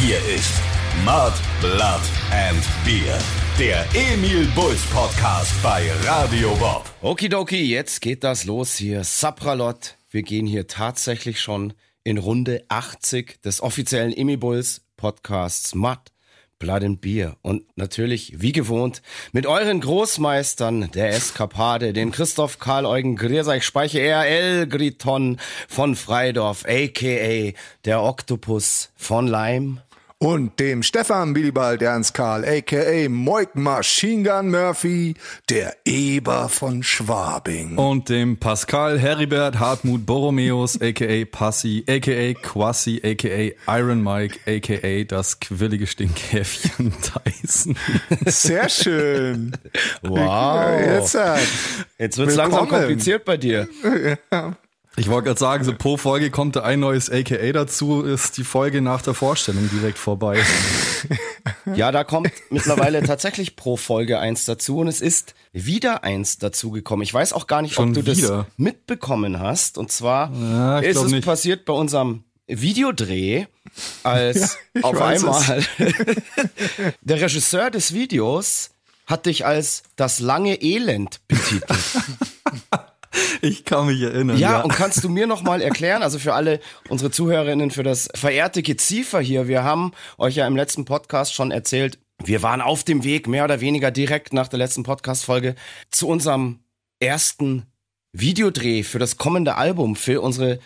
Hier 0.00 0.18
ist 0.32 0.52
Mud, 1.04 1.32
Blood 1.60 2.00
and 2.30 2.62
Beer. 2.84 3.18
Der 3.58 3.84
Emil 3.94 4.46
Bulls 4.54 4.86
Podcast 4.92 5.52
bei 5.60 5.90
Radio 6.04 6.54
Bob. 6.54 6.88
Okidoki, 7.02 7.64
jetzt 7.64 8.00
geht 8.00 8.22
das 8.22 8.44
los 8.44 8.76
hier. 8.76 9.02
Sapralot. 9.02 9.96
Wir 10.08 10.22
gehen 10.22 10.46
hier 10.46 10.68
tatsächlich 10.68 11.40
schon 11.40 11.72
in 12.04 12.18
Runde 12.18 12.64
80 12.68 13.42
des 13.42 13.60
offiziellen 13.60 14.16
Emil 14.16 14.38
Bulls 14.38 14.82
Podcasts 14.96 15.74
Mud, 15.74 15.98
Blood 16.60 16.84
and 16.84 17.00
Beer. 17.00 17.36
Und 17.42 17.64
natürlich, 17.76 18.40
wie 18.40 18.52
gewohnt, 18.52 19.02
mit 19.32 19.46
euren 19.46 19.80
Großmeistern 19.80 20.92
der 20.92 21.10
Eskapade, 21.10 21.92
den 21.92 22.12
Christoph 22.12 22.60
Karl 22.60 22.86
Eugen 22.86 23.16
Griersach 23.16 23.62
Speiche 23.62 23.98
RL 23.98 24.68
Griton 24.68 25.38
von 25.66 25.96
Freidorf, 25.96 26.64
a.k.a. 26.66 27.52
der 27.84 28.02
Oktopus 28.04 28.90
von 28.94 29.26
Leim. 29.26 29.80
Und 30.20 30.58
dem 30.58 30.82
Stefan 30.82 31.36
Willibald 31.36 31.80
Ernst 31.80 32.12
Karl, 32.12 32.44
a.k.a. 32.44 33.08
Moik 33.08 33.54
Machine 33.54 34.28
Gun 34.28 34.50
Murphy, 34.50 35.14
der 35.48 35.76
Eber 35.84 36.48
von 36.48 36.82
Schwabing. 36.82 37.78
Und 37.78 38.08
dem 38.08 38.36
Pascal 38.36 38.98
Heribert 38.98 39.60
Hartmut 39.60 40.06
Borromeus, 40.06 40.74
a.k.a. 40.82 41.24
Passi, 41.24 41.84
a.k.a. 41.88 42.34
Quassi, 42.34 43.00
a.k.a. 43.04 43.78
Iron 43.78 44.02
Mike, 44.02 44.40
a.k.a. 44.48 45.04
das 45.04 45.38
quirlige 45.38 45.86
Stinkhäfchen 45.86 46.92
Tyson. 47.40 47.76
Sehr 48.26 48.68
schön. 48.68 49.52
Wow. 50.02 50.80
Jetzt, 50.80 51.14
äh, 51.14 51.36
Jetzt 51.96 52.18
wird's 52.18 52.34
langsam 52.34 52.62
Willkommen. 52.62 52.80
kompliziert 52.80 53.24
bei 53.24 53.36
dir. 53.36 53.68
Ich 54.98 55.08
wollte 55.08 55.26
gerade 55.26 55.38
sagen, 55.40 55.64
so 55.64 55.72
pro 55.74 55.96
Folge 55.96 56.30
kommt 56.30 56.56
da 56.56 56.62
ein 56.62 56.80
neues 56.80 57.08
a.k.a. 57.10 57.52
dazu, 57.52 58.02
ist 58.02 58.36
die 58.36 58.44
Folge 58.44 58.80
nach 58.82 59.00
der 59.02 59.14
Vorstellung 59.14 59.68
direkt 59.70 59.96
vorbei. 59.98 60.38
Ja, 61.74 61.92
da 61.92 62.04
kommt 62.04 62.32
mittlerweile 62.50 63.02
tatsächlich 63.02 63.54
pro 63.56 63.76
Folge 63.76 64.18
eins 64.18 64.44
dazu 64.44 64.78
und 64.78 64.88
es 64.88 65.00
ist 65.00 65.34
wieder 65.52 66.02
eins 66.04 66.38
dazugekommen. 66.38 67.02
Ich 67.04 67.14
weiß 67.14 67.32
auch 67.32 67.46
gar 67.46 67.62
nicht, 67.62 67.74
Schon 67.74 67.90
ob 67.90 67.94
du 67.94 68.02
das 68.02 68.18
wieder? 68.18 68.46
mitbekommen 68.56 69.38
hast. 69.38 69.78
Und 69.78 69.92
zwar 69.92 70.32
Ja, 70.34 70.78
ist 70.80 70.96
es 70.96 71.10
nicht. 71.12 71.24
passiert 71.24 71.64
bei 71.64 71.72
unserem 71.72 72.24
Videodreh, 72.46 73.46
als 74.02 74.58
ich 74.74 74.82
auf 74.84 75.00
einmal 75.00 75.62
der 77.02 77.20
Regisseur 77.20 77.70
des 77.70 77.92
Videos 77.94 78.70
hat 79.06 79.26
dich 79.26 79.46
als 79.46 79.84
das 79.96 80.18
lange 80.20 80.60
Elend 80.60 81.20
betitelt. 81.28 81.64
Ich 83.40 83.64
kann 83.64 83.86
mich 83.86 84.00
erinnern. 84.02 84.38
Ja, 84.38 84.60
und 84.60 84.72
kannst 84.72 85.04
du 85.04 85.08
mir 85.08 85.26
noch 85.26 85.42
mal 85.42 85.62
erklären, 85.62 86.02
also 86.02 86.18
für 86.18 86.34
alle 86.34 86.60
unsere 86.88 87.10
Zuhörerinnen, 87.10 87.70
für 87.70 87.82
das 87.82 88.08
verehrte 88.14 88.62
Geziefer 88.62 89.20
hier, 89.20 89.48
wir 89.48 89.62
haben 89.62 89.92
euch 90.18 90.36
ja 90.36 90.46
im 90.46 90.56
letzten 90.56 90.84
Podcast 90.84 91.34
schon 91.34 91.50
erzählt, 91.50 91.98
wir 92.24 92.42
waren 92.42 92.60
auf 92.60 92.82
dem 92.82 93.04
Weg, 93.04 93.28
mehr 93.28 93.44
oder 93.44 93.60
weniger 93.60 93.90
direkt 93.90 94.32
nach 94.32 94.48
der 94.48 94.58
letzten 94.58 94.82
Podcast-Folge, 94.82 95.54
zu 95.90 96.08
unserem 96.08 96.58
ersten 96.98 97.66
Videodreh 98.12 98.82
für 98.82 98.98
das 98.98 99.16
kommende 99.16 99.54
Album, 99.54 99.94
für 99.94 100.20
unsere 100.20 100.58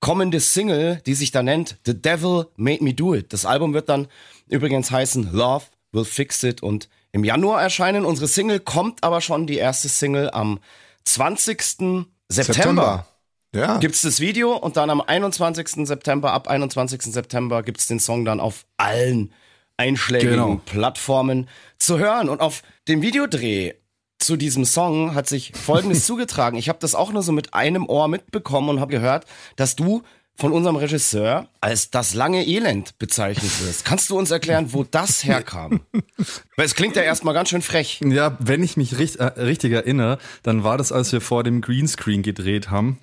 kommende 0.00 0.40
Single, 0.40 1.00
die 1.06 1.14
sich 1.14 1.30
da 1.30 1.42
nennt 1.42 1.76
The 1.84 2.00
Devil 2.00 2.46
Made 2.56 2.82
Me 2.82 2.94
Do 2.94 3.14
It. 3.14 3.32
Das 3.32 3.46
Album 3.46 3.74
wird 3.74 3.88
dann 3.88 4.06
übrigens 4.48 4.90
heißen 4.90 5.32
Love 5.32 5.64
Will 5.92 6.04
Fix 6.04 6.42
It 6.42 6.62
und 6.62 6.88
im 7.12 7.24
Januar 7.24 7.62
erscheinen. 7.62 8.04
Unsere 8.04 8.28
Single 8.28 8.60
kommt 8.60 9.02
aber 9.04 9.20
schon, 9.20 9.46
die 9.46 9.56
erste 9.56 9.88
Single 9.88 10.30
am 10.30 10.58
20. 11.04 11.60
September. 11.60 12.06
September. 12.28 13.06
Ja. 13.54 13.78
Gibt's 13.78 14.02
das 14.02 14.18
Video 14.18 14.56
und 14.56 14.76
dann 14.76 14.90
am 14.90 15.00
21. 15.00 15.86
September, 15.86 16.32
ab 16.32 16.48
21. 16.48 17.02
September 17.02 17.62
gibt's 17.62 17.86
den 17.86 18.00
Song 18.00 18.24
dann 18.24 18.40
auf 18.40 18.66
allen 18.78 19.32
einschlägigen 19.76 20.32
Genau. 20.34 20.60
Plattformen 20.66 21.48
zu 21.78 21.98
hören. 21.98 22.28
Und 22.28 22.40
auf 22.40 22.62
dem 22.88 23.00
Videodreh 23.02 23.74
zu 24.18 24.36
diesem 24.36 24.64
Song 24.64 25.14
hat 25.14 25.28
sich 25.28 25.52
Folgendes 25.54 26.04
zugetragen. 26.06 26.56
Ich 26.56 26.68
habe 26.68 26.78
das 26.80 26.94
auch 26.94 27.12
nur 27.12 27.22
so 27.22 27.30
mit 27.32 27.54
einem 27.54 27.86
Ohr 27.86 28.08
mitbekommen 28.08 28.68
und 28.70 28.80
habe 28.80 28.90
gehört, 28.92 29.26
dass 29.56 29.76
du 29.76 30.02
von 30.36 30.52
unserem 30.52 30.76
Regisseur 30.76 31.48
als 31.60 31.90
das 31.90 32.14
lange 32.14 32.46
Elend 32.46 32.98
bezeichnet 32.98 33.50
wirst. 33.64 33.84
Kannst 33.84 34.10
du 34.10 34.18
uns 34.18 34.30
erklären, 34.30 34.72
wo 34.72 34.84
das 34.84 35.24
herkam? 35.24 35.80
Weil 36.56 36.66
es 36.66 36.74
klingt 36.74 36.96
ja 36.96 37.02
erstmal 37.02 37.34
ganz 37.34 37.50
schön 37.50 37.62
frech. 37.62 38.00
Ja, 38.04 38.36
wenn 38.40 38.62
ich 38.62 38.76
mich 38.76 38.98
richt, 38.98 39.16
äh, 39.16 39.24
richtig 39.24 39.72
erinnere, 39.72 40.18
dann 40.42 40.64
war 40.64 40.76
das, 40.76 40.92
als 40.92 41.12
wir 41.12 41.20
vor 41.20 41.44
dem 41.44 41.60
Greenscreen 41.60 42.22
gedreht 42.22 42.70
haben. 42.70 42.98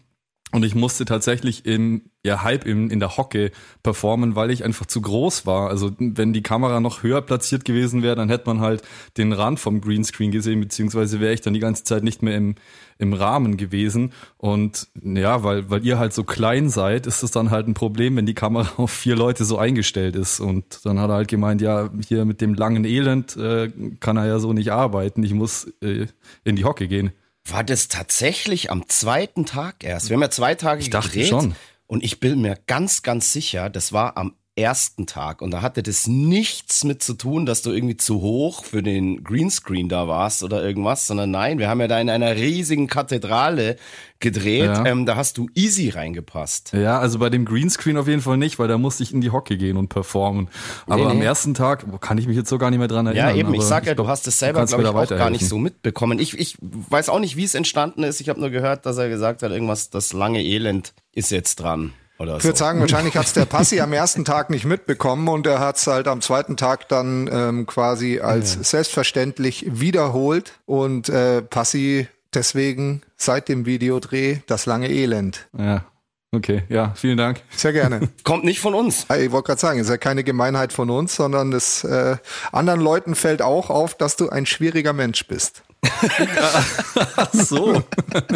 Und 0.53 0.65
ich 0.65 0.75
musste 0.75 1.05
tatsächlich 1.05 1.65
im, 1.65 2.01
ja, 2.25 2.43
halb 2.43 2.65
in, 2.65 2.89
in 2.89 2.99
der 2.99 3.15
Hocke 3.15 3.51
performen, 3.83 4.35
weil 4.35 4.51
ich 4.51 4.65
einfach 4.65 4.85
zu 4.85 5.01
groß 5.01 5.45
war. 5.45 5.69
Also, 5.69 5.91
wenn 5.97 6.33
die 6.33 6.43
Kamera 6.43 6.81
noch 6.81 7.03
höher 7.03 7.21
platziert 7.21 7.63
gewesen 7.63 8.03
wäre, 8.03 8.15
dann 8.15 8.27
hätte 8.27 8.47
man 8.47 8.59
halt 8.59 8.81
den 9.17 9.31
Rand 9.31 9.61
vom 9.61 9.79
Greenscreen 9.79 10.31
gesehen, 10.31 10.59
beziehungsweise 10.59 11.21
wäre 11.21 11.33
ich 11.33 11.39
dann 11.39 11.53
die 11.53 11.61
ganze 11.61 11.85
Zeit 11.85 12.03
nicht 12.03 12.21
mehr 12.21 12.35
im, 12.35 12.55
im 12.97 13.13
Rahmen 13.13 13.55
gewesen. 13.55 14.11
Und 14.37 14.89
ja, 15.01 15.43
weil, 15.45 15.69
weil 15.69 15.85
ihr 15.85 15.97
halt 15.97 16.13
so 16.13 16.25
klein 16.25 16.69
seid, 16.69 17.07
ist 17.07 17.23
es 17.23 17.31
dann 17.31 17.49
halt 17.49 17.67
ein 17.67 17.73
Problem, 17.73 18.17
wenn 18.17 18.25
die 18.25 18.33
Kamera 18.33 18.73
auf 18.77 18.91
vier 18.91 19.15
Leute 19.15 19.45
so 19.45 19.57
eingestellt 19.57 20.17
ist. 20.17 20.41
Und 20.41 20.85
dann 20.85 20.99
hat 20.99 21.09
er 21.09 21.15
halt 21.15 21.27
gemeint, 21.29 21.61
ja, 21.61 21.89
hier 22.05 22.25
mit 22.25 22.41
dem 22.41 22.55
langen 22.55 22.83
Elend 22.83 23.37
äh, 23.37 23.71
kann 24.01 24.17
er 24.17 24.27
ja 24.27 24.39
so 24.39 24.51
nicht 24.51 24.73
arbeiten. 24.73 25.23
Ich 25.23 25.33
muss 25.33 25.71
äh, 25.81 26.07
in 26.43 26.57
die 26.57 26.65
Hocke 26.65 26.89
gehen. 26.89 27.11
War 27.45 27.63
das 27.63 27.87
tatsächlich 27.87 28.69
am 28.71 28.87
zweiten 28.87 29.45
Tag 29.45 29.83
erst? 29.83 30.09
Wir 30.09 30.15
haben 30.15 30.21
ja 30.21 30.29
zwei 30.29 30.55
Tage 30.55 30.81
Ich 30.81 30.89
dachte 30.89 31.09
gedreht. 31.09 31.27
schon. 31.27 31.55
Und 31.87 32.03
ich 32.03 32.19
bin 32.19 32.41
mir 32.41 32.57
ganz, 32.67 33.01
ganz 33.01 33.33
sicher, 33.33 33.69
das 33.69 33.91
war 33.91 34.15
am 34.17 34.35
ersten 34.55 35.05
Tag. 35.05 35.41
Und 35.41 35.51
da 35.51 35.61
hatte 35.61 35.81
das 35.81 36.07
nichts 36.07 36.83
mit 36.83 37.01
zu 37.01 37.13
tun, 37.13 37.45
dass 37.45 37.61
du 37.61 37.71
irgendwie 37.71 37.95
zu 37.95 38.21
hoch 38.21 38.65
für 38.65 38.83
den 38.83 39.23
Greenscreen 39.23 39.87
da 39.87 40.07
warst 40.09 40.43
oder 40.43 40.61
irgendwas, 40.63 41.07
sondern 41.07 41.31
nein, 41.31 41.57
wir 41.57 41.69
haben 41.69 41.79
ja 41.79 41.87
da 41.87 41.99
in 41.99 42.09
einer 42.09 42.35
riesigen 42.35 42.87
Kathedrale 42.87 43.77
gedreht. 44.19 44.65
Ja. 44.65 44.85
Ähm, 44.85 45.05
da 45.05 45.15
hast 45.15 45.37
du 45.37 45.47
easy 45.55 45.89
reingepasst. 45.89 46.73
Ja, 46.73 46.99
also 46.99 47.19
bei 47.19 47.29
dem 47.29 47.45
Greenscreen 47.45 47.97
auf 47.97 48.07
jeden 48.07 48.21
Fall 48.21 48.37
nicht, 48.37 48.59
weil 48.59 48.67
da 48.67 48.77
musste 48.77 49.03
ich 49.03 49.13
in 49.13 49.21
die 49.21 49.31
Hocke 49.31 49.57
gehen 49.57 49.77
und 49.77 49.87
performen. 49.87 50.49
Aber 50.85 51.05
Nee, 51.05 51.11
am 51.11 51.19
nee. 51.19 51.25
ersten 51.25 51.53
Tag 51.53 51.89
boah, 51.89 51.99
kann 51.99 52.17
ich 52.17 52.27
mich 52.27 52.35
jetzt 52.35 52.49
so 52.49 52.57
gar 52.57 52.69
nicht 52.71 52.79
mehr 52.79 52.89
dran 52.89 53.07
erinnern. 53.07 53.29
Ja, 53.29 53.35
eben. 53.35 53.53
Ich 53.53 53.63
sag 53.63 53.85
ja, 53.85 53.93
du 53.93 54.03
glaub, 54.03 54.09
hast 54.09 54.27
es 54.27 54.37
selber, 54.37 54.65
glaube 54.65 54.83
ich, 54.83 54.89
auch 54.89 55.17
gar 55.17 55.29
nicht 55.29 55.47
so 55.47 55.57
mitbekommen. 55.57 56.19
Ich, 56.19 56.37
ich 56.37 56.57
weiß 56.61 57.07
auch 57.07 57.19
nicht, 57.19 57.37
wie 57.37 57.45
es 57.45 57.55
entstanden 57.55 58.03
ist. 58.03 58.19
Ich 58.19 58.27
habe 58.27 58.39
nur 58.39 58.49
gehört, 58.49 58.85
dass 58.85 58.97
er 58.97 59.07
gesagt 59.07 59.43
hat, 59.43 59.51
irgendwas, 59.51 59.89
das 59.89 60.11
lange 60.13 60.43
Elend 60.43 60.93
ist 61.13 61.31
jetzt 61.31 61.55
dran. 61.55 61.93
Oder 62.21 62.37
Ich 62.37 62.43
so. 62.43 62.49
würde 62.49 62.59
sagen, 62.59 62.79
wahrscheinlich 62.81 63.17
hat's 63.17 63.33
der 63.33 63.45
Passi 63.45 63.79
am 63.81 63.93
ersten 63.93 64.23
Tag 64.25 64.49
nicht 64.49 64.65
mitbekommen 64.65 65.27
und 65.27 65.47
er 65.47 65.59
hat's 65.59 65.87
halt 65.87 66.07
am 66.07 66.21
zweiten 66.21 66.55
Tag 66.55 66.87
dann 66.87 67.29
ähm, 67.31 67.65
quasi 67.65 68.19
als 68.19 68.53
selbstverständlich 68.69 69.65
wiederholt 69.67 70.53
und 70.65 71.09
äh, 71.09 71.41
Passi 71.41 72.07
deswegen 72.33 73.01
seit 73.17 73.49
dem 73.49 73.65
Videodreh 73.65 74.39
das 74.47 74.65
lange 74.65 74.89
Elend. 74.89 75.47
Ja, 75.57 75.83
okay, 76.31 76.63
ja, 76.69 76.93
vielen 76.95 77.17
Dank. 77.17 77.41
Sehr 77.55 77.73
gerne. 77.73 78.09
Kommt 78.23 78.43
nicht 78.43 78.59
von 78.59 78.73
uns. 78.73 79.05
Ich 79.19 79.31
wollte 79.31 79.47
gerade 79.47 79.59
sagen, 79.59 79.79
es 79.79 79.87
ist 79.87 79.91
ja 79.91 79.97
keine 79.97 80.23
Gemeinheit 80.23 80.71
von 80.73 80.89
uns, 80.89 81.15
sondern 81.15 81.51
es 81.53 81.83
äh, 81.83 82.17
anderen 82.51 82.79
Leuten 82.81 83.15
fällt 83.15 83.41
auch 83.41 83.69
auf, 83.69 83.95
dass 83.95 84.15
du 84.15 84.29
ein 84.29 84.45
schwieriger 84.45 84.93
Mensch 84.93 85.27
bist. 85.27 85.63
Ach 85.83 87.33
so. 87.33 87.83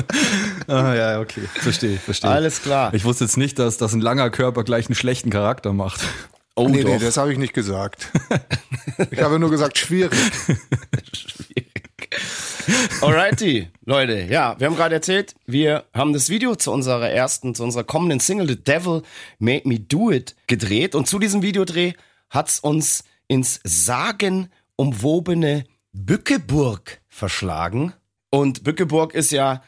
ah, 0.68 0.94
ja, 0.94 1.20
okay, 1.20 1.42
verstehe, 1.54 1.98
verstehe. 1.98 2.30
Alles 2.30 2.62
klar. 2.62 2.94
Ich 2.94 3.06
wusste 3.06 3.26
jetzt 3.26 3.38
nicht, 3.38 3.60
dass, 3.60 3.78
dass 3.78 3.94
ein 3.94 4.02
langer 4.02 4.30
Körper 4.30 4.64
gleich 4.64 4.88
einen 4.88 4.96
schlechten 4.96 5.30
Charakter 5.30 5.74
macht. 5.74 6.02
Oh, 6.56 6.70
nee, 6.70 6.84
doch. 6.84 6.90
nee, 6.90 7.00
das 7.00 7.18
habe 7.18 7.32
ich 7.32 7.38
nicht 7.38 7.54
gesagt. 7.54 8.12
ich 9.12 9.22
habe 9.22 9.40
nur 9.40 9.52
gesagt, 9.52 9.78
schwierig. 9.78 10.18
Alrighty, 13.02 13.68
Leute. 13.86 14.28
Ja, 14.30 14.56
wir 14.58 14.68
haben 14.68 14.76
gerade 14.76 14.96
erzählt, 14.96 15.36
wir 15.46 15.86
haben 15.94 16.14
das 16.14 16.30
Video 16.30 16.56
zu 16.56 16.72
unserer 16.72 17.10
ersten, 17.10 17.54
zu 17.54 17.64
unserer 17.64 17.84
kommenden 17.84 18.20
Single 18.20 18.48
The 18.48 18.64
Devil 18.64 19.04
Made 19.38 19.68
Me 19.68 19.80
Do 19.80 20.12
It 20.12 20.36
gedreht. 20.48 20.96
Und 20.96 21.08
zu 21.08 21.20
diesem 21.20 21.44
Videodreh 21.44 21.94
hat's 22.30 22.60
uns 22.60 23.04
ins 23.28 23.60
sagenumwobene 23.64 25.66
Bückeburg 25.92 27.02
verschlagen. 27.16 27.94
Und 28.30 28.64
Bückeburg 28.64 29.14
ist 29.14 29.32
ja 29.32 29.64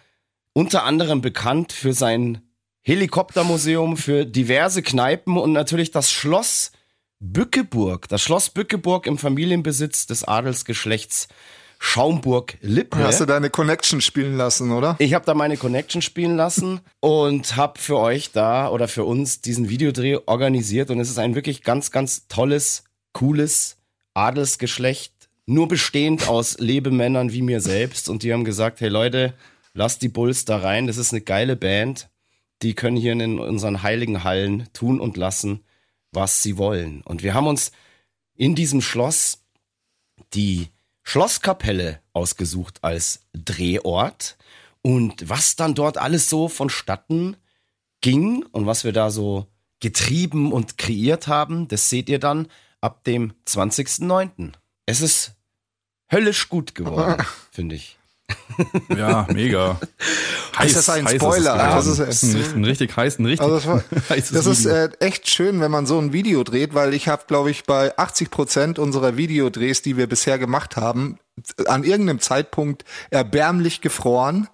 unter 0.54 0.84
anderem 0.84 1.22
bekannt 1.22 1.72
für 1.72 1.94
sein 1.94 2.42
Helikoptermuseum, 2.82 3.96
für 3.96 4.26
diverse 4.26 4.82
Kneipen 4.82 5.38
und 5.38 5.54
natürlich 5.54 5.92
das 5.92 6.12
Schloss 6.12 6.72
Bückeburg. 7.20 8.10
Das 8.10 8.22
Schloss 8.22 8.50
Bückeburg 8.50 9.08
im 9.08 9.18
Familienbesitz 9.18 10.08
des 10.08 10.24
Adelsgeschlechts 10.26 11.30
Schaumburg-Lippe. 11.80 12.98
Hast 12.98 13.22
du 13.22 13.26
deine 13.26 13.50
Connection 13.50 14.02
spielen 14.02 14.36
lassen, 14.36 14.72
oder? 14.72 14.96
Ich 15.00 15.14
habe 15.14 15.26
da 15.26 15.34
meine 15.34 15.58
Connection 15.58 16.02
spielen 16.02 16.36
lassen 16.36 16.82
und 17.00 17.56
habe 17.56 17.80
für 17.80 17.98
euch 17.98 18.32
da 18.32 18.70
oder 18.70 18.88
für 18.88 19.06
uns 19.06 19.42
diesen 19.42 19.70
Videodreh 19.70 20.18
organisiert 20.26 20.90
und 20.90 21.00
es 21.00 21.10
ist 21.10 21.20
ein 21.20 21.36
wirklich 21.36 21.64
ganz, 21.64 21.92
ganz 21.92 22.28
tolles, 22.28 22.84
cooles 23.14 23.78
Adelsgeschlecht, 24.16 25.14
nur 25.48 25.68
bestehend 25.68 26.28
aus 26.28 26.60
Lebemännern 26.60 27.32
wie 27.32 27.42
mir 27.42 27.62
selbst 27.62 28.10
und 28.10 28.22
die 28.22 28.34
haben 28.34 28.44
gesagt, 28.44 28.82
hey 28.82 28.90
Leute, 28.90 29.34
lasst 29.74 30.02
die 30.02 30.10
Bulls 30.10 30.46
da 30.46 30.58
rein, 30.58 30.88
das 30.88 30.98
ist 30.98 31.14
eine 31.14 31.22
geile 31.22 31.56
Band, 31.56 32.10
die 32.62 32.74
können 32.74 32.98
hier 32.98 33.14
in 33.14 33.40
unseren 33.40 33.82
heiligen 33.82 34.24
Hallen 34.24 34.68
tun 34.74 35.00
und 35.00 35.16
lassen, 35.18 35.64
was 36.12 36.44
sie 36.44 36.58
wollen. 36.58 37.02
Und 37.02 37.24
wir 37.24 37.34
haben 37.34 37.48
uns 37.48 37.72
in 38.36 38.56
diesem 38.56 38.82
Schloss 38.82 39.46
die 40.34 40.68
Schlosskapelle 41.04 42.02
ausgesucht 42.12 42.80
als 42.82 43.22
Drehort 43.34 44.38
und 44.82 45.30
was 45.30 45.56
dann 45.56 45.76
dort 45.76 45.98
alles 45.98 46.30
so 46.30 46.50
vonstatten 46.50 47.38
ging 48.02 48.46
und 48.52 48.66
was 48.66 48.84
wir 48.84 48.92
da 48.92 49.12
so 49.12 49.48
getrieben 49.80 50.52
und 50.52 50.78
kreiert 50.78 51.28
haben, 51.28 51.70
das 51.70 51.90
seht 51.90 52.10
ihr 52.10 52.20
dann 52.20 52.48
ab 52.82 53.06
dem 53.06 53.34
20.09. 53.48 54.52
Es 54.86 55.02
ist 55.02 55.37
höllisch 56.12 56.50
gut 56.50 56.76
geworden, 56.76 57.24
finde 57.52 57.76
ich. 57.76 57.98
Ja, 58.90 59.28
mega. 59.34 59.80
Heiß, 60.58 60.72
ist 60.76 60.76
das 60.76 60.90
ein 60.90 61.08
Spoiler? 61.08 61.56
Das 61.58 61.86
ist, 61.86 62.00
das 62.00 62.24
ist 62.24 62.36
ein, 62.36 62.62
ein, 62.62 62.66
richtig 62.66 62.96
heiß, 62.96 63.20
ein 63.20 63.26
richtig 63.26 63.42
also 63.42 63.56
das, 63.56 63.68
war, 63.68 63.84
heißes 64.10 64.32
Das 64.32 64.46
ist 64.46 64.66
äh, 64.66 64.90
echt 65.00 65.30
schön, 65.30 65.62
wenn 65.62 65.72
man 65.72 65.86
so 65.86 66.00
ein 66.00 66.14
Video 66.14 66.44
dreht, 66.44 66.74
weil 66.74 66.94
ich 66.94 67.08
habe, 67.08 67.24
glaube 67.28 67.52
ich, 67.52 67.64
bei 67.66 67.98
80 67.98 68.32
Prozent 68.32 68.80
unserer 68.80 69.18
Videodrehs, 69.18 69.82
die 69.82 69.98
wir 69.98 70.08
bisher 70.08 70.40
gemacht 70.40 70.76
haben, 70.76 71.20
an 71.68 71.84
irgendeinem 71.84 72.20
Zeitpunkt 72.20 72.84
erbärmlich 73.10 73.82
gefroren. 73.82 74.48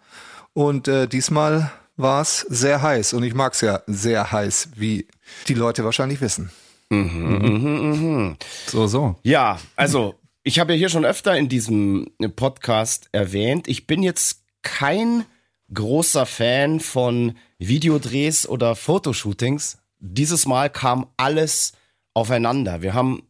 Und 0.54 0.88
äh, 0.88 1.08
diesmal 1.08 1.72
war 1.98 2.22
es 2.22 2.42
sehr 2.42 2.82
heiß. 2.82 3.14
Und 3.14 3.24
ich 3.24 3.34
mag 3.34 3.54
es 3.54 3.62
ja 3.62 3.82
sehr 3.88 4.32
heiß, 4.32 4.70
wie 4.76 5.08
die 5.48 5.54
Leute 5.54 5.84
wahrscheinlich 5.84 6.22
wissen. 6.22 6.52
Mhm, 6.90 7.38
mhm, 7.42 8.02
mhm. 8.02 8.36
So, 8.68 8.86
so. 8.88 9.16
Ja, 9.24 9.58
also 9.76 10.16
ich 10.44 10.60
habe 10.60 10.74
ja 10.74 10.78
hier 10.78 10.90
schon 10.90 11.06
öfter 11.06 11.38
in 11.38 11.50
diesem 11.50 12.12
Podcast 12.36 13.10
erwähnt, 13.12 13.68
ich 13.68 13.88
bin 13.88 14.04
jetzt 14.04 14.44
kein 14.62 15.26
großer 15.74 16.26
Fan 16.26 16.80
von 16.80 17.36
Videodrehs 17.58 18.48
oder 18.48 18.76
Fotoshootings. 18.76 19.78
Dieses 20.00 20.46
Mal 20.46 20.70
kam 20.70 21.08
alles 21.18 21.74
aufeinander. 22.14 22.82
Wir 22.82 22.94
haben 22.94 23.24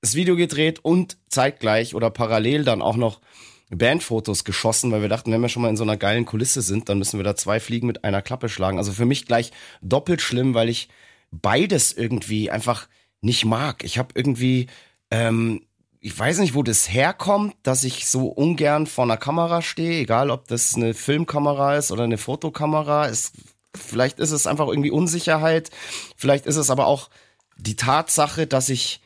das 0.00 0.14
Video 0.14 0.36
gedreht 0.36 0.78
und 0.82 1.18
zeitgleich 1.28 1.94
oder 1.94 2.10
parallel 2.10 2.64
dann 2.64 2.82
auch 2.82 2.96
noch 2.96 3.20
Bandfotos 3.70 4.44
geschossen, 4.44 4.90
weil 4.92 5.02
wir 5.02 5.08
dachten, 5.08 5.30
wenn 5.32 5.42
wir 5.42 5.48
schon 5.48 5.62
mal 5.62 5.68
in 5.68 5.76
so 5.76 5.82
einer 5.82 5.96
geilen 5.96 6.24
Kulisse 6.24 6.62
sind, 6.62 6.88
dann 6.88 6.98
müssen 6.98 7.18
wir 7.18 7.24
da 7.24 7.36
zwei 7.36 7.60
Fliegen 7.60 7.86
mit 7.86 8.04
einer 8.04 8.22
Klappe 8.22 8.48
schlagen. 8.48 8.78
Also 8.78 8.92
für 8.92 9.04
mich 9.04 9.26
gleich 9.26 9.52
doppelt 9.82 10.22
schlimm, 10.22 10.54
weil 10.54 10.68
ich 10.68 10.88
beides 11.30 11.92
irgendwie 11.92 12.50
einfach 12.50 12.88
nicht 13.20 13.44
mag. 13.44 13.84
Ich 13.84 13.98
habe 13.98 14.10
irgendwie, 14.14 14.66
ähm, 15.10 15.62
ich 16.00 16.18
weiß 16.18 16.38
nicht, 16.38 16.54
wo 16.54 16.62
das 16.62 16.90
herkommt, 16.90 17.54
dass 17.62 17.84
ich 17.84 18.08
so 18.08 18.26
ungern 18.28 18.86
vor 18.86 19.04
einer 19.04 19.18
Kamera 19.18 19.60
stehe, 19.60 20.00
egal 20.00 20.30
ob 20.30 20.48
das 20.48 20.74
eine 20.74 20.94
Filmkamera 20.94 21.76
ist 21.76 21.92
oder 21.92 22.04
eine 22.04 22.16
Fotokamera. 22.16 23.06
Es, 23.06 23.32
vielleicht 23.76 24.18
ist 24.18 24.30
es 24.30 24.46
einfach 24.46 24.68
irgendwie 24.68 24.90
Unsicherheit. 24.90 25.70
Vielleicht 26.16 26.46
ist 26.46 26.56
es 26.56 26.70
aber 26.70 26.86
auch 26.86 27.10
die 27.56 27.76
Tatsache, 27.76 28.46
dass 28.46 28.70
ich 28.70 29.02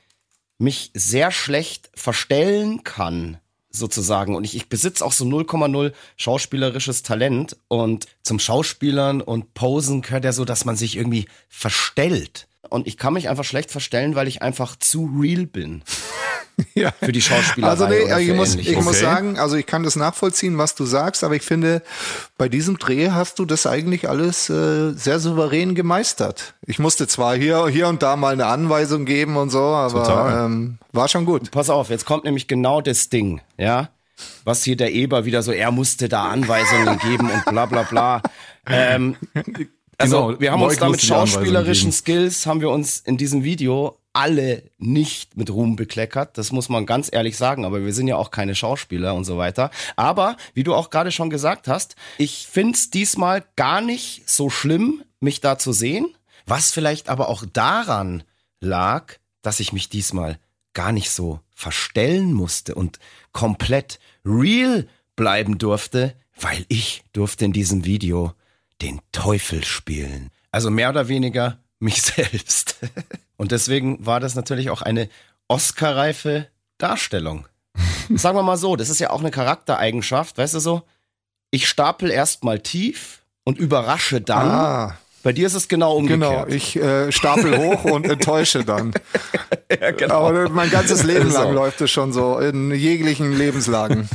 mich 0.59 0.93
sehr 0.95 1.33
schlecht 1.33 1.91
verstellen 1.95 2.85
kann 2.85 3.39
sozusagen. 3.71 4.37
Und 4.37 4.45
ich, 4.45 4.55
ich 4.55 4.69
besitze 4.69 5.05
auch 5.05 5.13
so 5.13 5.25
0,0 5.25 5.93
schauspielerisches 6.17 7.03
Talent. 7.03 7.57
Und 7.67 8.07
zum 8.23 8.39
Schauspielern 8.39 9.21
und 9.21 9.53
Posen 9.55 10.03
gehört 10.03 10.25
ja 10.25 10.33
so, 10.33 10.45
dass 10.45 10.65
man 10.65 10.77
sich 10.77 10.97
irgendwie 10.97 11.27
verstellt. 11.49 12.47
Und 12.69 12.87
ich 12.87 12.97
kann 12.97 13.15
mich 13.15 13.29
einfach 13.29 13.45
schlecht 13.45 13.71
verstellen, 13.71 14.15
weil 14.15 14.29
ich 14.29 14.43
einfach 14.43 14.77
zu 14.77 15.11
real 15.21 15.47
bin. 15.47 15.83
ja. 16.75 16.93
Für 17.01 17.13
die 17.13 17.23
Schauspieler. 17.23 17.69
Also 17.69 17.87
nee, 17.87 18.05
ich, 18.21 18.35
muss, 18.35 18.55
ich 18.55 18.71
okay. 18.71 18.83
muss 18.83 19.01
sagen, 19.01 19.39
also 19.39 19.57
ich 19.57 19.67
kann 19.67 19.83
das 19.83 19.97
nachvollziehen, 19.97 20.59
was 20.59 20.75
du 20.75 20.85
sagst, 20.85 21.25
aber 21.25 21.35
ich 21.35 21.43
finde, 21.43 21.83
bei 22.39 22.49
diesem 22.49 22.79
Dreh 22.79 23.11
hast 23.11 23.39
du 23.39 23.45
das 23.45 23.67
eigentlich 23.67 24.09
alles 24.09 24.49
äh, 24.51 24.93
sehr 24.93 25.19
souverän 25.19 25.75
gemeistert. 25.75 26.55
Ich 26.67 26.79
musste 26.79 27.09
zwar 27.09 27.37
hier, 27.37 27.67
hier 27.69 27.89
und 27.89 28.03
da 28.03 28.17
mal 28.17 28.33
eine 28.33 28.47
Anweisung 28.47 29.05
geben 29.05 29.37
und 29.37 29.51
so, 29.51 29.63
aber 29.63 30.45
ähm, 30.45 30.79
war 30.93 31.09
schon 31.09 31.25
gut. 31.25 31.51
Pass 31.51 31.71
auf, 31.71 31.91
jetzt 31.91 32.07
kommt 32.07 32.25
nämlich 32.25 32.47
genau 32.47 32.81
das 32.81 33.09
Ding, 33.09 33.41
ja 33.59 33.89
was 34.45 34.63
hier 34.63 34.77
der 34.77 34.93
Eber 34.93 35.25
wieder 35.25 35.43
so, 35.43 35.53
er 35.53 35.71
musste 35.71 36.09
da 36.09 36.29
Anweisungen 36.29 36.99
geben 36.99 37.31
und 37.31 37.45
bla 37.47 37.67
bla 37.67 37.83
bla. 37.83 38.23
Ähm, 38.67 39.17
also 39.99 40.27
genau, 40.27 40.41
wir 40.41 40.53
haben 40.53 40.63
uns 40.63 40.79
da 40.79 40.89
mit 40.89 41.03
schauspielerischen 41.03 41.93
Skills, 41.93 42.47
haben 42.47 42.61
wir 42.61 42.71
uns 42.71 42.99
in 42.99 43.17
diesem 43.17 43.45
Video 43.45 43.99
alle 44.15 44.63
nicht 44.79 45.37
mit 45.37 45.51
Ruhm 45.51 45.77
bekleckert. 45.77 46.39
Das 46.39 46.53
muss 46.53 46.69
man 46.69 46.87
ganz 46.87 47.11
ehrlich 47.13 47.37
sagen. 47.37 47.65
Aber 47.65 47.85
wir 47.85 47.93
sind 47.93 48.07
ja 48.07 48.17
auch 48.17 48.31
keine 48.31 48.55
Schauspieler 48.55 49.15
und 49.15 49.25
so 49.25 49.37
weiter. 49.37 49.71
Aber 49.97 50.37
wie 50.55 50.63
du 50.63 50.73
auch 50.75 50.91
gerade 50.91 51.11
schon 51.11 51.31
gesagt 51.31 51.69
hast, 51.69 51.97
ich 52.17 52.47
find's 52.49 52.91
diesmal 52.91 53.45
gar 53.57 53.81
nicht 53.81 54.31
so 54.31 54.51
schlimm, 54.51 55.03
mich 55.21 55.41
da 55.41 55.59
zu 55.59 55.73
sehen. 55.73 56.15
Was 56.47 56.71
vielleicht 56.71 57.09
aber 57.09 57.29
auch 57.29 57.45
daran 57.53 58.23
lag, 58.61 59.15
dass 59.43 59.61
ich 59.61 59.73
mich 59.73 59.89
diesmal 59.89 60.39
gar 60.75 60.93
nicht 60.93 61.11
so 61.11 61.41
verstellen 61.55 62.33
musste 62.33 62.75
und 62.75 62.99
komplett 63.33 63.99
real 64.25 64.87
bleiben 65.17 65.59
durfte, 65.59 66.15
weil 66.41 66.65
ich 66.69 67.03
durfte 67.13 67.45
in 67.45 67.53
diesem 67.53 67.85
Video 67.85 68.33
den 68.83 69.01
Teufel 69.13 69.65
spielen. 69.65 70.31
Also 70.51 70.71
mehr 70.71 70.91
oder 70.91 71.09
weniger 71.09 71.59
mich 71.79 72.03
selbst. 72.03 72.77
Und 73.37 73.53
deswegen 73.53 74.05
war 74.05 74.21
das 74.21 74.35
natürlich 74.35 74.71
auch 74.71 74.83
eine 74.83 75.09
Oscar-reife 75.49 76.49
Darstellung. 76.79 77.47
Sagen 78.15 78.37
wir 78.37 78.43
mal 78.43 78.57
so, 78.57 78.77
das 78.77 78.89
ist 78.89 79.01
ja 79.01 79.11
auch 79.11 79.21
eine 79.21 79.31
Charaktereigenschaft, 79.31 80.39
weißt 80.39 80.55
du 80.55 80.61
so? 80.61 80.83
Ich 81.51 81.69
stapel 81.69 82.11
erstmal 82.11 82.61
tief 82.61 83.23
und 83.45 83.59
überrasche 83.59 84.21
dann. 84.21 84.49
Ah. 84.49 84.99
Bei 85.23 85.33
dir 85.33 85.47
ist 85.47 85.55
es 85.55 85.69
genau 85.69 85.97
umgekehrt. 85.97 86.49
Genau, 86.49 86.55
ich 86.55 86.77
äh, 86.77 87.11
stapel 87.11 87.57
hoch 87.57 87.85
und 87.85 88.07
enttäusche 88.07 88.63
dann. 88.63 88.93
ja, 89.81 89.91
genau. 89.93 90.27
Aber 90.27 90.51
mein 90.51 90.71
ganzes 90.71 91.03
Leben 91.03 91.31
lang 91.31 91.49
so. 91.49 91.53
läuft 91.53 91.81
es 91.81 91.91
schon 91.91 92.13
so, 92.13 92.39
in 92.39 92.71
jeglichen 92.73 93.33
Lebenslagen. 93.33 94.09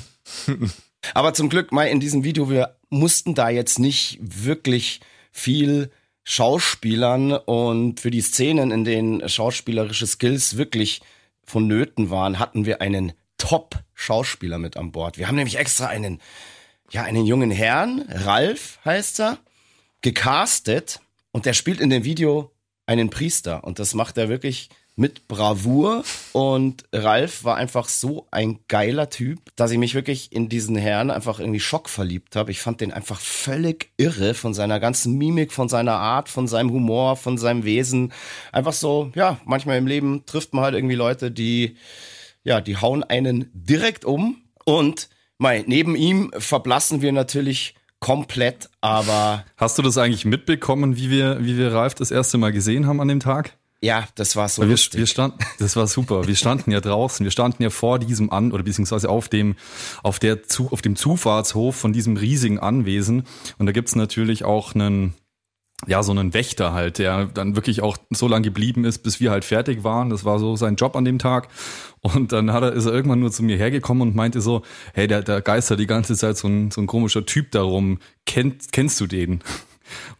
Aber 1.15 1.33
zum 1.33 1.49
Glück, 1.49 1.71
mal 1.71 1.85
in 1.85 1.99
diesem 1.99 2.23
Video, 2.23 2.49
wir 2.49 2.75
mussten 2.89 3.35
da 3.35 3.49
jetzt 3.49 3.79
nicht 3.79 4.19
wirklich 4.21 5.01
viel 5.31 5.91
Schauspielern 6.23 7.33
und 7.33 7.99
für 7.99 8.11
die 8.11 8.21
Szenen, 8.21 8.71
in 8.71 8.83
denen 8.83 9.27
schauspielerische 9.27 10.07
Skills 10.07 10.57
wirklich 10.57 11.01
vonnöten 11.43 12.09
waren, 12.09 12.39
hatten 12.39 12.65
wir 12.65 12.81
einen 12.81 13.13
Top-Schauspieler 13.37 14.59
mit 14.59 14.77
an 14.77 14.91
Bord. 14.91 15.17
Wir 15.17 15.27
haben 15.27 15.35
nämlich 15.35 15.57
extra 15.57 15.87
einen, 15.87 16.21
ja, 16.91 17.03
einen 17.03 17.25
jungen 17.25 17.51
Herrn, 17.51 18.05
Ralf 18.09 18.79
heißt 18.85 19.21
er, 19.21 19.37
gecastet 20.01 20.99
und 21.31 21.45
der 21.45 21.53
spielt 21.53 21.79
in 21.79 21.89
dem 21.89 22.03
Video 22.03 22.51
einen 22.85 23.09
Priester 23.09 23.63
und 23.63 23.79
das 23.79 23.93
macht 23.93 24.17
er 24.17 24.29
wirklich 24.29 24.69
mit 24.99 25.29
Bravour 25.29 26.03
und 26.33 26.83
Ralf 26.91 27.45
war 27.45 27.55
einfach 27.55 27.87
so 27.87 28.27
ein 28.31 28.59
geiler 28.67 29.09
Typ, 29.09 29.39
dass 29.55 29.71
ich 29.71 29.77
mich 29.77 29.95
wirklich 29.95 30.33
in 30.33 30.49
diesen 30.49 30.75
Herrn 30.75 31.09
einfach 31.09 31.39
irgendwie 31.39 31.61
schockverliebt 31.61 32.35
habe. 32.35 32.51
Ich 32.51 32.59
fand 32.59 32.81
den 32.81 32.91
einfach 32.91 33.21
völlig 33.21 33.91
irre 33.95 34.33
von 34.33 34.53
seiner 34.53 34.81
ganzen 34.81 35.17
Mimik, 35.17 35.53
von 35.53 35.69
seiner 35.69 35.93
Art, 35.93 36.27
von 36.27 36.49
seinem 36.49 36.71
Humor, 36.71 37.15
von 37.15 37.37
seinem 37.37 37.63
Wesen. 37.63 38.11
Einfach 38.51 38.73
so, 38.73 39.09
ja, 39.15 39.39
manchmal 39.45 39.77
im 39.77 39.87
Leben 39.87 40.25
trifft 40.25 40.53
man 40.53 40.65
halt 40.65 40.75
irgendwie 40.75 40.95
Leute, 40.95 41.31
die, 41.31 41.77
ja, 42.43 42.59
die 42.59 42.75
hauen 42.75 43.05
einen 43.05 43.49
direkt 43.53 44.03
um 44.03 44.41
und 44.65 45.07
mein, 45.37 45.63
neben 45.67 45.95
ihm 45.95 46.29
verblassen 46.37 47.01
wir 47.01 47.13
natürlich 47.13 47.73
komplett, 48.01 48.69
aber. 48.81 49.45
Hast 49.55 49.77
du 49.77 49.81
das 49.81 49.97
eigentlich 49.97 50.25
mitbekommen, 50.25 50.97
wie 50.97 51.09
wir, 51.09 51.37
wie 51.39 51.57
wir 51.57 51.71
Ralf 51.71 51.95
das 51.95 52.11
erste 52.11 52.37
Mal 52.37 52.51
gesehen 52.51 52.85
haben 52.85 52.99
an 52.99 53.07
dem 53.07 53.21
Tag? 53.21 53.57
Ja, 53.81 54.07
das 54.15 54.35
war 54.35 54.49
so 54.49 54.61
wir. 54.63 54.69
Wir 54.69 55.07
standen, 55.07 55.37
das 55.59 55.75
war 55.75 55.87
super. 55.87 56.27
Wir 56.27 56.35
standen 56.35 56.71
ja 56.71 56.81
draußen, 56.81 57.23
wir 57.23 57.31
standen 57.31 57.63
ja 57.63 57.69
vor 57.69 57.99
diesem 57.99 58.29
an 58.29 58.51
oder 58.51 58.63
beziehungsweise 58.63 59.09
auf 59.09 59.29
dem 59.29 59.55
auf 60.03 60.19
der 60.19 60.43
zu, 60.43 60.71
auf 60.71 60.81
dem 60.81 60.95
Zufahrtshof 60.95 61.75
von 61.75 61.93
diesem 61.93 62.17
riesigen 62.17 62.59
Anwesen 62.59 63.23
und 63.57 63.65
da 63.65 63.71
gibt's 63.71 63.95
natürlich 63.95 64.43
auch 64.43 64.75
einen 64.75 65.13
ja, 65.87 66.03
so 66.03 66.11
einen 66.11 66.33
Wächter 66.33 66.73
halt, 66.73 66.97
der 66.97 67.27
dann 67.27 67.55
wirklich 67.55 67.81
auch 67.81 67.97
so 68.09 68.27
lange 68.27 68.43
geblieben 68.43 68.83
ist, 68.83 68.99
bis 68.99 69.19
wir 69.21 69.31
halt 69.31 69.45
fertig 69.45 69.83
waren. 69.83 70.09
Das 70.09 70.25
war 70.25 70.37
so 70.37 70.55
sein 70.55 70.75
Job 70.75 70.95
an 70.95 71.05
dem 71.05 71.19
Tag. 71.19 71.47
Und 72.01 72.33
dann 72.33 72.51
hat 72.51 72.63
er, 72.63 72.73
ist 72.73 72.85
er 72.85 72.93
irgendwann 72.93 73.21
nur 73.21 73.31
zu 73.31 73.43
mir 73.43 73.55
hergekommen 73.55 74.09
und 74.09 74.15
meinte 74.15 74.41
so, 74.41 74.63
hey, 74.93 75.07
der, 75.07 75.21
der 75.21 75.41
geistert 75.41 75.79
die 75.79 75.87
ganze 75.87 76.15
Zeit 76.15 76.37
so 76.37 76.49
ein, 76.49 76.71
so 76.71 76.81
ein 76.81 76.87
komischer 76.87 77.25
Typ 77.25 77.51
darum. 77.51 77.99
Kennt, 78.25 78.73
kennst 78.73 78.99
du 78.99 79.07
den? 79.07 79.41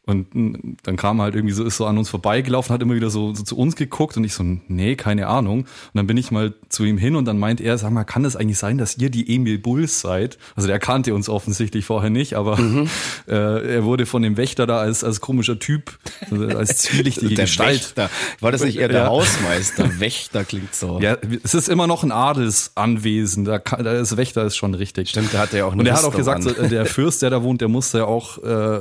Und 0.10 0.78
dann 0.82 0.96
kam 0.98 1.22
halt 1.22 1.36
irgendwie 1.36 1.54
so, 1.54 1.64
ist 1.64 1.78
so 1.78 1.86
an 1.86 2.00
uns 2.00 2.10
vorbeigelaufen, 2.10 2.74
hat 2.74 2.82
immer 2.82 2.96
wieder 2.96 3.12
so, 3.12 3.36
so 3.36 3.44
zu 3.44 3.56
uns 3.56 3.76
geguckt 3.76 4.18
und 4.18 4.24
ich 4.24 4.34
so, 4.34 4.44
nee, 4.68 4.96
keine 4.96 5.28
Ahnung. 5.28 5.60
Und 5.60 5.68
dann 5.94 6.08
bin 6.08 6.18
ich 6.18 6.32
mal 6.32 6.56
zu 6.68 6.84
ihm 6.84 6.98
hin 6.98 7.16
und 7.16 7.26
dann 7.26 7.38
meint 7.38 7.62
er, 7.62 7.78
sag 7.78 7.92
mal, 7.92 8.06
kann 8.06 8.26
es 8.26 8.36
eigentlich 8.36 8.58
sein, 8.58 8.80
dass 8.80 8.98
ihr 8.98 9.12
die 9.12 9.36
Emil 9.36 9.60
Bulls 9.60 10.02
seid? 10.02 10.40
Also 10.56 10.68
der 10.68 10.80
kannte 10.80 11.14
uns 11.14 11.30
offensichtlich 11.30 11.86
vorher 11.86 12.10
nicht, 12.10 12.34
aber 12.34 12.58
mhm. 12.58 12.90
äh, 13.28 13.76
er 13.76 13.84
wurde 13.84 14.08
von 14.08 14.24
dem 14.24 14.36
Wächter 14.36 14.66
da 14.66 14.80
als, 14.80 15.04
als 15.04 15.22
komischer 15.22 15.60
Typ, 15.60 16.00
also 16.32 16.48
als 16.48 16.78
zwielichtige 16.80 17.36
der 17.36 17.46
Gestalt. 17.46 17.82
Wächter. 17.82 18.10
War 18.40 18.52
das 18.52 18.64
nicht 18.64 18.78
eher 18.78 18.88
der 18.88 19.02
ja. 19.02 19.08
Hausmeister? 19.08 20.00
Wächter 20.00 20.44
klingt 20.44 20.74
so. 20.74 21.00
Ja, 21.00 21.18
es 21.44 21.54
ist 21.54 21.70
immer 21.70 21.86
noch 21.86 22.02
ein 22.04 22.12
Adelsanwesen. 22.12 23.46
Da, 23.46 23.60
kann, 23.60 23.84
da 23.84 23.94
ist 23.94 24.18
Wächter 24.18 24.44
ist 24.44 24.56
schon 24.56 24.74
richtig. 24.74 25.10
Stimmt, 25.10 25.34
der 25.34 25.42
hat 25.42 25.54
ja 25.54 25.66
auch 25.66 25.74
eine 25.74 25.82
Und 25.82 25.88
er 25.88 25.96
hat 25.96 26.04
auch 26.04 26.16
gesagt, 26.16 26.48
an. 26.48 26.70
der 26.70 26.88
Fürst, 26.88 27.22
der 27.22 27.30
da 27.30 27.44
wohnt, 27.44 27.62
der 27.62 27.68
musste 27.68 28.00
ja 28.00 28.06
auch 28.06 28.42
äh, 28.44 28.80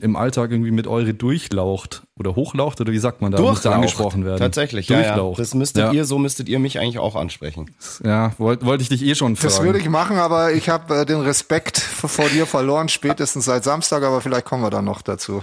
im 0.00 0.16
Alter 0.16 0.37
Alltag 0.38 0.52
irgendwie 0.52 0.70
mit 0.70 0.86
eure 0.86 1.14
durchlaucht 1.14 2.02
oder 2.16 2.36
hochlaucht 2.36 2.80
oder 2.80 2.92
wie 2.92 2.98
sagt 2.98 3.20
man 3.20 3.32
da? 3.32 3.38
Muss 3.38 3.46
da 3.46 3.52
Durchlaucht. 3.52 3.74
angesprochen 3.74 4.24
werden. 4.24 4.38
Tatsächlich, 4.38 4.88
ja, 4.88 5.00
ja. 5.00 5.06
Durchlaucht. 5.08 5.40
Das 5.40 5.54
müsstet 5.54 5.82
ja. 5.82 5.92
ihr, 5.92 6.04
so 6.04 6.18
müsstet 6.18 6.48
ihr 6.48 6.58
mich 6.58 6.78
eigentlich 6.78 6.98
auch 6.98 7.16
ansprechen. 7.16 7.74
Ja, 8.04 8.32
wollte 8.38 8.64
wollt 8.64 8.80
ich 8.80 8.88
dich 8.88 9.02
eh 9.02 9.14
schon 9.14 9.36
fragen. 9.36 9.48
Das 9.48 9.62
würde 9.62 9.78
ich 9.78 9.88
machen, 9.88 10.16
aber 10.18 10.52
ich 10.52 10.68
habe 10.68 11.00
äh, 11.00 11.06
den 11.06 11.20
Respekt 11.20 11.78
vor 11.78 12.28
dir 12.28 12.46
verloren, 12.46 12.88
spätestens 12.88 13.46
seit 13.46 13.64
Samstag, 13.64 14.02
aber 14.02 14.20
vielleicht 14.20 14.44
kommen 14.44 14.62
wir 14.62 14.70
dann 14.70 14.84
noch 14.84 15.02
dazu. 15.02 15.42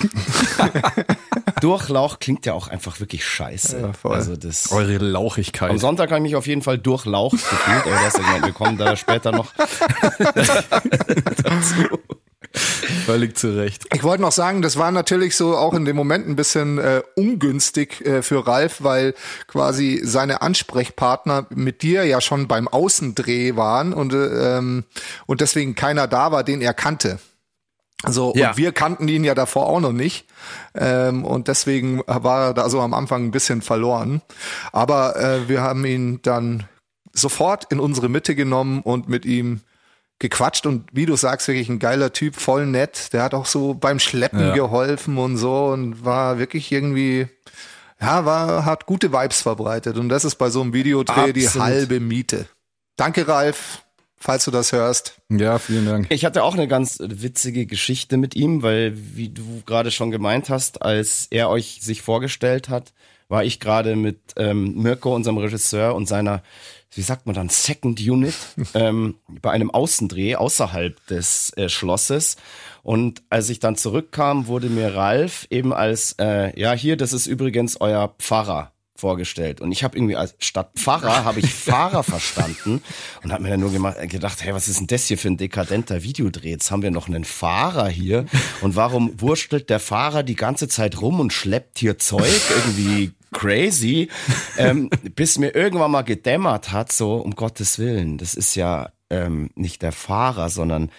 Durchlaucht 1.60 2.20
klingt 2.20 2.46
ja 2.46 2.52
auch 2.52 2.66
einfach 2.68 2.98
wirklich 2.98 3.24
scheiße. 3.24 3.80
Ja, 3.80 3.92
voll. 3.92 4.16
Also 4.16 4.36
das. 4.36 4.72
Eure 4.72 4.98
Lauchigkeit. 4.98 5.70
Am 5.70 5.78
Sonntag 5.78 6.10
habe 6.10 6.18
ich 6.18 6.22
mich 6.24 6.36
auf 6.36 6.48
jeden 6.48 6.62
Fall 6.62 6.78
durchlaucht 6.78 7.32
gefühlt, 7.32 7.86
aber 7.86 7.96
das, 8.04 8.18
wir 8.44 8.52
kommen 8.52 8.76
da 8.76 8.96
später 8.96 9.30
noch 9.30 9.52
dazu. 10.24 11.98
Völlig 13.06 13.36
zu 13.36 13.56
Recht. 13.56 13.84
Ich 13.92 14.02
wollte 14.04 14.22
noch 14.22 14.32
sagen, 14.32 14.62
das 14.62 14.76
war 14.76 14.92
natürlich 14.92 15.36
so 15.36 15.56
auch 15.56 15.74
in 15.74 15.84
dem 15.84 15.96
Moment 15.96 16.28
ein 16.28 16.36
bisschen 16.36 16.78
äh, 16.78 17.02
ungünstig 17.16 18.00
äh, 18.06 18.22
für 18.22 18.46
Ralf, 18.46 18.82
weil 18.82 19.14
quasi 19.48 20.00
seine 20.04 20.40
Ansprechpartner 20.42 21.46
mit 21.50 21.82
dir 21.82 22.04
ja 22.04 22.20
schon 22.20 22.46
beim 22.46 22.68
Außendreh 22.68 23.56
waren 23.56 23.92
und, 23.92 24.12
äh, 24.12 24.58
ähm, 24.58 24.84
und 25.26 25.40
deswegen 25.40 25.74
keiner 25.74 26.06
da 26.06 26.30
war, 26.30 26.44
den 26.44 26.60
er 26.62 26.74
kannte. 26.74 27.18
So, 28.06 28.32
Ja. 28.36 28.50
und 28.50 28.56
wir 28.58 28.72
kannten 28.72 29.08
ihn 29.08 29.24
ja 29.24 29.34
davor 29.34 29.66
auch 29.66 29.80
noch 29.80 29.92
nicht. 29.92 30.26
Ähm, 30.74 31.24
und 31.24 31.48
deswegen 31.48 32.02
war 32.06 32.48
er 32.48 32.54
da 32.54 32.68
so 32.68 32.80
am 32.80 32.94
Anfang 32.94 33.24
ein 33.24 33.30
bisschen 33.30 33.62
verloren. 33.62 34.22
Aber 34.72 35.16
äh, 35.16 35.48
wir 35.48 35.62
haben 35.62 35.84
ihn 35.86 36.20
dann 36.22 36.64
sofort 37.12 37.64
in 37.72 37.80
unsere 37.80 38.08
Mitte 38.08 38.34
genommen 38.34 38.80
und 38.82 39.08
mit 39.08 39.24
ihm 39.24 39.60
gequatscht 40.18 40.66
und 40.66 40.88
wie 40.92 41.06
du 41.06 41.16
sagst, 41.16 41.48
wirklich 41.48 41.68
ein 41.68 41.78
geiler 41.78 42.12
Typ, 42.12 42.36
voll 42.36 42.66
nett. 42.66 43.12
Der 43.12 43.22
hat 43.22 43.34
auch 43.34 43.46
so 43.46 43.74
beim 43.74 43.98
Schleppen 43.98 44.40
Ja. 44.40 44.54
geholfen 44.54 45.18
und 45.18 45.36
so 45.36 45.66
und 45.66 46.04
war 46.04 46.38
wirklich 46.38 46.70
irgendwie, 46.72 47.26
ja, 48.00 48.24
war, 48.24 48.64
hat 48.64 48.86
gute 48.86 49.12
Vibes 49.12 49.42
verbreitet. 49.42 49.98
Und 49.98 50.08
das 50.08 50.24
ist 50.24 50.36
bei 50.36 50.50
so 50.50 50.60
einem 50.62 50.72
Videodreh 50.72 51.32
die 51.32 51.46
Absolut. 51.46 51.66
halbe 51.68 52.00
Miete. 52.00 52.46
Danke, 52.96 53.26
Ralf, 53.26 53.82
falls 54.16 54.44
du 54.44 54.50
das 54.52 54.72
hörst. 54.72 55.20
Ja, 55.30 55.58
vielen 55.58 55.84
Dank. 55.86 56.06
Ich 56.10 56.24
hatte 56.24 56.44
auch 56.44 56.54
eine 56.54 56.68
ganz 56.68 56.98
witzige 57.00 57.66
Geschichte 57.66 58.16
mit 58.16 58.36
ihm, 58.36 58.62
weil, 58.62 58.92
wie 58.94 59.28
du 59.30 59.62
gerade 59.66 59.90
schon 59.90 60.10
gemeint 60.12 60.48
hast, 60.48 60.80
als 60.80 61.26
er 61.30 61.50
euch 61.50 61.78
sich 61.82 62.02
vorgestellt 62.02 62.68
hat, 62.68 62.92
war 63.28 63.42
ich 63.42 63.58
gerade 63.58 63.96
mit 63.96 64.18
ähm, 64.36 64.74
Mirko, 64.80 65.14
unserem 65.14 65.38
Regisseur, 65.38 65.94
und 65.94 66.06
seiner, 66.06 66.42
wie 66.94 67.02
sagt 67.02 67.26
man 67.26 67.34
dann, 67.34 67.48
Second 67.48 68.00
Unit, 68.00 68.34
ähm, 68.74 69.16
bei 69.28 69.50
einem 69.50 69.70
Außendreh 69.70 70.36
außerhalb 70.36 71.06
des 71.06 71.52
äh, 71.56 71.68
Schlosses. 71.68 72.36
Und 72.82 73.22
als 73.30 73.48
ich 73.48 73.60
dann 73.60 73.76
zurückkam, 73.76 74.46
wurde 74.46 74.68
mir 74.68 74.94
Ralf 74.94 75.46
eben 75.50 75.72
als, 75.72 76.16
äh, 76.18 76.58
ja, 76.58 76.72
hier, 76.72 76.96
das 76.96 77.12
ist 77.12 77.26
übrigens 77.26 77.80
euer 77.80 78.14
Pfarrer 78.18 78.74
vorgestellt. 78.96 79.60
Und 79.60 79.72
ich 79.72 79.82
habe 79.82 79.96
irgendwie 79.96 80.16
als 80.16 80.34
statt 80.38 80.70
Pfarrer 80.76 81.24
habe 81.24 81.40
ich 81.40 81.52
Fahrer 81.52 82.02
verstanden 82.02 82.82
und 83.22 83.32
habe 83.32 83.42
mir 83.42 83.50
dann 83.50 83.60
nur 83.60 83.72
gemacht, 83.72 83.96
gedacht, 84.08 84.42
hey, 84.42 84.54
was 84.54 84.68
ist 84.68 84.80
denn 84.80 84.86
das 84.86 85.06
hier 85.06 85.18
für 85.18 85.28
ein 85.28 85.36
dekadenter 85.36 86.02
Videodreh? 86.02 86.50
Jetzt 86.50 86.70
haben 86.70 86.82
wir 86.82 86.90
noch 86.90 87.08
einen 87.08 87.24
Fahrer 87.24 87.88
hier. 87.88 88.26
Und 88.60 88.76
warum 88.76 89.20
wurstelt 89.20 89.68
der 89.68 89.80
Fahrer 89.80 90.22
die 90.22 90.36
ganze 90.36 90.68
Zeit 90.68 91.00
rum 91.00 91.20
und 91.20 91.32
schleppt 91.32 91.78
hier 91.78 91.98
Zeug 91.98 92.40
irgendwie 92.50 93.12
crazy? 93.34 94.08
Ähm, 94.56 94.88
bis 95.14 95.36
mir 95.36 95.54
irgendwann 95.54 95.90
mal 95.90 96.02
gedämmert 96.02 96.72
hat, 96.72 96.90
so 96.90 97.16
um 97.16 97.34
Gottes 97.34 97.78
Willen, 97.78 98.16
das 98.16 98.34
ist 98.34 98.54
ja 98.54 98.92
ähm, 99.10 99.50
nicht 99.54 99.82
der 99.82 99.92
Fahrer, 99.92 100.48
sondern 100.48 100.90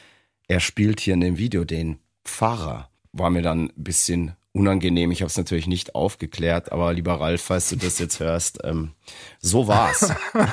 er 0.48 0.60
spielt 0.60 1.00
hier 1.00 1.15
in 1.15 1.22
dem 1.22 1.39
Video 1.39 1.63
den 1.63 1.98
Pfarrer. 2.24 2.92
War 3.12 3.32
mir 3.32 3.42
dann 3.42 3.70
ein 3.70 3.84
bisschen 3.84 4.36
unangenehm. 4.56 5.12
Ich 5.12 5.22
habe 5.22 5.27
es 5.27 5.38
natürlich 5.38 5.68
nicht 5.68 5.96
aufgeklärt, 5.96 6.72
aber 6.72 6.94
lieber 6.94 7.20
Ralf, 7.20 7.42
falls 7.42 7.70
du 7.70 7.75
das 7.75 8.00
jetzt 8.00 8.20
hörst, 8.20 8.60
ähm, 8.63 8.94
so 9.39 9.68
war's. 9.68 10.12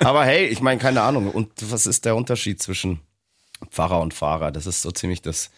aber 0.00 0.24
hey, 0.24 0.46
ich 0.46 0.60
meine, 0.60 0.80
keine 0.80 1.02
Ahnung. 1.02 1.30
Und 1.30 1.50
was 1.70 1.86
ist 1.86 2.06
der 2.06 2.16
Unterschied 2.16 2.62
zwischen 2.62 3.00
Pfarrer 3.70 4.00
und 4.00 4.14
Fahrer? 4.14 4.52
Das 4.52 4.66
ist 4.66 4.80
so 4.80 4.90
ziemlich 4.90 5.20
das 5.20 5.50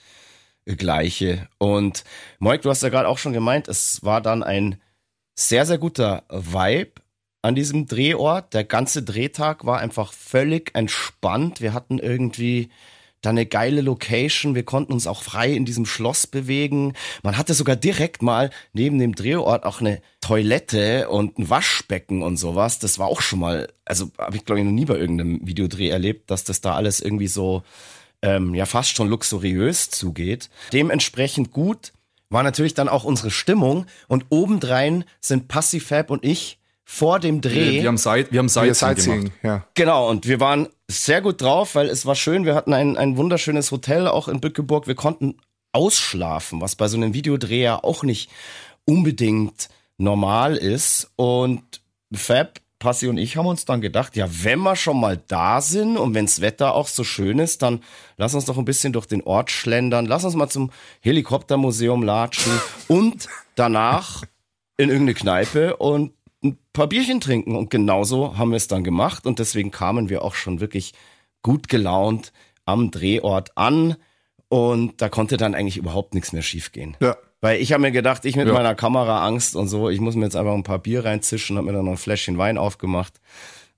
Gleiche. 0.67 1.49
Und 1.59 2.05
Moik, 2.39 2.63
du 2.63 2.71
hast 2.71 2.83
ja 2.83 2.89
gerade 2.89 3.09
auch 3.09 3.19
schon 3.19 3.33
gemeint, 3.33 3.69
es 3.69 4.03
war 4.03 4.21
dann 4.21 4.43
ein 4.43 4.81
sehr, 5.39 5.67
sehr 5.67 5.79
guter 5.79 6.25
Vibe 6.31 7.01
an 7.43 7.55
diesem 7.55 7.87
Drehort. 7.87 8.55
Der 8.55 8.65
ganze 8.65 9.03
Drehtag 9.03 9.65
war 9.65 9.79
einfach 9.79 10.13
völlig 10.13 10.75
entspannt. 10.75 11.61
Wir 11.61 11.73
hatten 11.73 11.99
irgendwie 11.99 12.71
da 13.21 13.31
eine 13.31 13.47
geile 13.47 13.81
Location. 13.81 14.55
Wir 14.55 14.65
konnten 14.65 14.93
uns 14.93 15.07
auch 15.07 15.23
frei 15.23 15.53
in 15.53 15.65
diesem 15.65 15.87
Schloss 15.87 16.27
bewegen. 16.27 16.95
Man 17.23 17.37
hatte 17.37 17.55
sogar 17.55 17.77
direkt 17.77 18.23
mal 18.23 18.51
neben 18.73 18.99
dem 18.99 19.15
Drehort 19.15 19.65
auch 19.65 19.81
eine 19.81 20.01
Toilette 20.21 21.09
und 21.09 21.39
ein 21.39 21.51
Waschbecken 21.51 22.23
und 22.23 22.37
sowas. 22.37 22.79
Das 22.79 22.99
war 22.99 23.09
auch 23.09 23.21
schon 23.21 23.41
mal, 23.41 23.69
also 23.85 24.11
habe 24.19 24.37
ich 24.37 24.45
glaube 24.45 24.61
ich 24.61 24.65
noch 24.65 24.73
nie 24.73 24.85
bei 24.85 24.97
irgendeinem 24.97 25.47
Videodreh 25.47 25.89
erlebt, 25.89 26.31
dass 26.31 26.45
das 26.45 26.61
da 26.61 26.75
alles 26.75 27.01
irgendwie 27.01 27.29
so 27.29 27.63
ähm, 28.23 28.55
ja 28.55 28.67
fast 28.67 28.97
schon 28.97 29.09
luxuriös 29.09 29.91
zugeht. 29.91 30.51
Dementsprechend 30.73 31.53
gut 31.53 31.93
war 32.31 32.43
natürlich 32.43 32.75
dann 32.75 32.89
auch 32.89 33.05
unsere 33.05 33.31
Stimmung 33.31 33.87
und 34.07 34.27
obendrein 34.31 35.05
sind 35.21 35.49
Passifab 35.49 36.11
und 36.11 36.25
ich 36.25 36.59
vor 36.85 37.21
dem 37.21 37.41
Dreh. 37.41 37.73
Wir, 37.73 37.83
wir 37.83 37.89
haben 37.89 37.99
Side, 37.99 38.29
wir 38.31 38.39
haben 38.39 38.47
Wir 38.47 38.75
Sightseeing 38.75 38.75
Sightseeing, 38.75 39.21
gemacht. 39.21 39.39
ja. 39.43 39.67
Genau, 39.75 40.09
und 40.09 40.27
wir 40.27 40.41
waren 40.41 40.69
sehr 40.89 41.21
gut 41.21 41.41
drauf, 41.43 41.75
weil 41.75 41.89
es 41.89 42.07
war 42.07 42.15
schön. 42.15 42.47
Wir 42.47 42.55
hatten 42.55 42.73
ein, 42.73 42.97
ein 42.97 43.17
wunderschönes 43.19 43.71
Hotel 43.71 44.09
auch 44.09 44.27
in 44.29 44.41
Bückeburg. 44.41 44.87
Wir 44.87 44.95
konnten 44.95 45.37
ausschlafen, 45.73 46.63
was 46.63 46.77
bei 46.77 46.89
so 46.89 46.97
einem 46.97 47.13
Videodreh 47.13 47.63
ja 47.63 47.85
auch 47.85 48.03
nicht 48.03 48.31
unbedingt 48.87 49.69
normal 49.99 50.57
ist. 50.57 51.11
Und 51.17 51.63
Fab, 52.15 52.59
Passi 52.79 53.09
und 53.09 53.19
ich 53.19 53.37
haben 53.37 53.47
uns 53.47 53.65
dann 53.65 53.81
gedacht, 53.81 54.17
ja, 54.17 54.29
wenn 54.45 54.61
wir 54.61 54.77
schon 54.77 55.01
mal 55.01 55.21
da 55.27 55.61
sind 55.61 55.97
und 55.97 56.15
wenns 56.15 56.41
Wetter 56.41 56.75
auch 56.75 56.87
so 56.87 57.03
schön 57.03 57.39
ist, 57.39 57.63
dann 57.63 57.81
lass 58.17 58.35
uns 58.35 58.45
doch 58.45 58.57
ein 58.57 58.65
bisschen 58.65 58.93
durch 58.93 59.07
den 59.07 59.23
Ort 59.23 59.51
schlendern. 59.51 60.07
Lass 60.07 60.25
uns 60.25 60.35
mal 60.35 60.49
zum 60.49 60.71
Helikoptermuseum 61.01 62.03
latschen 62.03 62.53
und 62.89 63.29
danach 63.57 64.23
in 64.77 64.91
irgendeine 64.91 65.15
Kneipe 65.15 65.77
und 65.77 66.13
ein 66.43 66.57
paar 66.73 66.87
Bierchen 66.87 67.21
trinken. 67.21 67.57
Und 67.57 67.71
genauso 67.71 68.39
haben 68.39 68.51
wir 68.51 68.57
es 68.57 68.69
dann 68.69 68.85
gemacht. 68.85 69.27
Und 69.27 69.41
deswegen 69.41 69.71
kamen 69.71 70.09
wir 70.09 70.23
auch 70.23 70.35
schon 70.35 70.61
wirklich 70.61 70.95
gut 71.43 71.69
gelaunt 71.69 72.33
am 72.65 72.91
Drehort 72.91 73.57
an. 73.57 73.97
Und 74.49 75.03
da 75.03 75.09
konnte 75.09 75.37
dann 75.37 75.55
eigentlich 75.55 75.77
überhaupt 75.77 76.15
nichts 76.15 76.33
mehr 76.33 76.43
schiefgehen. 76.43 76.97
Ja. 77.01 77.17
Weil 77.41 77.61
ich 77.61 77.73
habe 77.73 77.83
mir 77.83 77.93
gedacht, 77.93 78.25
ich 78.25 78.35
mit 78.37 78.49
Ja. 78.49 78.53
meiner 78.55 78.75
Kamera 78.75 79.25
Angst 79.27 79.55
und 79.55 79.69
so, 79.69 79.89
ich 79.91 80.01
muss 80.01 80.17
mir 80.17 80.25
jetzt 80.25 80.35
einfach 80.37 80.55
ein 80.55 80.65
paar 80.65 80.79
Bier 80.81 81.05
reinzischen, 81.05 81.57
habe 81.57 81.67
mir 81.67 81.73
dann 81.73 81.85
noch 81.85 81.93
ein 81.93 81.99
Fläschchen 81.99 82.37
Wein 82.39 82.59
aufgemacht. 82.59 83.21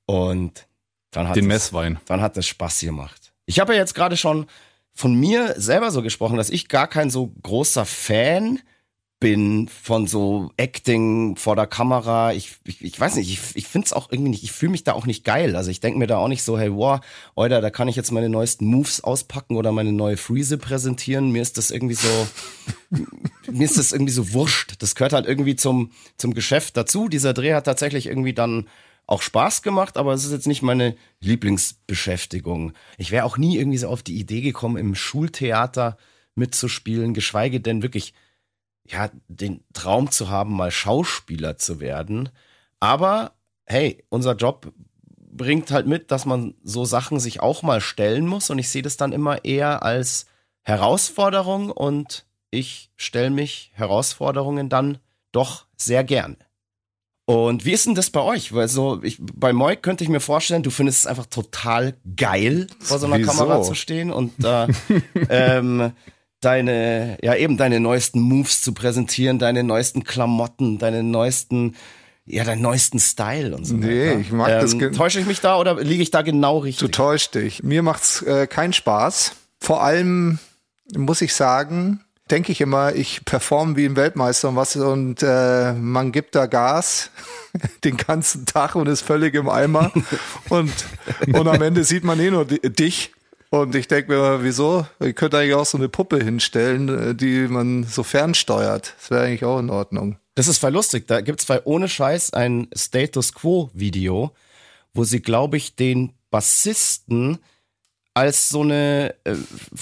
Und 0.06 0.66
dann 1.10 1.28
hat 1.28 1.36
Den 1.36 1.44
es- 1.44 1.48
Messwein. 1.48 1.98
dann 2.06 2.20
hat 2.22 2.36
es 2.36 2.46
Spaß 2.46 2.80
gemacht. 2.80 3.32
Ich 3.46 3.60
habe 3.60 3.74
ja 3.74 3.80
jetzt 3.80 3.94
gerade 3.94 4.16
schon 4.16 4.46
von 4.94 5.14
mir 5.14 5.54
selber 5.60 5.90
so 5.90 6.02
gesprochen, 6.02 6.36
dass 6.36 6.50
ich 6.50 6.68
gar 6.68 6.86
kein 6.88 7.10
so 7.10 7.32
großer 7.42 7.84
Fan 7.84 8.56
bin 8.56 8.62
von 9.22 10.06
so 10.06 10.50
Acting 10.56 11.36
vor 11.36 11.54
der 11.54 11.66
Kamera. 11.66 12.32
Ich, 12.32 12.56
ich, 12.64 12.82
ich 12.82 12.98
weiß 12.98 13.16
nicht, 13.16 13.30
ich, 13.30 13.54
ich 13.54 13.66
finde 13.66 13.84
es 13.84 13.92
auch 13.92 14.10
irgendwie 14.10 14.30
nicht, 14.30 14.44
ich 14.44 14.52
fühle 14.52 14.72
mich 14.72 14.82
da 14.82 14.94
auch 14.94 15.04
nicht 15.04 15.24
geil. 15.24 15.56
Also 15.56 15.70
ich 15.70 15.80
denke 15.80 15.98
mir 15.98 16.06
da 16.06 16.16
auch 16.16 16.28
nicht 16.28 16.42
so, 16.42 16.58
hey, 16.58 16.72
wow, 16.72 17.00
Alter, 17.36 17.60
da 17.60 17.68
kann 17.68 17.88
ich 17.88 17.96
jetzt 17.96 18.12
meine 18.12 18.30
neuesten 18.30 18.64
Moves 18.64 19.02
auspacken 19.02 19.56
oder 19.56 19.72
meine 19.72 19.92
neue 19.92 20.16
Freeze 20.16 20.56
präsentieren. 20.56 21.32
Mir 21.32 21.42
ist 21.42 21.58
das 21.58 21.70
irgendwie 21.70 21.96
so, 21.96 22.28
mir 23.52 23.64
ist 23.66 23.76
das 23.76 23.92
irgendwie 23.92 24.12
so 24.12 24.32
wurscht. 24.32 24.76
Das 24.78 24.94
gehört 24.94 25.12
halt 25.12 25.26
irgendwie 25.26 25.54
zum, 25.54 25.90
zum 26.16 26.32
Geschäft 26.32 26.78
dazu. 26.78 27.08
Dieser 27.08 27.34
Dreh 27.34 27.52
hat 27.52 27.64
tatsächlich 27.64 28.06
irgendwie 28.06 28.32
dann 28.32 28.68
auch 29.06 29.20
Spaß 29.20 29.60
gemacht, 29.60 29.98
aber 29.98 30.14
es 30.14 30.24
ist 30.24 30.32
jetzt 30.32 30.46
nicht 30.46 30.62
meine 30.62 30.96
Lieblingsbeschäftigung. 31.20 32.72
Ich 32.96 33.10
wäre 33.10 33.26
auch 33.26 33.36
nie 33.36 33.58
irgendwie 33.58 33.78
so 33.78 33.88
auf 33.88 34.02
die 34.02 34.18
Idee 34.18 34.40
gekommen, 34.40 34.78
im 34.78 34.94
Schultheater 34.94 35.98
mitzuspielen, 36.36 37.12
geschweige 37.12 37.60
denn 37.60 37.82
wirklich, 37.82 38.14
ja, 38.90 39.10
den 39.28 39.62
Traum 39.72 40.10
zu 40.10 40.28
haben, 40.28 40.54
mal 40.54 40.70
Schauspieler 40.70 41.56
zu 41.56 41.80
werden. 41.80 42.30
Aber 42.80 43.32
hey, 43.66 44.02
unser 44.08 44.34
Job 44.34 44.72
bringt 45.16 45.70
halt 45.70 45.86
mit, 45.86 46.10
dass 46.10 46.26
man 46.26 46.54
so 46.62 46.84
Sachen 46.84 47.20
sich 47.20 47.40
auch 47.40 47.62
mal 47.62 47.80
stellen 47.80 48.26
muss 48.26 48.50
und 48.50 48.58
ich 48.58 48.68
sehe 48.68 48.82
das 48.82 48.96
dann 48.96 49.12
immer 49.12 49.44
eher 49.44 49.82
als 49.82 50.26
Herausforderung 50.62 51.70
und 51.70 52.26
ich 52.50 52.90
stelle 52.96 53.30
mich 53.30 53.70
Herausforderungen 53.74 54.68
dann 54.68 54.98
doch 55.32 55.66
sehr 55.76 56.04
gerne. 56.04 56.36
Und 57.26 57.64
wie 57.64 57.70
ist 57.70 57.86
denn 57.86 57.94
das 57.94 58.10
bei 58.10 58.20
euch? 58.20 58.52
Weil 58.52 58.66
so, 58.66 59.00
ich, 59.04 59.18
bei 59.20 59.52
Moik 59.52 59.84
könnte 59.84 60.02
ich 60.02 60.10
mir 60.10 60.18
vorstellen, 60.18 60.64
du 60.64 60.70
findest 60.70 61.00
es 61.00 61.06
einfach 61.06 61.26
total 61.26 61.94
geil, 62.16 62.66
vor 62.80 62.98
so 62.98 63.06
einer 63.06 63.18
Wieso? 63.18 63.30
Kamera 63.30 63.62
zu 63.62 63.74
stehen 63.74 64.10
und 64.10 64.32
da 64.38 64.66
ähm, 65.28 65.92
deine, 66.40 67.18
ja 67.22 67.34
eben 67.34 67.56
deine 67.56 67.80
neuesten 67.80 68.20
Moves 68.20 68.62
zu 68.62 68.72
präsentieren, 68.72 69.38
deine 69.38 69.62
neuesten 69.64 70.04
Klamotten, 70.04 70.78
deine 70.78 71.02
neuesten, 71.02 71.76
ja, 72.26 72.44
deinen 72.44 72.62
neuesten 72.62 72.98
Style 72.98 73.54
und 73.56 73.64
so 73.66 73.74
Nee, 73.74 74.10
weiter. 74.10 74.20
ich 74.20 74.32
mag 74.32 74.48
das 74.60 74.72
ähm, 74.72 74.78
ge- 74.78 74.90
Täusche 74.92 75.20
ich 75.20 75.26
mich 75.26 75.40
da 75.40 75.58
oder 75.58 75.80
liege 75.82 76.02
ich 76.02 76.10
da 76.10 76.22
genau 76.22 76.58
Du 76.58 76.64
richtig? 76.64 76.90
täuscht 76.92 77.34
dich. 77.34 77.62
Mir 77.62 77.82
macht's 77.82 78.22
äh, 78.22 78.46
keinen 78.46 78.72
Spaß. 78.72 79.32
Vor 79.60 79.82
allem 79.82 80.38
muss 80.96 81.20
ich 81.20 81.34
sagen, 81.34 82.00
denke 82.30 82.52
ich 82.52 82.60
immer, 82.60 82.94
ich 82.94 83.24
performe 83.24 83.76
wie 83.76 83.84
ein 83.86 83.96
Weltmeister 83.96 84.48
und 84.50 84.56
was 84.56 84.76
und 84.76 85.22
äh, 85.22 85.72
man 85.72 86.12
gibt 86.12 86.34
da 86.36 86.46
Gas 86.46 87.10
den 87.84 87.96
ganzen 87.96 88.46
Tag 88.46 88.76
und 88.76 88.86
ist 88.86 89.02
völlig 89.02 89.34
im 89.34 89.48
Eimer 89.48 89.92
und 90.48 90.72
und 91.32 91.48
am 91.48 91.60
Ende 91.62 91.82
sieht 91.84 92.04
man 92.04 92.18
eh 92.20 92.30
nur 92.30 92.44
dich 92.46 93.12
und 93.50 93.74
ich 93.74 93.88
denke 93.88 94.12
mir, 94.12 94.42
wieso? 94.42 94.86
Ich 95.00 95.14
könnte 95.14 95.38
eigentlich 95.38 95.54
auch 95.54 95.66
so 95.66 95.76
eine 95.76 95.88
Puppe 95.88 96.22
hinstellen, 96.22 97.10
äh, 97.10 97.14
die 97.14 97.48
man 97.48 97.84
so 97.84 98.02
fernsteuert. 98.02 98.94
Das 98.98 99.10
wäre 99.10 99.24
eigentlich 99.24 99.44
auch 99.44 99.58
in 99.58 99.70
Ordnung. 99.70 100.16
Das 100.34 100.48
ist 100.48 100.58
voll 100.58 100.72
lustig. 100.72 101.06
Da 101.06 101.20
gibt's 101.20 101.44
bei 101.44 101.62
ohne 101.64 101.88
Scheiß 101.88 102.32
ein 102.32 102.68
Status 102.74 103.34
Quo 103.34 103.70
Video, 103.74 104.32
wo 104.94 105.04
sie, 105.04 105.20
glaube 105.20 105.56
ich, 105.56 105.76
den 105.76 106.12
Bassisten 106.30 107.38
als 108.14 108.48
so 108.48 108.62
eine 108.62 109.14
äh, 109.24 109.34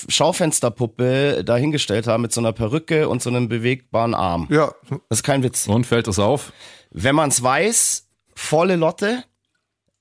Schaufensterpuppe 0.08 1.44
dahingestellt 1.44 2.06
haben 2.06 2.22
mit 2.22 2.32
so 2.32 2.40
einer 2.40 2.52
Perücke 2.52 3.08
und 3.08 3.22
so 3.22 3.30
einem 3.30 3.48
bewegbaren 3.48 4.14
Arm. 4.14 4.46
Ja. 4.50 4.72
Das 5.08 5.18
ist 5.18 5.22
kein 5.22 5.42
Witz. 5.42 5.66
Und 5.66 5.86
fällt 5.86 6.08
das 6.08 6.18
auf? 6.18 6.52
Wenn 6.90 7.14
man 7.14 7.30
es 7.30 7.42
weiß, 7.42 8.08
volle 8.34 8.76
Lotte. 8.76 9.24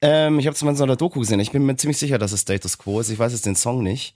Ähm, 0.02 0.40
ich 0.40 0.48
habe 0.48 0.56
es 0.56 0.64
mal 0.64 0.72
in 0.72 0.78
so 0.78 0.84
einer 0.84 0.96
Doku 0.96 1.20
gesehen. 1.20 1.40
Ich 1.40 1.52
bin 1.52 1.66
mir 1.66 1.76
ziemlich 1.76 1.98
sicher, 1.98 2.18
dass 2.18 2.32
es 2.32 2.42
Status 2.42 2.78
Quo 2.78 3.00
ist. 3.00 3.10
Ich 3.10 3.20
weiß 3.20 3.32
jetzt 3.32 3.46
den 3.46 3.56
Song 3.56 3.84
nicht. 3.84 4.16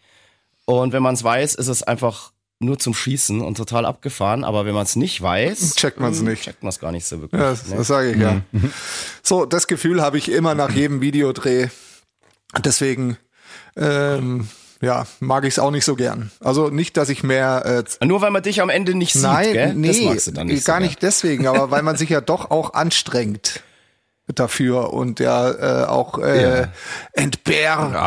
Und 0.65 0.93
wenn 0.93 1.03
man 1.03 1.15
es 1.15 1.23
weiß, 1.23 1.55
ist 1.55 1.67
es 1.67 1.83
einfach 1.83 2.31
nur 2.59 2.77
zum 2.77 2.93
Schießen 2.93 3.41
und 3.41 3.55
total 3.55 3.85
abgefahren. 3.85 4.43
Aber 4.43 4.65
wenn 4.65 4.75
man 4.75 4.83
es 4.83 4.95
nicht 4.95 5.21
weiß, 5.21 5.75
checkt 5.75 6.00
man 6.00 6.11
es 6.11 6.19
hm, 6.19 6.27
nicht. 6.27 6.43
Checkt 6.43 6.61
man 6.63 6.69
es 6.69 6.79
gar 6.79 6.91
nicht 6.91 7.05
so 7.05 7.21
wirklich. 7.21 7.41
Ja, 7.41 7.50
das, 7.50 7.67
ne? 7.67 7.77
das 7.77 7.88
sage 7.88 8.11
ich 8.11 8.17
ja. 8.17 8.41
So, 9.23 9.45
das 9.45 9.67
Gefühl 9.67 10.01
habe 10.01 10.17
ich 10.17 10.31
immer 10.31 10.55
nach 10.55 10.71
jedem 10.71 11.01
Videodreh. 11.01 11.69
Deswegen 12.63 13.17
ähm, 13.75 14.47
ja, 14.81 15.05
mag 15.19 15.45
ich 15.45 15.53
es 15.53 15.59
auch 15.59 15.71
nicht 15.71 15.85
so 15.85 15.95
gern. 15.95 16.31
Also 16.39 16.69
nicht, 16.69 16.97
dass 16.97 17.09
ich 17.09 17.23
mehr 17.23 17.85
äh, 18.01 18.05
Nur 18.05 18.21
weil 18.21 18.31
man 18.31 18.43
dich 18.43 18.61
am 18.61 18.69
Ende 18.69 18.95
nicht 18.95 19.13
sieht, 19.13 19.23
Nein, 19.23 19.53
gell? 19.53 19.73
nee, 19.73 19.88
das 19.88 20.01
magst 20.01 20.27
du 20.27 20.31
dann 20.31 20.47
nicht 20.47 20.65
gar 20.65 20.79
so 20.79 20.85
nicht 20.85 21.01
deswegen, 21.01 21.47
aber 21.47 21.71
weil 21.71 21.83
man 21.83 21.97
sich 21.97 22.09
ja 22.09 22.21
doch 22.21 22.51
auch 22.51 22.73
anstrengt 22.73 23.63
dafür 24.27 24.93
und 24.93 25.19
ja 25.19 25.83
äh, 25.83 25.85
auch 25.85 26.17
äh, 26.19 26.67
Entbehr, 27.13 27.89
Ja, 27.93 28.01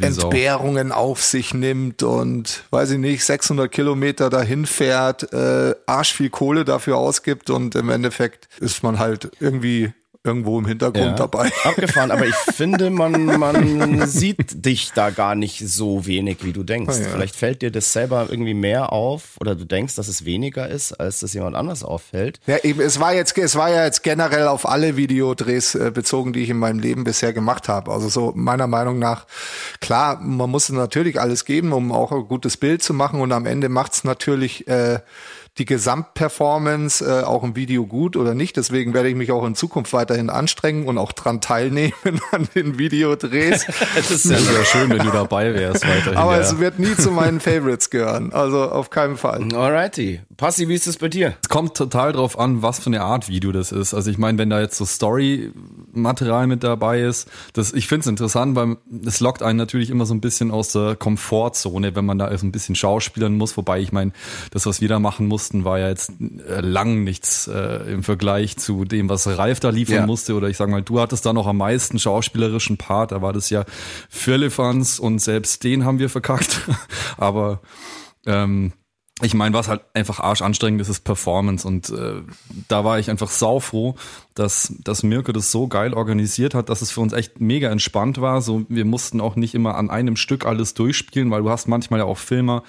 wie 0.00 0.10
Sau. 0.10 0.22
Entbehrungen 0.22 0.92
auf 0.92 1.22
sich 1.22 1.54
nimmt 1.54 2.02
und 2.02 2.64
weiß 2.70 2.92
ich 2.92 2.98
nicht 2.98 3.24
600 3.24 3.70
Kilometer 3.70 4.30
dahin 4.30 4.66
fährt, 4.66 5.32
äh, 5.32 5.74
arsch 5.86 6.14
viel 6.14 6.30
Kohle 6.30 6.64
dafür 6.64 6.96
ausgibt 6.96 7.50
und 7.50 7.74
im 7.74 7.88
Endeffekt 7.90 8.48
ist 8.60 8.82
man 8.82 8.98
halt 8.98 9.30
irgendwie 9.40 9.92
irgendwo 10.26 10.58
im 10.58 10.66
Hintergrund 10.66 11.04
Ja. 11.04 11.12
dabei. 11.12 11.52
Abgefahren, 11.64 12.10
aber 12.10 12.26
ich 12.26 12.34
finde, 12.34 12.88
man, 12.88 13.26
man 13.38 14.06
sieht 14.08 14.64
dich 14.64 14.92
da 14.94 15.10
gar 15.10 15.34
nicht 15.34 15.58
so 15.68 16.06
wenig, 16.06 16.38
wie 16.42 16.52
du 16.54 16.62
denkst. 16.62 16.96
Ja. 16.98 17.08
Vielleicht 17.10 17.36
fällt 17.36 17.60
dir 17.60 17.70
das 17.70 17.92
selber 17.92 18.26
irgendwie 18.30 18.54
mehr 18.54 18.90
auf 18.92 19.36
oder 19.38 19.54
du 19.54 19.66
denkst, 19.66 19.96
dass 19.96 20.08
es 20.08 20.24
weniger 20.24 20.66
ist, 20.66 20.94
als 20.94 21.20
das 21.20 21.34
jemand 21.34 21.56
anders 21.56 21.82
auffällt. 21.84 22.40
Ja, 22.46 22.56
eben, 22.64 22.80
es 22.80 22.98
war 22.98 23.12
jetzt, 23.14 23.36
es 23.36 23.54
war 23.54 23.68
ja 23.70 23.84
jetzt 23.84 24.02
generell 24.02 24.48
auf 24.48 24.66
alle 24.66 24.96
Videodrehs 24.96 25.74
äh, 25.74 25.90
bezogen, 25.92 26.32
die 26.32 26.40
ich 26.40 26.48
in 26.50 26.58
meinem 26.58 26.78
Leben 26.78 27.04
bisher 27.04 27.34
gemacht 27.34 27.68
habe. 27.68 27.92
Also 27.92 28.08
so 28.08 28.32
meiner 28.34 28.66
Meinung 28.66 28.98
nach, 28.98 29.26
klar, 29.80 30.18
man 30.22 30.48
muss 30.48 30.70
natürlich 30.70 31.20
alles 31.20 31.44
geben, 31.44 31.72
um 31.74 31.92
auch 31.92 32.12
ein 32.12 32.26
gutes 32.26 32.56
Bild 32.56 32.82
zu 32.82 32.94
machen 32.94 33.20
und 33.20 33.30
am 33.32 33.44
Ende 33.44 33.68
macht's 33.68 34.04
natürlich 34.04 34.66
äh, 34.68 35.00
die 35.58 35.66
Gesamtperformance 35.66 37.04
äh, 37.04 37.22
auch 37.22 37.44
im 37.44 37.54
Video 37.54 37.86
gut 37.86 38.16
oder 38.16 38.34
nicht. 38.34 38.56
Deswegen 38.56 38.92
werde 38.92 39.08
ich 39.08 39.14
mich 39.14 39.30
auch 39.30 39.46
in 39.46 39.54
Zukunft 39.54 39.92
weiterhin 39.92 40.28
anstrengen 40.28 40.86
und 40.88 40.98
auch 40.98 41.12
dran 41.12 41.40
teilnehmen 41.40 41.92
an 42.32 42.48
den 42.54 42.78
Videodrehs. 42.78 43.66
Das 43.94 44.10
ist 44.10 44.30
Das 44.30 44.48
wäre 44.48 44.64
schön, 44.64 44.90
wenn 44.90 44.98
du 44.98 45.10
dabei 45.10 45.54
wärst 45.54 45.86
weiterhin. 45.86 46.16
Aber 46.16 46.34
ja. 46.34 46.40
es 46.40 46.58
wird 46.58 46.78
nie 46.78 46.96
zu 46.96 47.10
meinen 47.10 47.38
Favorites 47.38 47.90
gehören. 47.90 48.32
Also 48.32 48.62
auf 48.70 48.90
keinen 48.90 49.16
Fall. 49.16 49.54
Alrighty. 49.54 50.20
Passi, 50.36 50.68
wie 50.68 50.74
ist 50.74 50.86
es 50.86 50.96
bei 50.96 51.08
dir? 51.08 51.34
Es 51.42 51.48
kommt 51.48 51.76
total 51.76 52.12
drauf 52.12 52.38
an, 52.38 52.62
was 52.62 52.80
für 52.80 52.86
eine 52.86 53.02
Art 53.02 53.28
Video 53.28 53.52
das 53.52 53.70
ist. 53.70 53.94
Also 53.94 54.10
ich 54.10 54.18
meine, 54.18 54.38
wenn 54.38 54.50
da 54.50 54.60
jetzt 54.60 54.76
so 54.76 54.84
Story-Material 54.84 56.46
mit 56.46 56.64
dabei 56.64 57.02
ist, 57.02 57.28
das, 57.52 57.72
ich 57.72 57.86
finde 57.86 58.00
es 58.00 58.06
interessant, 58.08 58.56
weil 58.56 58.76
es 59.06 59.20
lockt 59.20 59.42
einen 59.42 59.58
natürlich 59.58 59.90
immer 59.90 60.06
so 60.06 60.14
ein 60.14 60.20
bisschen 60.20 60.50
aus 60.50 60.72
der 60.72 60.96
Komfortzone, 60.96 61.94
wenn 61.94 62.04
man 62.04 62.18
da 62.18 62.36
so 62.36 62.46
ein 62.46 62.52
bisschen 62.52 62.74
schauspielern 62.74 63.36
muss. 63.36 63.56
Wobei 63.56 63.80
ich 63.80 63.92
meine, 63.92 64.12
das, 64.50 64.66
was 64.66 64.80
wir 64.80 64.88
da 64.88 64.98
machen 64.98 65.28
mussten, 65.44 65.64
war 65.64 65.78
ja 65.78 65.88
jetzt 65.88 66.12
äh, 66.48 66.60
lang 66.60 67.04
nichts 67.04 67.46
äh, 67.48 67.92
im 67.92 68.02
Vergleich 68.02 68.56
zu 68.56 68.84
dem, 68.84 69.08
was 69.10 69.26
Ralf 69.26 69.60
da 69.60 69.68
liefern 69.68 69.96
Ja. 69.96 70.06
musste. 70.06 70.34
Oder 70.34 70.48
ich 70.48 70.56
sage 70.56 70.70
mal, 70.70 70.82
du 70.82 71.00
hattest 71.00 71.26
da 71.26 71.32
noch 71.34 71.46
am 71.46 71.58
meisten 71.58 71.98
schauspielerischen 71.98 72.78
Part. 72.78 73.12
Da 73.12 73.20
war 73.20 73.32
das 73.34 73.50
ja 73.50 73.64
Firlefanz 74.08 74.98
und 74.98 75.18
selbst 75.18 75.64
den 75.64 75.84
haben 75.84 75.98
wir 75.98 76.08
verkackt. 76.08 76.62
Aber 77.18 77.60
ähm, 78.26 78.72
ich 79.22 79.34
meine, 79.34 79.54
was 79.54 79.68
halt 79.68 79.82
einfach 79.94 80.18
arschanstrengend 80.18 80.80
ist, 80.80 80.88
ist 80.88 81.04
Performance. 81.04 81.66
Und 81.68 81.90
äh, 81.90 82.22
da 82.68 82.84
war 82.84 82.98
ich 82.98 83.10
einfach 83.10 83.30
saufroh, 83.30 83.94
dass, 84.34 84.74
dass 84.82 85.02
Mirko 85.02 85.32
das 85.32 85.52
so 85.52 85.68
geil 85.68 85.94
organisiert 85.94 86.54
hat, 86.54 86.68
dass 86.68 86.80
es 86.82 86.90
für 86.90 87.00
uns 87.00 87.12
echt 87.12 87.40
mega 87.40 87.68
entspannt 87.70 88.20
war. 88.20 88.40
So, 88.40 88.64
wir 88.68 88.84
mussten 88.84 89.20
auch 89.20 89.36
nicht 89.36 89.54
immer 89.54 89.76
an 89.76 89.90
einem 89.90 90.16
Stück 90.16 90.46
alles 90.46 90.74
durchspielen, 90.74 91.30
weil 91.30 91.42
du 91.42 91.50
hast 91.50 91.68
manchmal 91.68 92.00
ja 92.00 92.06
auch 92.06 92.18
Filmer, 92.18 92.62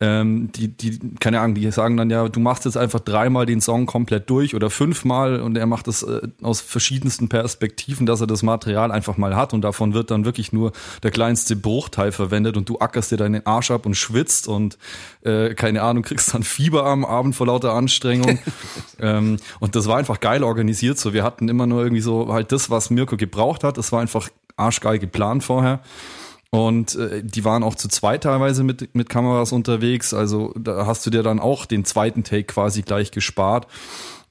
ähm, 0.00 0.52
die, 0.52 0.68
die, 0.68 1.00
keine 1.18 1.40
Ahnung, 1.40 1.56
die 1.56 1.70
sagen 1.72 1.96
dann 1.96 2.08
ja, 2.08 2.28
du 2.28 2.38
machst 2.38 2.64
jetzt 2.64 2.76
einfach 2.76 3.00
dreimal 3.00 3.46
den 3.46 3.60
Song 3.60 3.86
komplett 3.86 4.30
durch 4.30 4.54
oder 4.54 4.70
fünfmal 4.70 5.40
und 5.40 5.58
er 5.58 5.66
macht 5.66 5.88
das 5.88 6.04
äh, 6.04 6.20
aus 6.40 6.60
verschiedensten 6.60 7.28
Perspektiven, 7.28 8.06
dass 8.06 8.20
er 8.20 8.28
das 8.28 8.44
Material 8.44 8.92
einfach 8.92 9.16
mal 9.16 9.34
hat 9.34 9.54
und 9.54 9.62
davon 9.62 9.94
wird 9.94 10.12
dann 10.12 10.24
wirklich 10.24 10.52
nur 10.52 10.70
der 11.02 11.10
kleinste 11.10 11.56
Bruchteil 11.56 12.12
verwendet 12.12 12.56
und 12.56 12.68
du 12.68 12.78
ackerst 12.78 13.10
dir 13.10 13.16
deinen 13.16 13.44
Arsch 13.44 13.72
ab 13.72 13.86
und 13.86 13.96
schwitzt 13.96 14.46
und 14.46 14.78
äh, 15.22 15.54
keine 15.54 15.82
Ahnung, 15.82 16.04
kriegst 16.04 16.32
dann 16.32 16.44
Fieber 16.44 16.86
am 16.86 17.04
Abend 17.04 17.34
vor 17.34 17.48
lauter 17.48 17.72
Anstrengung. 17.72 18.38
ähm, 19.00 19.38
und 19.58 19.74
das 19.74 19.88
war 19.88 19.96
einfach 19.98 20.20
geil 20.20 20.44
organisiert. 20.44 20.98
So, 20.98 21.12
wir 21.12 21.24
hatten 21.24 21.48
immer 21.48 21.66
nur 21.66 21.82
irgendwie 21.82 22.02
so 22.02 22.32
halt 22.32 22.52
das, 22.52 22.70
was 22.70 22.90
Mirko 22.90 23.16
gebraucht 23.16 23.64
hat. 23.64 23.78
Das 23.78 23.90
war 23.90 24.00
einfach 24.00 24.28
arschgeil 24.56 25.00
geplant 25.00 25.42
vorher. 25.42 25.80
Und 26.50 26.94
äh, 26.94 27.22
die 27.22 27.44
waren 27.44 27.62
auch 27.62 27.74
zu 27.74 27.88
zweit 27.88 28.22
teilweise 28.22 28.64
mit, 28.64 28.94
mit 28.94 29.08
Kameras 29.08 29.52
unterwegs. 29.52 30.14
Also 30.14 30.54
da 30.58 30.86
hast 30.86 31.04
du 31.04 31.10
dir 31.10 31.22
dann 31.22 31.40
auch 31.40 31.66
den 31.66 31.84
zweiten 31.84 32.24
Take 32.24 32.44
quasi 32.44 32.82
gleich 32.82 33.10
gespart. 33.10 33.66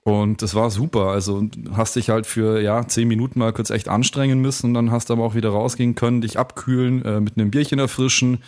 Und 0.02 0.42
das 0.42 0.56
war 0.56 0.72
super. 0.72 1.08
Also 1.08 1.44
hast 1.74 1.96
dich 1.96 2.10
halt 2.10 2.26
für 2.26 2.62
ja 2.62 2.88
zehn 2.88 3.08
Minuten 3.08 3.40
mal 3.40 3.52
kurz 3.54 3.70
echt 3.70 3.90
anstrengen 3.90 4.40
müssen 4.40 4.68
und 4.68 4.74
dann 4.74 4.90
hast 4.90 5.10
du 5.10 5.14
aber 5.14 5.26
auch 5.26 5.36
wieder 5.36 5.50
rausgehen 5.50 5.96
können, 5.96 6.22
dich 6.22 6.40
abkühlen, 6.40 7.04
äh, 7.04 7.20
mit 7.20 7.38
einem 7.38 7.52
Bierchen 7.52 7.78
erfrischen 7.78 8.42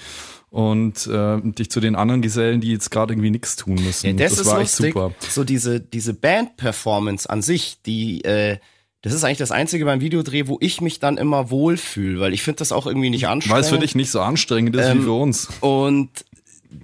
und 0.50 1.06
äh, 1.08 1.42
dich 1.42 1.70
zu 1.70 1.80
den 1.80 1.96
anderen 1.96 2.22
Gesellen, 2.22 2.62
die 2.62 2.72
jetzt 2.72 2.90
gerade 2.90 3.14
irgendwie 3.14 3.30
nichts 3.30 3.56
tun 3.56 3.76
müssen. 3.76 4.08
Ja, 4.08 4.14
das, 4.14 4.32
das 4.32 4.40
ist 4.40 4.48
war 4.48 4.60
lustig. 4.62 4.86
echt 4.86 4.94
super. 4.96 5.14
So 5.30 5.44
diese, 5.44 5.80
diese 5.80 6.14
Band-Performance 6.14 7.30
an 7.30 7.42
sich, 7.42 7.82
die, 7.86 8.24
äh, 8.24 8.58
das 9.02 9.14
ist 9.14 9.24
eigentlich 9.24 9.38
das 9.38 9.52
Einzige 9.52 9.86
beim 9.86 10.02
Videodreh, 10.02 10.48
wo 10.48 10.58
ich 10.60 10.82
mich 10.82 11.00
dann 11.00 11.18
immer 11.18 11.50
wohlfühle, 11.50 12.20
weil 12.20 12.34
ich 12.34 12.44
finde 12.44 12.58
das 12.60 12.72
auch 12.72 12.86
irgendwie 12.86 13.10
nicht 13.10 13.28
anstrengend. 13.28 13.56
Weil 13.56 13.64
es 13.64 13.70
für 13.70 13.80
dich 13.80 13.96
nicht 13.96 14.12
so 14.12 14.20
anstrengend 14.22 14.76
ist 14.76 14.86
Ähm, 14.88 15.00
wie 15.00 15.04
für 15.04 15.14
uns. 15.14 15.48
Und 15.62 16.10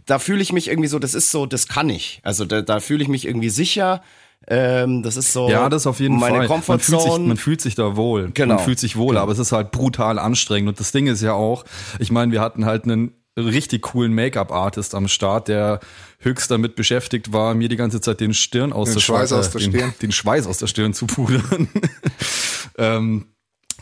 da 0.05 0.19
fühle 0.19 0.41
ich 0.41 0.53
mich 0.53 0.67
irgendwie 0.69 0.87
so, 0.87 0.97
das 0.99 1.13
ist 1.13 1.29
so, 1.31 1.45
das 1.45 1.67
kann 1.67 1.89
ich. 1.89 2.21
Also 2.23 2.45
da, 2.45 2.61
da 2.61 2.79
fühle 2.79 3.03
ich 3.03 3.09
mich 3.09 3.25
irgendwie 3.25 3.49
sicher. 3.49 4.01
Ähm, 4.47 5.01
das 5.03 5.17
ist 5.17 5.33
so 5.33 5.49
Ja, 5.49 5.69
das 5.69 5.87
auf 5.87 5.99
jeden 5.99 6.17
meine 6.19 6.37
Fall. 6.37 6.47
Comfort 6.47 6.73
man, 6.73 6.79
fühlt 6.79 7.01
sich, 7.01 7.17
man 7.17 7.37
fühlt 7.37 7.61
sich 7.61 7.75
da 7.75 7.95
wohl. 7.95 8.31
Genau. 8.33 8.55
Man 8.55 8.63
fühlt 8.63 8.79
sich 8.79 8.95
wohl, 8.95 9.09
Genau. 9.09 9.21
aber 9.21 9.31
es 9.31 9.39
ist 9.39 9.51
halt 9.51 9.71
brutal 9.71 10.17
anstrengend. 10.19 10.69
Und 10.69 10.79
das 10.79 10.91
Ding 10.91 11.07
ist 11.07 11.21
ja 11.21 11.33
auch, 11.33 11.65
ich 11.99 12.11
meine, 12.11 12.31
wir 12.31 12.41
hatten 12.41 12.65
halt 12.65 12.85
einen 12.85 13.11
richtig 13.37 13.81
coolen 13.83 14.13
Make-up-Artist 14.13 14.95
am 14.95 15.07
Start, 15.07 15.47
der 15.47 15.79
höchst 16.19 16.49
damit 16.51 16.75
beschäftigt 16.75 17.33
war, 17.33 17.53
mir 17.53 17.69
die 17.69 17.75
ganze 17.75 18.01
Zeit 18.01 18.19
den 18.19 18.33
Stirn 18.33 18.73
aus 18.73 18.89
Den 18.89 18.95
der 18.95 19.01
Schweiß 19.01 19.31
Schweiß- 19.31 19.39
aus 19.39 19.49
der 19.51 19.61
den, 19.61 19.71
Stirn. 19.71 19.93
den 20.01 20.11
Schweiß 20.11 20.47
aus 20.47 20.57
der 20.57 20.67
Stirn 20.67 20.93
zu 20.93 21.05
pudern. 21.07 21.67
ähm, 22.77 23.25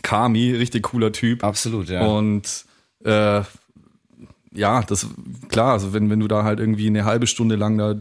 Kami, 0.01 0.51
richtig 0.53 0.83
cooler 0.83 1.11
Typ. 1.11 1.43
Absolut, 1.43 1.89
ja. 1.89 2.05
Und 2.05 2.65
äh, 3.05 3.41
ja, 4.55 4.81
das 4.83 5.07
klar, 5.49 5.73
also 5.73 5.93
wenn, 5.93 6.09
wenn 6.09 6.19
du 6.19 6.27
da 6.27 6.43
halt 6.43 6.59
irgendwie 6.59 6.87
eine 6.87 7.05
halbe 7.05 7.27
Stunde 7.27 7.55
lang 7.55 7.77
da 7.77 7.95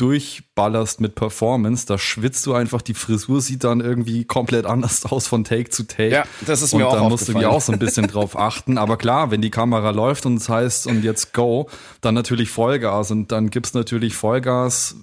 durchballerst 0.00 1.00
mit 1.00 1.14
Performance, 1.14 1.86
da 1.86 1.98
schwitzt 1.98 2.46
du 2.46 2.54
einfach, 2.54 2.82
die 2.82 2.94
Frisur 2.94 3.40
sieht 3.40 3.64
dann 3.64 3.80
irgendwie 3.80 4.24
komplett 4.24 4.66
anders 4.66 5.04
aus 5.10 5.26
von 5.26 5.44
Take 5.44 5.70
zu 5.70 5.86
Take. 5.86 6.10
Ja, 6.10 6.24
das 6.46 6.62
ist 6.62 6.72
und 6.72 6.80
mir 6.80 6.88
auch 6.88 6.94
da 6.94 7.08
musst 7.08 7.28
du 7.28 7.32
aufgefallen. 7.32 7.54
auch 7.56 7.60
so 7.60 7.72
ein 7.72 7.78
bisschen 7.78 8.06
drauf 8.06 8.38
achten. 8.38 8.78
Aber 8.78 8.96
klar, 8.96 9.30
wenn 9.30 9.42
die 9.42 9.50
Kamera 9.50 9.90
läuft 9.90 10.26
und 10.26 10.36
es 10.36 10.48
heißt 10.48 10.86
und 10.86 11.02
jetzt 11.04 11.32
go, 11.34 11.68
dann 12.00 12.14
natürlich 12.14 12.50
Vollgas 12.50 13.10
und 13.10 13.30
dann 13.32 13.50
gibt's 13.50 13.74
natürlich 13.74 14.14
Vollgas 14.14 14.96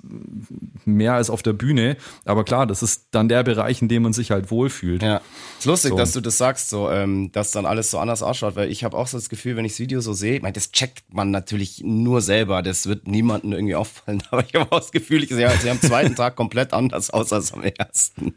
mehr 0.85 1.13
als 1.13 1.29
auf 1.29 1.43
der 1.43 1.53
Bühne. 1.53 1.97
Aber 2.25 2.43
klar, 2.43 2.65
das 2.65 2.81
ist 2.83 3.07
dann 3.11 3.29
der 3.29 3.43
Bereich, 3.43 3.81
in 3.81 3.87
dem 3.89 4.03
man 4.03 4.13
sich 4.13 4.31
halt 4.31 4.51
wohlfühlt. 4.51 5.03
Ja, 5.03 5.21
ist 5.59 5.65
lustig, 5.65 5.91
So. 5.91 5.97
dass 5.97 6.13
du 6.13 6.21
das 6.21 6.37
sagst, 6.37 6.69
so, 6.69 6.89
ähm, 6.89 7.31
dass 7.31 7.51
dann 7.51 7.65
alles 7.65 7.91
so 7.91 7.99
anders 7.99 8.23
ausschaut, 8.23 8.55
weil 8.55 8.71
ich 8.71 8.83
habe 8.83 8.97
auch 8.97 9.07
so 9.07 9.17
das 9.17 9.29
Gefühl, 9.29 9.55
wenn 9.55 9.65
ich 9.65 9.73
das 9.73 9.79
Video 9.79 10.01
so 10.01 10.13
sehe, 10.13 10.37
ich 10.37 10.41
meine, 10.41 10.53
das 10.53 10.71
checkt 10.71 11.13
man 11.13 11.31
natürlich 11.31 11.81
nur 11.83 12.21
selber, 12.21 12.61
das 12.61 12.87
wird 12.87 13.07
niemandem 13.07 13.53
irgendwie 13.53 13.75
auffallen, 13.75 14.23
aber 14.31 14.43
ich 14.47 14.55
habe 14.55 14.71
auch 14.71 14.81
das 14.87 14.91
Gefühl, 14.91 15.23
ich 15.23 15.29
sehe, 15.29 15.49
sie 15.61 15.69
am 15.69 15.81
zweiten 15.81 16.15
Tag 16.15 16.35
komplett 16.35 16.73
anders 16.73 17.09
aus 17.09 17.33
als 17.33 17.53
am 17.53 17.63
ersten. 17.63 18.35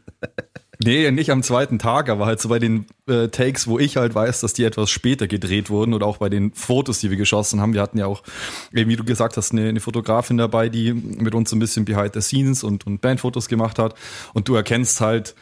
Nee, 0.83 1.11
nicht 1.11 1.29
am 1.29 1.43
zweiten 1.43 1.77
Tag, 1.77 2.09
aber 2.09 2.25
halt 2.25 2.41
so 2.41 2.49
bei 2.49 2.57
den 2.57 2.87
äh, 3.07 3.27
Takes, 3.27 3.67
wo 3.67 3.77
ich 3.77 3.97
halt 3.97 4.15
weiß, 4.15 4.41
dass 4.41 4.53
die 4.53 4.63
etwas 4.63 4.89
später 4.89 5.27
gedreht 5.27 5.69
wurden 5.69 5.93
oder 5.93 6.07
auch 6.07 6.17
bei 6.17 6.27
den 6.27 6.53
Fotos, 6.53 6.99
die 6.99 7.11
wir 7.11 7.17
geschossen 7.17 7.61
haben. 7.61 7.73
Wir 7.73 7.81
hatten 7.81 7.99
ja 7.99 8.07
auch, 8.07 8.23
wie 8.71 8.95
du 8.95 9.03
gesagt 9.03 9.37
hast, 9.37 9.51
eine, 9.51 9.69
eine 9.69 9.79
Fotografin 9.79 10.37
dabei, 10.37 10.69
die 10.69 10.93
mit 10.93 11.35
uns 11.35 11.51
so 11.51 11.55
ein 11.55 11.59
bisschen 11.59 11.85
Behind 11.85 12.13
the 12.15 12.21
Scenes 12.21 12.63
und, 12.63 12.87
und 12.87 12.99
Bandfotos 12.99 13.47
gemacht 13.47 13.77
hat. 13.77 13.93
Und 14.33 14.47
du 14.47 14.55
erkennst 14.55 15.01
halt, 15.01 15.35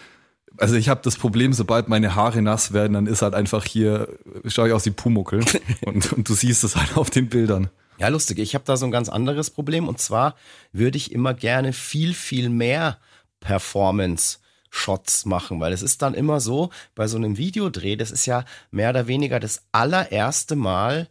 also 0.57 0.75
ich 0.75 0.89
habe 0.89 0.99
das 1.03 1.15
Problem, 1.15 1.53
sobald 1.53 1.87
meine 1.87 2.15
Haare 2.15 2.41
nass 2.41 2.73
werden, 2.73 2.93
dann 2.93 3.07
ist 3.07 3.21
halt 3.21 3.33
einfach 3.33 3.63
hier, 3.63 4.09
schaue 4.45 4.67
ich 4.67 4.73
aus 4.73 4.85
wie 4.85 4.91
Pumuckel. 4.91 5.39
und, 5.85 6.11
und 6.11 6.27
du 6.27 6.33
siehst 6.33 6.65
es 6.65 6.75
halt 6.75 6.97
auf 6.97 7.09
den 7.09 7.29
Bildern. 7.29 7.69
Ja, 7.99 8.07
lustig. 8.07 8.39
Ich 8.39 8.55
habe 8.55 8.63
da 8.65 8.77
so 8.77 8.85
ein 8.85 8.91
ganz 8.91 9.09
anderes 9.09 9.49
Problem. 9.49 9.87
Und 9.87 9.99
zwar 9.99 10.35
würde 10.71 10.97
ich 10.97 11.11
immer 11.11 11.33
gerne 11.33 11.73
viel, 11.73 12.13
viel 12.13 12.49
mehr 12.49 12.97
Performance 13.39 14.39
Shots 14.71 15.25
machen, 15.25 15.59
weil 15.59 15.73
es 15.73 15.81
ist 15.81 16.01
dann 16.01 16.13
immer 16.13 16.39
so, 16.39 16.69
bei 16.95 17.07
so 17.07 17.17
einem 17.17 17.37
Videodreh, 17.37 17.95
das 17.95 18.11
ist 18.11 18.25
ja 18.25 18.45
mehr 18.71 18.91
oder 18.91 19.07
weniger 19.07 19.39
das 19.39 19.63
allererste 19.71 20.55
Mal, 20.55 21.07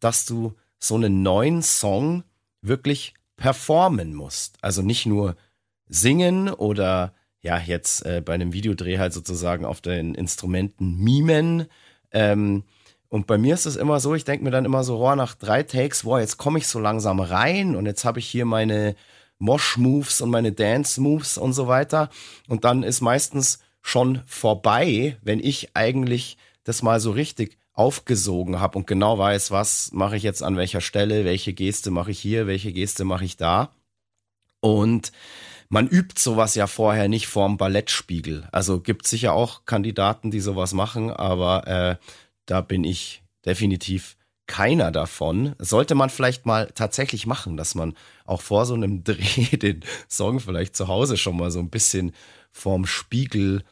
dass 0.00 0.24
du 0.24 0.54
so 0.78 0.94
einen 0.96 1.22
neuen 1.22 1.62
Song 1.62 2.24
wirklich 2.62 3.14
performen 3.36 4.14
musst. 4.14 4.56
Also 4.62 4.82
nicht 4.82 5.04
nur 5.06 5.36
singen 5.88 6.48
oder 6.48 7.14
ja, 7.42 7.58
jetzt 7.58 8.06
äh, 8.06 8.22
bei 8.24 8.34
einem 8.34 8.52
Videodreh 8.52 8.98
halt 8.98 9.12
sozusagen 9.12 9.64
auf 9.64 9.80
den 9.80 10.14
Instrumenten 10.14 10.96
mimen. 10.96 11.66
Ähm, 12.12 12.64
und 13.12 13.26
bei 13.26 13.36
mir 13.36 13.52
ist 13.52 13.66
es 13.66 13.76
immer 13.76 14.00
so, 14.00 14.14
ich 14.14 14.24
denke 14.24 14.42
mir 14.42 14.50
dann 14.50 14.64
immer 14.64 14.84
so, 14.84 14.96
oh, 14.96 15.14
nach 15.14 15.34
drei 15.34 15.64
Takes, 15.64 16.04
boah, 16.04 16.18
jetzt 16.18 16.38
komme 16.38 16.58
ich 16.58 16.66
so 16.66 16.78
langsam 16.78 17.20
rein 17.20 17.76
und 17.76 17.84
jetzt 17.84 18.06
habe 18.06 18.20
ich 18.20 18.26
hier 18.26 18.46
meine 18.46 18.96
Mosh-Moves 19.38 20.22
und 20.22 20.30
meine 20.30 20.50
Dance-Moves 20.50 21.36
und 21.36 21.52
so 21.52 21.68
weiter. 21.68 22.08
Und 22.48 22.64
dann 22.64 22.82
ist 22.82 23.02
meistens 23.02 23.58
schon 23.82 24.22
vorbei, 24.24 25.18
wenn 25.20 25.40
ich 25.40 25.76
eigentlich 25.76 26.38
das 26.64 26.80
mal 26.80 27.00
so 27.00 27.10
richtig 27.10 27.58
aufgesogen 27.74 28.60
habe 28.60 28.78
und 28.78 28.86
genau 28.86 29.18
weiß, 29.18 29.50
was 29.50 29.92
mache 29.92 30.16
ich 30.16 30.22
jetzt 30.22 30.42
an 30.42 30.56
welcher 30.56 30.80
Stelle, 30.80 31.26
welche 31.26 31.52
Geste 31.52 31.90
mache 31.90 32.12
ich 32.12 32.18
hier, 32.18 32.46
welche 32.46 32.72
Geste 32.72 33.04
mache 33.04 33.26
ich 33.26 33.36
da. 33.36 33.74
Und 34.60 35.12
man 35.68 35.86
übt 35.86 36.18
sowas 36.18 36.54
ja 36.54 36.66
vorher 36.66 37.08
nicht 37.08 37.26
vorm 37.26 37.58
Ballettspiegel. 37.58 38.48
Also 38.52 38.80
gibt 38.80 39.06
sicher 39.06 39.34
auch 39.34 39.66
Kandidaten, 39.66 40.30
die 40.30 40.40
sowas 40.40 40.72
machen, 40.72 41.10
aber 41.10 41.66
äh, 41.66 41.96
da 42.46 42.60
bin 42.60 42.84
ich 42.84 43.22
definitiv 43.44 44.16
keiner 44.46 44.90
davon. 44.90 45.54
Sollte 45.58 45.94
man 45.94 46.10
vielleicht 46.10 46.46
mal 46.46 46.70
tatsächlich 46.74 47.26
machen, 47.26 47.56
dass 47.56 47.74
man 47.74 47.94
auch 48.24 48.42
vor 48.42 48.66
so 48.66 48.74
einem 48.74 49.04
Dreh 49.04 49.56
den 49.56 49.80
Song 50.08 50.40
vielleicht 50.40 50.76
zu 50.76 50.88
Hause 50.88 51.16
schon 51.16 51.36
mal 51.36 51.50
so 51.50 51.58
ein 51.58 51.70
bisschen 51.70 52.12
vorm 52.50 52.86
Spiegel 52.86 53.64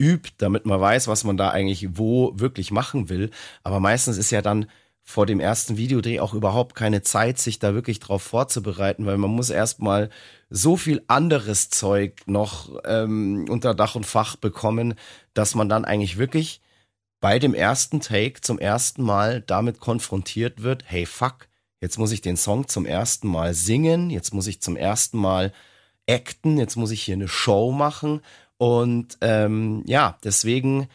übt, 0.00 0.32
damit 0.38 0.66
man 0.66 0.80
weiß, 0.80 1.08
was 1.08 1.24
man 1.24 1.36
da 1.36 1.50
eigentlich 1.50 1.96
wo 1.98 2.32
wirklich 2.36 2.70
machen 2.70 3.08
will. 3.08 3.30
Aber 3.62 3.80
meistens 3.80 4.16
ist 4.16 4.30
ja 4.30 4.42
dann 4.42 4.66
vor 5.02 5.24
dem 5.24 5.40
ersten 5.40 5.78
Videodreh 5.78 6.20
auch 6.20 6.34
überhaupt 6.34 6.74
keine 6.74 7.00
Zeit, 7.02 7.38
sich 7.38 7.58
da 7.58 7.72
wirklich 7.72 7.98
drauf 7.98 8.22
vorzubereiten, 8.22 9.06
weil 9.06 9.16
man 9.16 9.30
muss 9.30 9.48
erstmal 9.48 10.10
so 10.50 10.76
viel 10.76 11.02
anderes 11.06 11.70
Zeug 11.70 12.20
noch 12.26 12.78
ähm, 12.84 13.46
unter 13.48 13.74
Dach 13.74 13.94
und 13.94 14.04
Fach 14.04 14.36
bekommen, 14.36 14.94
dass 15.32 15.54
man 15.54 15.70
dann 15.70 15.86
eigentlich 15.86 16.18
wirklich 16.18 16.60
bei 17.20 17.38
dem 17.38 17.54
ersten 17.54 18.00
Take 18.00 18.40
zum 18.40 18.58
ersten 18.58 19.02
Mal 19.02 19.40
damit 19.40 19.80
konfrontiert 19.80 20.62
wird, 20.62 20.84
hey 20.86 21.06
fuck, 21.06 21.48
jetzt 21.80 21.98
muss 21.98 22.12
ich 22.12 22.20
den 22.20 22.36
Song 22.36 22.68
zum 22.68 22.86
ersten 22.86 23.28
Mal 23.28 23.54
singen, 23.54 24.10
jetzt 24.10 24.32
muss 24.34 24.46
ich 24.46 24.60
zum 24.60 24.76
ersten 24.76 25.18
Mal 25.18 25.52
acten, 26.08 26.58
jetzt 26.58 26.76
muss 26.76 26.90
ich 26.90 27.02
hier 27.02 27.14
eine 27.14 27.28
Show 27.28 27.72
machen. 27.72 28.20
Und 28.56 29.18
ähm, 29.20 29.84
ja, 29.86 30.18
deswegen 30.24 30.88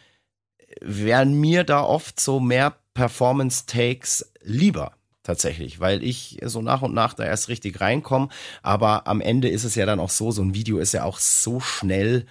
wären 0.80 1.34
mir 1.40 1.64
da 1.64 1.82
oft 1.82 2.20
so 2.20 2.40
mehr 2.40 2.76
Performance-Takes 2.94 4.32
lieber 4.42 4.92
tatsächlich, 5.22 5.80
weil 5.80 6.02
ich 6.02 6.38
so 6.44 6.60
nach 6.60 6.82
und 6.82 6.94
nach 6.94 7.14
da 7.14 7.24
erst 7.24 7.48
richtig 7.48 7.80
reinkomme. 7.80 8.28
Aber 8.62 9.06
am 9.06 9.20
Ende 9.20 9.48
ist 9.48 9.64
es 9.64 9.74
ja 9.74 9.86
dann 9.86 10.00
auch 10.00 10.10
so, 10.10 10.30
so 10.30 10.42
ein 10.42 10.54
Video 10.54 10.78
ist 10.78 10.92
ja 10.92 11.04
auch 11.04 11.18
so 11.18 11.60
schnell 11.60 12.26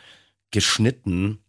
geschnitten, 0.51 1.39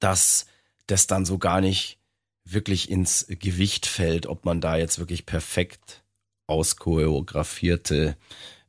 dass 0.00 0.46
das 0.88 1.06
dann 1.06 1.24
so 1.24 1.38
gar 1.38 1.60
nicht 1.60 1.98
wirklich 2.44 2.90
ins 2.90 3.26
Gewicht 3.28 3.86
fällt, 3.86 4.26
ob 4.26 4.44
man 4.44 4.60
da 4.60 4.76
jetzt 4.76 4.98
wirklich 4.98 5.26
perfekt 5.26 6.02
auschoreografierte 6.46 8.16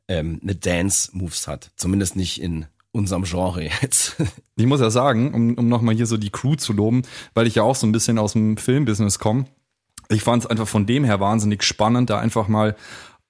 ähm, 0.08 0.40
eine 0.44 0.56
Dance-Moves 0.56 1.48
hat. 1.48 1.72
Zumindest 1.78 2.16
nicht 2.16 2.42
in 2.42 2.66
unserem 2.92 3.24
Genre 3.24 3.64
jetzt. 3.82 4.18
Ich 4.60 4.66
muss 4.66 4.82
ja 4.82 4.90
sagen, 4.90 5.34
um, 5.34 5.54
um 5.54 5.70
nochmal 5.70 5.96
hier 5.96 6.06
so 6.06 6.18
die 6.18 6.32
Crew 6.32 6.56
zu 6.56 6.74
loben, 6.74 7.04
weil 7.34 7.48
ich 7.48 7.56
ja 7.56 7.64
auch 7.64 7.78
so 7.78 7.88
ein 7.88 7.94
bisschen 7.94 8.18
aus 8.18 8.34
dem 8.34 8.58
Filmbusiness 8.58 9.18
komme. 9.18 9.46
Ich 10.10 10.22
fand 10.22 10.44
es 10.44 10.50
einfach 10.50 10.68
von 10.68 10.86
dem 10.86 11.06
her 11.06 11.22
wahnsinnig 11.22 11.64
spannend, 11.64 12.10
da 12.10 12.20
einfach 12.20 12.50
mal 12.50 12.76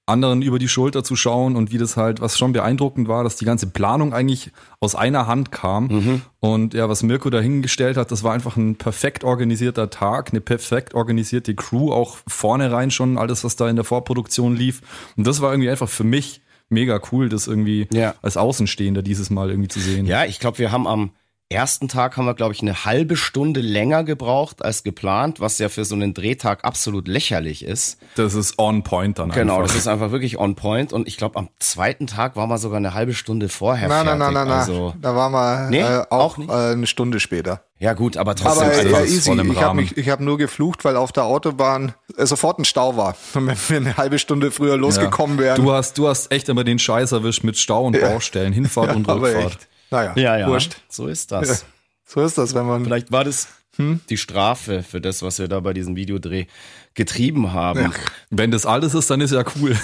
anderen 0.09 0.41
über 0.41 0.59
die 0.59 0.67
Schulter 0.67 1.03
zu 1.03 1.15
schauen 1.15 1.55
und 1.55 1.71
wie 1.71 1.77
das 1.77 1.95
halt, 1.95 2.19
was 2.19 2.37
schon 2.37 2.51
beeindruckend 2.51 3.07
war, 3.07 3.23
dass 3.23 3.35
die 3.35 3.45
ganze 3.45 3.67
Planung 3.67 4.13
eigentlich 4.13 4.51
aus 4.79 4.95
einer 4.95 5.27
Hand 5.27 5.51
kam. 5.51 5.87
Mhm. 5.87 6.21
Und 6.39 6.73
ja, 6.73 6.89
was 6.89 7.03
Mirko 7.03 7.29
dahingestellt 7.29 7.97
hat, 7.97 8.11
das 8.11 8.23
war 8.23 8.33
einfach 8.33 8.57
ein 8.57 8.75
perfekt 8.75 9.23
organisierter 9.23 9.89
Tag, 9.89 10.31
eine 10.31 10.41
perfekt 10.41 10.93
organisierte 10.93 11.55
Crew, 11.55 11.91
auch 11.91 12.17
vornherein 12.27 12.91
schon 12.91 13.17
alles, 13.17 13.43
was 13.43 13.55
da 13.55 13.69
in 13.69 13.75
der 13.75 13.85
Vorproduktion 13.85 14.55
lief. 14.55 14.81
Und 15.15 15.27
das 15.27 15.41
war 15.41 15.51
irgendwie 15.51 15.69
einfach 15.69 15.89
für 15.89 16.03
mich 16.03 16.41
mega 16.69 17.01
cool, 17.11 17.29
das 17.29 17.47
irgendwie 17.47 17.87
ja. 17.91 18.15
als 18.21 18.37
Außenstehender 18.37 19.01
dieses 19.01 19.29
Mal 19.29 19.49
irgendwie 19.49 19.69
zu 19.69 19.79
sehen. 19.79 20.05
Ja, 20.05 20.25
ich 20.25 20.39
glaube, 20.39 20.59
wir 20.59 20.71
haben 20.71 20.87
am 20.87 21.11
ersten 21.49 21.87
Tag 21.87 22.15
haben 22.15 22.25
wir, 22.25 22.35
glaube 22.35 22.53
ich, 22.53 22.61
eine 22.61 22.85
halbe 22.85 23.15
Stunde 23.15 23.59
länger 23.59 24.03
gebraucht 24.03 24.63
als 24.63 24.83
geplant, 24.83 25.39
was 25.39 25.57
ja 25.57 25.69
für 25.69 25.83
so 25.83 25.95
einen 25.95 26.13
Drehtag 26.13 26.63
absolut 26.63 27.07
lächerlich 27.07 27.65
ist. 27.65 27.97
Das 28.15 28.35
ist 28.35 28.59
on 28.59 28.83
point 28.83 29.17
dann 29.17 29.31
Genau, 29.31 29.55
einfach. 29.55 29.67
das 29.67 29.75
ist 29.75 29.87
einfach 29.87 30.11
wirklich 30.11 30.37
on 30.37 30.55
point. 30.55 30.93
Und 30.93 31.07
ich 31.07 31.17
glaube, 31.17 31.37
am 31.37 31.49
zweiten 31.57 32.05
Tag 32.05 32.35
waren 32.35 32.49
wir 32.49 32.59
sogar 32.59 32.77
eine 32.77 32.93
halbe 32.93 33.15
Stunde 33.15 33.49
vorher 33.49 33.87
nein, 33.89 34.05
fertig. 34.05 34.19
Nein, 34.19 34.33
nein, 34.33 34.47
nein, 34.47 34.59
also. 34.59 34.93
Da 35.01 35.15
waren 35.15 35.31
wir 35.31 35.69
nee, 35.71 35.79
äh, 35.79 36.03
auch, 36.11 36.37
auch 36.37 36.49
äh, 36.49 36.73
eine 36.73 36.85
Stunde 36.85 37.19
später. 37.19 37.63
Ja 37.79 37.93
gut, 37.93 38.17
aber 38.17 38.35
trotzdem. 38.35 38.67
Aber 38.67 39.01
äh, 39.01 39.05
easy. 39.05 39.31
Ich 39.31 39.61
habe 39.61 39.81
hab 39.83 40.19
nur 40.19 40.37
geflucht, 40.37 40.85
weil 40.85 40.97
auf 40.97 41.11
der 41.11 41.23
Autobahn 41.23 41.93
äh, 42.15 42.27
sofort 42.27 42.59
ein 42.59 42.65
Stau 42.65 42.95
war. 42.95 43.15
Und 43.33 43.47
wenn 43.47 43.57
wir 43.69 43.77
eine 43.77 43.97
halbe 43.97 44.19
Stunde 44.19 44.51
früher 44.51 44.77
losgekommen 44.77 45.37
ja. 45.37 45.43
wären. 45.45 45.63
Du 45.63 45.71
hast, 45.71 45.97
du 45.97 46.07
hast 46.07 46.31
echt 46.31 46.47
immer 46.49 46.63
den 46.63 46.77
Scheiß 46.77 47.11
erwischt 47.11 47.43
mit 47.43 47.57
Stau 47.57 47.85
und 47.85 47.99
Baustellen, 47.99 48.53
Hinfahrt 48.53 48.87
ja, 48.89 48.95
und 48.95 49.07
Rückfahrt. 49.07 49.67
Naja, 49.91 50.13
ja, 50.15 50.37
ja. 50.37 50.47
wurscht. 50.47 50.77
So 50.89 51.07
ist 51.07 51.31
das. 51.31 51.47
Ja. 51.47 51.67
So 52.05 52.21
ist 52.21 52.37
das, 52.37 52.53
wenn 52.53 52.65
man. 52.65 52.83
Vielleicht 52.83 53.11
war 53.11 53.23
das 53.23 53.47
hm? 53.75 54.01
die 54.09 54.17
Strafe 54.17 54.83
für 54.83 55.01
das, 55.01 55.21
was 55.21 55.39
wir 55.39 55.47
da 55.47 55.59
bei 55.59 55.73
diesem 55.73 55.95
Videodreh 55.95 56.45
getrieben 56.93 57.53
haben. 57.53 57.81
Ja. 57.81 57.91
Wenn 58.29 58.51
das 58.51 58.65
alles 58.65 58.93
ist, 58.93 59.09
dann 59.09 59.21
ist 59.21 59.31
ja 59.31 59.43
cool. 59.55 59.77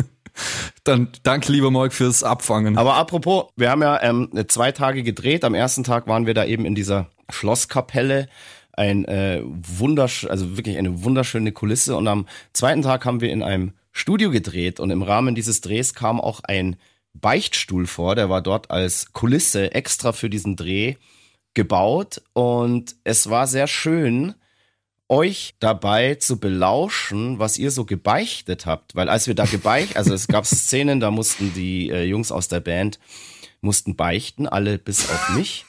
dann 0.84 1.08
danke, 1.22 1.50
lieber 1.50 1.70
Mark, 1.70 1.92
fürs 1.92 2.22
Abfangen. 2.22 2.78
Aber 2.78 2.94
apropos, 2.94 3.46
wir 3.56 3.70
haben 3.70 3.82
ja 3.82 4.00
ähm, 4.02 4.30
zwei 4.48 4.72
Tage 4.72 5.02
gedreht. 5.02 5.44
Am 5.44 5.54
ersten 5.54 5.84
Tag 5.84 6.06
waren 6.06 6.26
wir 6.26 6.34
da 6.34 6.44
eben 6.44 6.64
in 6.64 6.74
dieser 6.74 7.08
Schlosskapelle. 7.28 8.28
Ein 8.72 9.06
äh, 9.06 9.40
wundersch 9.42 10.26
also 10.26 10.56
wirklich 10.56 10.76
eine 10.76 11.02
wunderschöne 11.02 11.52
Kulisse. 11.52 11.96
Und 11.96 12.06
am 12.08 12.26
zweiten 12.52 12.82
Tag 12.82 13.04
haben 13.04 13.20
wir 13.20 13.30
in 13.30 13.42
einem 13.42 13.72
Studio 13.92 14.30
gedreht 14.30 14.78
und 14.78 14.90
im 14.90 15.02
Rahmen 15.02 15.34
dieses 15.34 15.62
Drehs 15.62 15.94
kam 15.94 16.20
auch 16.20 16.40
ein 16.44 16.76
Beichtstuhl 17.20 17.86
vor, 17.86 18.14
der 18.14 18.28
war 18.28 18.42
dort 18.42 18.70
als 18.70 19.12
Kulisse 19.12 19.72
extra 19.74 20.12
für 20.12 20.30
diesen 20.30 20.56
Dreh 20.56 20.96
gebaut 21.54 22.22
und 22.32 22.96
es 23.04 23.30
war 23.30 23.46
sehr 23.46 23.66
schön, 23.66 24.34
euch 25.08 25.54
dabei 25.60 26.16
zu 26.16 26.38
belauschen, 26.38 27.38
was 27.38 27.58
ihr 27.58 27.70
so 27.70 27.84
gebeichtet 27.84 28.66
habt. 28.66 28.94
Weil 28.96 29.08
als 29.08 29.26
wir 29.26 29.34
da 29.34 29.44
gebeicht, 29.44 29.96
also 29.96 30.12
es 30.12 30.28
gab 30.28 30.46
Szenen, 30.46 31.00
da 31.00 31.10
mussten 31.10 31.54
die 31.54 31.90
äh, 31.90 32.04
Jungs 32.04 32.32
aus 32.32 32.48
der 32.48 32.60
Band 32.60 32.98
mussten 33.60 33.96
beichten, 33.96 34.46
alle 34.46 34.78
bis 34.78 35.08
auf 35.08 35.30
mich. 35.30 35.64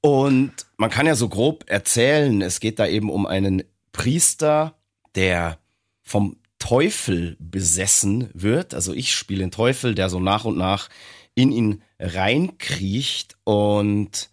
Und 0.00 0.52
man 0.76 0.90
kann 0.90 1.06
ja 1.06 1.14
so 1.14 1.28
grob 1.28 1.64
erzählen, 1.66 2.42
es 2.42 2.60
geht 2.60 2.78
da 2.78 2.86
eben 2.86 3.10
um 3.10 3.26
einen 3.26 3.64
Priester, 3.92 4.76
der 5.14 5.58
vom 6.02 6.36
Teufel 6.64 7.36
besessen 7.40 8.30
wird. 8.32 8.72
Also 8.72 8.94
ich 8.94 9.12
spiele 9.12 9.40
den 9.40 9.50
Teufel, 9.50 9.94
der 9.94 10.08
so 10.08 10.18
nach 10.18 10.46
und 10.46 10.56
nach 10.56 10.88
in 11.34 11.52
ihn 11.52 11.82
reinkriecht 11.98 13.36
und 13.44 14.30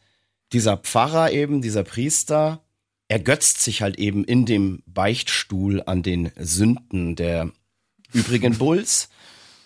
dieser 0.53 0.77
Pfarrer 0.77 1.33
eben, 1.33 1.61
dieser 1.61 1.83
Priester, 1.83 2.63
ergötzt 3.09 3.61
sich 3.61 3.81
halt 3.81 3.99
eben 3.99 4.23
in 4.23 4.45
dem 4.45 4.81
Beichtstuhl 4.85 5.83
an 5.85 6.03
den 6.03 6.31
Sünden 6.37 7.17
der 7.17 7.51
übrigen 8.13 8.57
Bulls. 8.57 9.09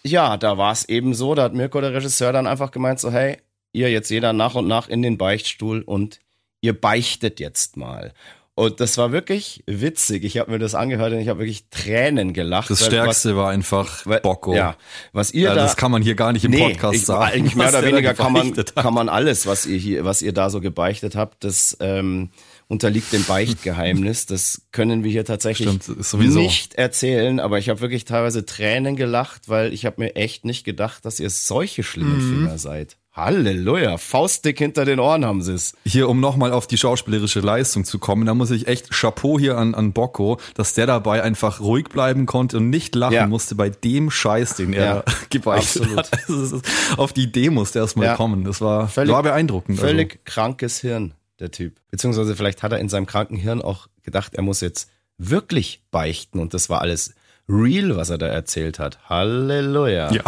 Ja, 0.01 0.35
da 0.35 0.57
war 0.57 0.71
es 0.71 0.89
eben 0.89 1.13
so, 1.13 1.35
da 1.35 1.43
hat 1.43 1.53
Mirko, 1.53 1.81
der 1.81 1.93
Regisseur, 1.93 2.33
dann 2.33 2.47
einfach 2.47 2.71
gemeint 2.71 2.99
so, 2.99 3.11
hey, 3.11 3.37
ihr 3.73 3.91
jetzt 3.91 4.09
jeder 4.09 4.33
nach 4.33 4.55
und 4.55 4.67
nach 4.67 4.87
in 4.87 5.03
den 5.03 5.19
Beichtstuhl 5.19 5.83
und 5.83 6.19
ihr 6.61 6.73
beichtet 6.73 7.39
jetzt 7.39 7.77
mal. 7.77 8.11
Und 8.57 8.79
das 8.79 8.97
war 8.97 9.11
wirklich 9.11 9.63
witzig. 9.67 10.23
Ich 10.23 10.37
habe 10.37 10.49
mir 10.49 10.59
das 10.59 10.75
angehört 10.75 11.11
und 11.11 11.19
ich 11.19 11.27
habe 11.27 11.39
wirklich 11.39 11.65
Tränen 11.69 12.31
gelacht. 12.31 12.69
Das 12.69 12.85
Stärkste 12.85 13.31
was, 13.31 13.35
war 13.37 13.49
einfach 13.49 14.05
weil- 14.05 14.21
Bocco. 14.21 14.55
Ja, 14.55 14.77
was 15.11 15.33
ihr 15.33 15.49
Ja, 15.49 15.55
da, 15.55 15.63
das 15.63 15.75
kann 15.75 15.91
man 15.91 16.01
hier 16.01 16.15
gar 16.15 16.31
nicht 16.31 16.45
im 16.45 16.51
Nee, 16.51 16.69
Podcast 16.69 16.95
ich, 16.95 17.05
sagen. 17.05 17.23
Eigentlich 17.33 17.55
mehr 17.57 17.67
oder 17.67 17.83
weniger 17.83 18.13
kann 18.13 18.31
man, 18.31 18.53
kann 18.53 18.93
man 18.93 19.09
alles, 19.09 19.45
was 19.45 19.65
ihr 19.65 19.77
hier, 19.77 20.05
was 20.05 20.21
ihr 20.21 20.31
da 20.31 20.49
so 20.49 20.61
gebeichtet 20.61 21.17
habt, 21.17 21.43
das 21.43 21.75
ähm, 21.81 22.29
unterliegt 22.69 23.11
dem 23.11 23.25
Beichtgeheimnis. 23.25 24.25
Das 24.35 24.61
können 24.71 25.03
wir 25.03 25.11
hier 25.11 25.25
tatsächlich 25.25 25.67
Stimmt, 25.83 26.23
nicht 26.35 26.75
erzählen. 26.75 27.41
Aber 27.41 27.59
ich 27.59 27.67
habe 27.67 27.81
wirklich 27.81 28.05
teilweise 28.05 28.45
Tränen 28.45 28.95
gelacht, 28.95 29.49
weil 29.49 29.73
ich 29.73 29.85
habe 29.85 30.01
mir 30.01 30.15
echt 30.15 30.45
nicht 30.45 30.63
gedacht, 30.63 31.03
dass 31.03 31.19
ihr 31.19 31.29
solche 31.29 31.83
schlimme 31.83 32.15
Mhm. 32.15 32.29
Finger 32.45 32.57
seid. 32.57 32.95
Halleluja, 33.15 33.97
faustdick 33.97 34.57
hinter 34.57 34.83
den 34.83 34.99
Ohren 34.99 35.23
haben 35.23 35.41
sie 35.41 35.53
es. 35.53 35.73
Hier, 35.85 36.09
um 36.09 36.19
nochmal 36.19 36.51
auf 36.51 36.67
die 36.67 36.77
schauspielerische 36.77 37.39
Leistung 37.39 37.85
zu 37.85 37.97
kommen, 37.97 38.25
da 38.25 38.33
muss 38.33 38.51
ich 38.51 38.67
echt 38.67 38.91
Chapeau 38.91 39.39
hier 39.39 39.57
an, 39.57 39.73
an 39.73 39.93
Bocco, 39.93 40.37
dass 40.53 40.73
der 40.73 40.85
dabei 40.85 41.23
einfach 41.23 41.61
ruhig 41.61 41.85
bleiben 41.87 42.25
konnte 42.25 42.57
und 42.57 42.69
nicht 42.69 42.93
lachen 42.93 43.13
Ja. 43.13 43.25
musste 43.27 43.55
bei 43.55 43.69
dem 43.69 44.11
Scheiß, 44.11 44.55
den 44.57 44.73
er 44.73 44.85
Ja, 44.85 45.03
gebeichtet 45.29 45.83
absolut. 45.83 45.97
hat. 46.11 46.29
Also, 46.29 46.61
auf 46.97 47.13
die 47.13 47.23
Idee 47.23 47.49
musste 47.51 47.79
erstmal 47.79 48.07
Ja. 48.07 48.15
kommen. 48.17 48.43
Das 48.43 48.59
war, 48.59 48.89
Völlig- 48.89 49.13
war 49.13 49.23
beeindruckend. 49.23 49.77
also. 49.79 49.87
Völlig 49.87 50.25
krankes 50.25 50.79
Hirn, 50.81 51.13
der 51.39 51.51
Typ. 51.51 51.77
Beziehungsweise 51.91 52.35
vielleicht 52.35 52.63
hat 52.63 52.73
er 52.73 52.79
in 52.79 52.89
seinem 52.89 53.05
kranken 53.05 53.37
Hirn 53.37 53.61
auch 53.61 53.87
gedacht, 54.03 54.33
er 54.35 54.43
muss 54.43 54.59
jetzt 54.59 54.89
wirklich 55.17 55.81
beichten 55.89 56.39
und 56.39 56.53
das 56.53 56.69
war 56.69 56.81
alles 56.81 57.13
real, 57.47 57.95
was 57.95 58.09
er 58.09 58.17
da 58.17 58.27
erzählt 58.27 58.77
hat. 58.79 58.99
Halleluja. 59.07 60.07
Also, 60.07 60.15
ja. 60.17 60.23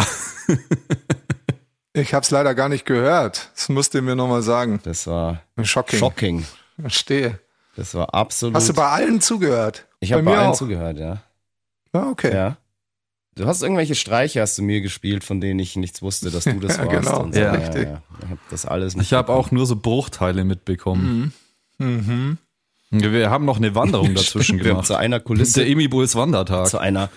Ich 1.98 2.14
habe 2.14 2.24
es 2.24 2.32
leider 2.32 2.54
gar 2.56 2.70
nicht 2.70 2.86
gehört. 2.86 3.50
Das 3.56 3.70
musst 3.70 3.94
du 3.94 4.02
mir 4.02 4.16
nochmal 4.16 4.42
sagen. 4.44 4.80
Das 4.84 5.08
war 5.08 5.42
Shocking. 5.64 6.00
shocking. 6.00 6.46
Verstehe. 6.80 7.40
Das 7.76 7.94
war 7.96 8.14
absolut. 8.14 8.56
Hast 8.56 8.70
du 8.70 8.74
bei 8.74 8.88
allen 8.88 9.20
zugehört? 9.22 9.86
ich 10.00 10.14
habe 10.14 10.24
bei 10.24 10.32
bei 10.32 10.36
mir 10.38 10.42
allen 10.44 10.52
auch. 10.52 10.58
zugehört, 10.58 10.98
ja. 10.98 11.22
Ja, 11.94 12.08
okay. 12.10 12.34
Ja. 12.34 12.58
Du 13.36 13.46
hast 13.46 13.62
irgendwelche 13.62 13.94
Streiche 13.96 14.42
hast 14.42 14.58
du 14.58 14.64
mir 14.64 14.82
gespielt, 14.82 15.24
von 15.24 15.40
denen 15.42 15.60
ich 15.60 15.76
nichts 15.76 16.02
wusste, 16.02 16.32
dass 16.32 16.46
du 16.46 16.54
das 16.60 16.78
Ja, 16.78 16.86
warst. 16.88 17.06
genau. 17.06 17.22
und 17.24 17.34
so. 17.36 17.40
Ja, 17.40 17.52
richtig. 17.52 17.84
Ja, 17.88 18.02
Ich 18.24 18.30
habe 18.30 18.40
das 18.50 18.66
alles 18.66 18.96
Ich 18.96 19.14
habe 19.14 19.32
auch 19.34 19.52
nur 19.52 19.66
so 19.66 19.76
Bruchteile 19.76 20.44
mitbekommen. 20.44 21.34
Mhm. 21.80 22.38
Wir 22.90 23.30
haben 23.30 23.46
noch 23.46 23.58
eine 23.58 23.76
Wanderung 23.76 24.14
dazwischen 24.16 24.60
gemacht. 24.60 24.86
zu 24.88 24.96
einer 24.96 25.20
Kulisse 25.20 25.60
Der 25.62 25.70
Emi 25.70 25.88
Bulls 25.88 26.16
Wandertag. 26.16 26.68
zu 26.68 26.78
einer 26.80 27.10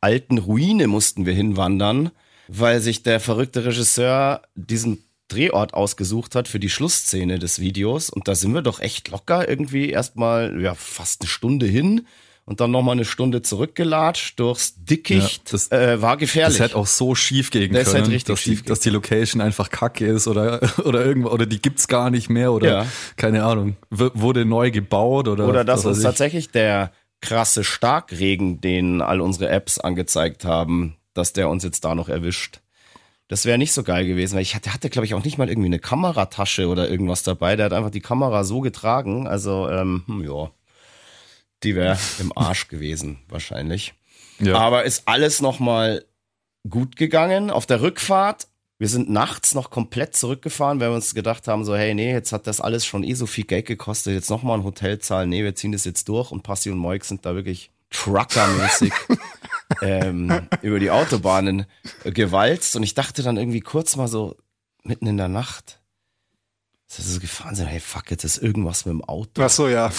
alten 0.00 0.38
Ruine 0.38 0.86
mussten 0.86 1.24
wir 1.26 1.32
hinwandern, 1.34 2.10
weil 2.48 2.80
sich 2.80 3.02
der 3.02 3.20
verrückte 3.20 3.64
Regisseur 3.64 4.42
diesen 4.54 5.04
Drehort 5.28 5.72
ausgesucht 5.74 6.34
hat 6.34 6.48
für 6.48 6.60
die 6.60 6.68
Schlussszene 6.70 7.38
des 7.38 7.58
Videos. 7.58 8.10
Und 8.10 8.28
da 8.28 8.34
sind 8.34 8.52
wir 8.52 8.62
doch 8.62 8.80
echt 8.80 9.08
locker 9.08 9.48
irgendwie 9.48 9.88
erstmal 9.90 10.60
ja, 10.60 10.74
fast 10.74 11.22
eine 11.22 11.28
Stunde 11.28 11.64
hin 11.66 12.06
und 12.44 12.60
dann 12.60 12.70
nochmal 12.70 12.92
eine 12.92 13.06
Stunde 13.06 13.40
zurückgelatscht 13.40 14.38
durchs 14.38 14.74
Dickicht. 14.76 15.46
Ja, 15.46 15.52
das- 15.52 15.72
äh, 15.72 16.02
war 16.02 16.18
gefährlich. 16.18 16.58
Das 16.58 16.66
hätte 16.68 16.76
auch 16.76 16.86
so 16.86 17.14
schief 17.14 17.50
gehen 17.50 17.72
Das 17.72 17.92
können, 17.92 18.04
richtig 18.04 18.34
dass, 18.34 18.42
die, 18.44 18.62
dass 18.62 18.80
die 18.80 18.90
Location 18.90 19.40
einfach 19.40 19.70
kacke 19.70 20.04
ist 20.06 20.28
oder, 20.28 20.60
oder 20.84 21.04
irgendwo, 21.04 21.30
oder 21.30 21.46
die 21.46 21.60
gibt's 21.62 21.88
gar 21.88 22.10
nicht 22.10 22.28
mehr 22.28 22.52
oder 22.52 22.68
Ja. 22.68 22.86
keine 23.16 23.44
Ahnung, 23.44 23.76
wurde 23.90 24.44
neu 24.44 24.70
gebaut 24.70 25.26
oder 25.28 25.48
Oder 25.48 25.64
uns 25.86 25.98
ich. 25.98 26.04
tatsächlich 26.04 26.50
der 26.50 26.92
krasse 27.22 27.64
Starkregen, 27.64 28.60
den 28.60 29.00
all 29.00 29.22
unsere 29.22 29.48
Apps 29.48 29.78
angezeigt 29.78 30.44
haben, 30.44 30.96
dass 31.14 31.32
der 31.32 31.48
uns 31.48 31.64
jetzt 31.64 31.84
da 31.84 31.94
noch 31.94 32.08
erwischt. 32.08 32.60
Das 33.28 33.46
wäre 33.46 33.56
nicht 33.56 33.72
so 33.72 33.82
geil 33.82 34.06
gewesen, 34.06 34.34
weil 34.34 34.42
ich 34.42 34.54
hatte, 34.54 34.72
hatte 34.72 34.90
glaube 34.90 35.06
ich, 35.06 35.14
auch 35.14 35.24
nicht 35.24 35.38
mal 35.38 35.48
irgendwie 35.48 35.68
eine 35.68 35.78
Kameratasche 35.78 36.68
oder 36.68 36.90
irgendwas 36.90 37.22
dabei. 37.22 37.56
Der 37.56 37.66
hat 37.66 37.72
einfach 37.72 37.90
die 37.90 38.00
Kamera 38.00 38.44
so 38.44 38.60
getragen. 38.60 39.26
Also, 39.26 39.68
ähm, 39.70 40.04
hm, 40.06 40.24
ja, 40.24 40.50
die 41.62 41.74
wäre 41.74 41.98
im 42.18 42.36
Arsch 42.36 42.68
gewesen, 42.68 43.20
wahrscheinlich. 43.28 43.94
Ja. 44.40 44.58
Aber 44.58 44.84
ist 44.84 45.08
alles 45.08 45.40
nochmal 45.40 46.04
gut 46.68 46.96
gegangen. 46.96 47.50
Auf 47.50 47.64
der 47.64 47.80
Rückfahrt, 47.80 48.46
wir 48.78 48.88
sind 48.88 49.08
nachts 49.08 49.54
noch 49.54 49.70
komplett 49.70 50.14
zurückgefahren, 50.16 50.80
weil 50.80 50.90
wir 50.90 50.96
uns 50.96 51.14
gedacht 51.14 51.48
haben, 51.48 51.64
so, 51.64 51.74
hey, 51.74 51.94
nee, 51.94 52.12
jetzt 52.12 52.32
hat 52.32 52.46
das 52.46 52.60
alles 52.60 52.84
schon 52.84 53.04
eh 53.04 53.14
so 53.14 53.26
viel 53.26 53.44
Geld 53.44 53.66
gekostet, 53.66 54.14
jetzt 54.14 54.30
nochmal 54.30 54.58
ein 54.58 54.64
Hotel 54.64 54.98
zahlen. 54.98 55.30
Nee, 55.30 55.44
wir 55.44 55.54
ziehen 55.54 55.72
das 55.72 55.84
jetzt 55.84 56.08
durch 56.08 56.30
und 56.30 56.42
Passi 56.42 56.70
und 56.70 56.78
Moik 56.78 57.04
sind 57.04 57.24
da 57.24 57.34
wirklich 57.34 57.70
truckermäßig 57.90 58.92
ähm, 59.80 60.48
über 60.62 60.78
die 60.78 60.90
Autobahnen 60.90 61.66
äh, 62.04 62.12
gewalzt. 62.12 62.76
Und 62.76 62.82
ich 62.82 62.94
dachte 62.94 63.22
dann 63.22 63.36
irgendwie 63.36 63.60
kurz 63.60 63.96
mal 63.96 64.08
so, 64.08 64.36
mitten 64.82 65.06
in 65.06 65.16
der 65.16 65.28
Nacht, 65.28 65.80
dass 66.88 66.98
wir 66.98 67.14
so 67.14 67.20
gefahren 67.20 67.54
sind, 67.54 67.66
hey, 67.66 67.80
fuck, 67.80 68.10
jetzt 68.10 68.24
ist 68.24 68.38
irgendwas 68.38 68.84
mit 68.84 68.92
dem 68.92 69.04
Auto. 69.04 69.42
Ach 69.42 69.50
so, 69.50 69.68
ja. 69.68 69.90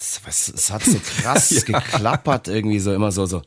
Es, 0.00 0.20
es, 0.26 0.48
es 0.48 0.70
hat 0.70 0.84
so 0.84 0.98
krass 0.98 1.64
geklappert, 1.66 2.48
irgendwie 2.48 2.78
so 2.78 2.94
immer 2.94 3.12
so, 3.12 3.26
so. 3.26 3.42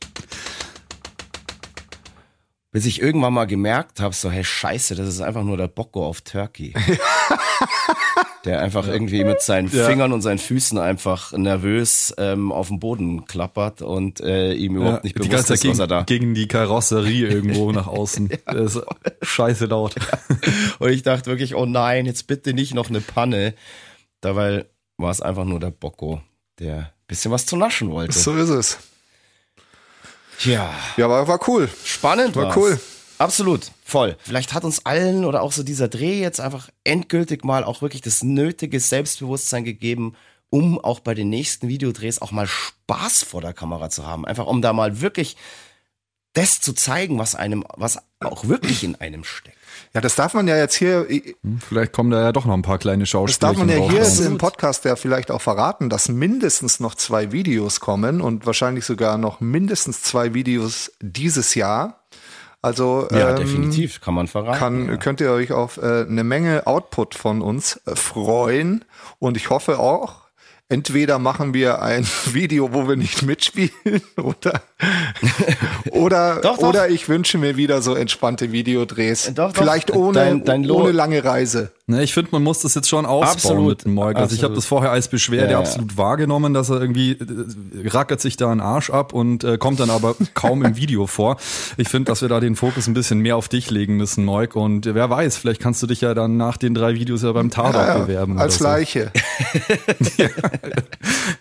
Bis 2.72 2.86
ich 2.86 3.02
irgendwann 3.02 3.34
mal 3.34 3.48
gemerkt 3.48 4.00
habe, 4.00 4.14
so, 4.14 4.30
hey, 4.30 4.44
scheiße, 4.44 4.96
das 4.96 5.08
ist 5.08 5.22
einfach 5.22 5.44
nur 5.44 5.58
der 5.58 5.70
Bocco 5.70 6.06
auf 6.06 6.22
Turkey. 6.22 6.74
der 8.46 8.62
einfach 8.62 8.88
irgendwie 8.88 9.24
mit 9.24 9.42
seinen 9.42 9.70
Ja. 9.72 9.86
Fingern 9.86 10.14
und 10.14 10.22
seinen 10.22 10.38
Füßen 10.38 10.78
einfach 10.78 11.32
nervös 11.34 12.14
ähm, 12.18 12.52
auf 12.52 12.68
dem 12.70 12.80
Boden 12.80 13.26
klappert 13.26 13.82
und 13.82 14.20
äh, 14.22 14.54
ihm 14.54 14.76
überhaupt 14.78 15.04
nicht 15.04 15.16
die 15.16 15.20
bewusst 15.20 15.32
ganze 15.50 15.54
ist, 15.56 15.62
Zeit 15.62 15.72
was 15.72 15.80
er 15.80 15.88
gegen, 15.88 15.90
da. 16.00 16.04
gegen 16.04 16.34
die 16.34 16.48
Karosserie 16.48 17.28
irgendwo 17.28 17.72
nach 17.74 17.88
außen. 17.88 18.30
Das 18.46 18.76
ist 18.76 18.84
scheiße 19.22 19.66
laut. 19.66 19.96
Und 20.80 20.90
ich 20.92 21.04
dachte 21.04 21.30
wirklich, 21.30 21.56
oh 21.56 21.66
nein, 21.66 22.06
jetzt 22.06 22.28
bitte 22.28 22.54
nicht 22.54 22.74
noch 22.74 22.90
eine 22.90 23.02
Panne. 23.02 23.54
Dabei 24.22 24.66
war 24.98 25.12
es 25.12 25.22
einfach 25.22 25.46
nur 25.46 25.60
der 25.60 25.72
Bocco, 25.72 26.22
der 26.60 26.78
ein 26.78 26.90
bisschen 27.08 27.32
was 27.32 27.46
zu 27.46 27.56
naschen 27.56 27.92
wollte. 27.92 28.18
So 28.18 28.36
ist 28.36 28.50
es. 28.50 28.78
Tja. 30.40 30.72
Ja, 30.98 31.06
aber 31.06 31.28
war 31.28 31.40
cool. 31.48 31.70
Spannend 31.84 32.36
War 32.36 32.46
war's. 32.46 32.58
cool. 32.58 32.80
Absolut, 33.18 33.72
voll. 33.84 34.16
Vielleicht 34.24 34.54
hat 34.54 34.64
uns 34.64 34.86
allen 34.86 35.26
oder 35.26 35.42
auch 35.42 35.52
so 35.52 35.64
dieser 35.64 35.88
Dreh 35.88 36.20
jetzt 36.22 36.40
einfach 36.40 36.70
endgültig 36.84 37.44
mal 37.44 37.64
auch 37.64 37.82
wirklich 37.82 38.02
das 38.02 38.24
nötige 38.24 38.80
Selbstbewusstsein 38.80 39.64
gegeben, 39.64 40.16
um 40.50 40.80
auch 40.80 41.00
bei 41.00 41.14
den 41.14 41.30
nächsten 41.30 41.68
Videodrehs 41.68 42.22
auch 42.22 42.32
mal 42.32 42.48
Spaß 42.48 43.24
vor 43.24 43.42
der 43.42 43.54
Kamera 43.54 43.90
zu 43.90 44.06
haben. 44.06 44.26
Einfach 44.26 44.46
um 44.46 44.62
da 44.62 44.72
mal 44.74 45.02
wirklich 45.02 45.36
das 46.34 46.62
zu 46.62 46.74
zeigen, 46.74 47.18
was 47.18 47.34
einem, 47.34 47.64
was 47.76 47.98
auch 48.20 48.48
wirklich 48.48 48.84
in 48.84 48.96
einem 48.96 49.24
steckt. 49.24 49.58
Ja, 49.94 50.02
das 50.02 50.16
darf 50.16 50.34
man 50.36 50.48
ja 50.48 50.56
jetzt 50.58 50.76
hier, 50.76 51.08
Hm, 51.10 51.60
Vielleicht 51.68 51.94
kommen 51.94 52.12
da 52.12 52.22
ja 52.22 52.32
doch 52.32 52.46
noch 52.46 52.54
ein 52.54 52.62
paar 52.62 52.78
kleine 52.78 53.04
das 53.04 53.10
Schauspieler. 53.10 53.50
darf 53.50 53.58
man 53.58 53.70
ja 53.70 53.78
hier 53.90 54.02
Absolut. 54.02 54.32
im 54.34 54.38
Podcast 54.38 54.86
ja 54.86 54.96
vielleicht 54.96 55.32
auch 55.32 55.42
verraten, 55.42 55.90
dass 55.90 56.10
mindestens 56.10 56.80
noch 56.80 56.94
zwei 56.94 57.32
Videos 57.32 57.80
kommen 57.80 58.22
und 58.22 58.46
wahrscheinlich 58.46 58.86
sogar 58.86 59.18
noch 59.18 59.40
mindestens 59.40 60.04
zwei 60.04 60.36
Videos 60.36 60.92
dieses 61.02 61.56
Jahr. 61.56 61.97
Also 62.68 63.08
Ja, 63.12 63.30
ähm, 63.30 63.36
definitiv, 63.38 64.02
kann 64.02 64.14
man 64.14 64.28
verraten. 64.28 64.60
kann, 64.60 64.88
ja. 64.90 64.98
könnt 64.98 65.22
ihr 65.22 65.32
euch 65.32 65.54
auf 65.54 65.78
äh, 65.78 66.06
eine 66.08 66.26
Menge 66.26 66.68
Output 66.68 67.16
von 67.16 67.42
uns 67.42 67.80
äh, 67.86 67.96
freuen. 67.96 68.84
Und 69.20 69.38
ich 69.38 69.50
hoffe 69.50 69.80
auch, 69.80 70.28
entweder 70.68 71.18
machen 71.18 71.54
wir 71.54 71.82
ein 71.82 72.06
Video, 72.26 72.74
wo 72.74 72.88
wir 72.90 72.98
nicht 72.98 73.24
mitspielen, 73.24 73.72
oder, 74.22 74.62
oder, 75.92 76.40
Doch, 76.42 76.58
doch. 76.60 76.68
oder 76.70 76.90
ich 76.90 77.10
wünsche 77.10 77.38
mir 77.38 77.58
wieder 77.58 77.82
so 77.82 77.96
entspannte 77.96 78.52
Videodrehs. 78.52 79.32
Doch, 79.34 79.52
doch. 79.52 79.58
Vielleicht 79.62 79.92
ohne, 79.96 80.14
Dein- 80.14 80.44
dein 80.46 80.70
ohne 80.70 80.92
lange 80.92 81.24
Reise. 81.24 81.72
Ne, 81.90 82.04
ich 82.04 82.14
finde, 82.14 82.32
man 82.34 82.44
muss 82.44 82.60
das 82.60 82.76
jetzt 82.76 82.90
schon 82.90 83.06
ausbauen 83.06 83.34
Absolut. 83.34 83.68
mit 83.70 83.86
dem 83.86 83.94
Moik. 83.94 84.18
Also 84.18 84.36
ich 84.36 84.44
habe 84.44 84.54
das 84.54 84.66
vorher 84.66 84.92
als 84.92 85.08
Beschwerde 85.08 85.46
Ja, 85.46 85.52
ja. 85.54 85.60
absolut 85.60 85.96
wahrgenommen, 85.98 86.54
dass 86.54 86.70
er 86.70 86.82
irgendwie 86.82 87.12
äh, 87.14 87.88
rackert 87.88 88.20
sich 88.20 88.36
da 88.36 88.52
einen 88.52 88.60
Arsch 88.60 88.90
ab 88.90 89.14
und 89.14 89.46
äh, 89.46 89.58
kommt 89.58 89.80
dann 89.80 89.90
aber 89.90 90.16
kaum 90.34 90.66
im 90.66 90.76
Video 90.76 91.08
vor. 91.08 91.38
Ich 91.78 91.88
finde, 91.88 92.12
dass 92.12 92.22
wir 92.22 92.28
da 92.28 92.42
den 92.42 92.58
Fokus 92.58 92.88
ein 92.88 92.94
bisschen 92.94 93.20
mehr 93.20 93.38
auf 93.38 93.48
dich 93.48 93.72
legen 93.72 93.96
müssen, 93.96 94.26
Moik. 94.26 94.58
Und 94.58 94.86
äh, 94.86 94.96
wer 94.96 95.10
weiß, 95.10 95.38
vielleicht 95.38 95.62
kannst 95.62 95.82
du 95.82 95.88
dich 95.88 96.02
ja 96.02 96.14
dann 96.14 96.36
nach 96.36 96.58
den 96.58 96.74
drei 96.74 96.94
Videos 96.96 97.24
ja 97.24 97.32
beim 97.32 97.50
Tatort 97.52 97.88
Ja, 97.88 97.98
bewerben. 98.00 98.38
als 98.38 98.60
oder 98.60 98.72
Leiche. 98.72 99.12
so. 100.02 100.24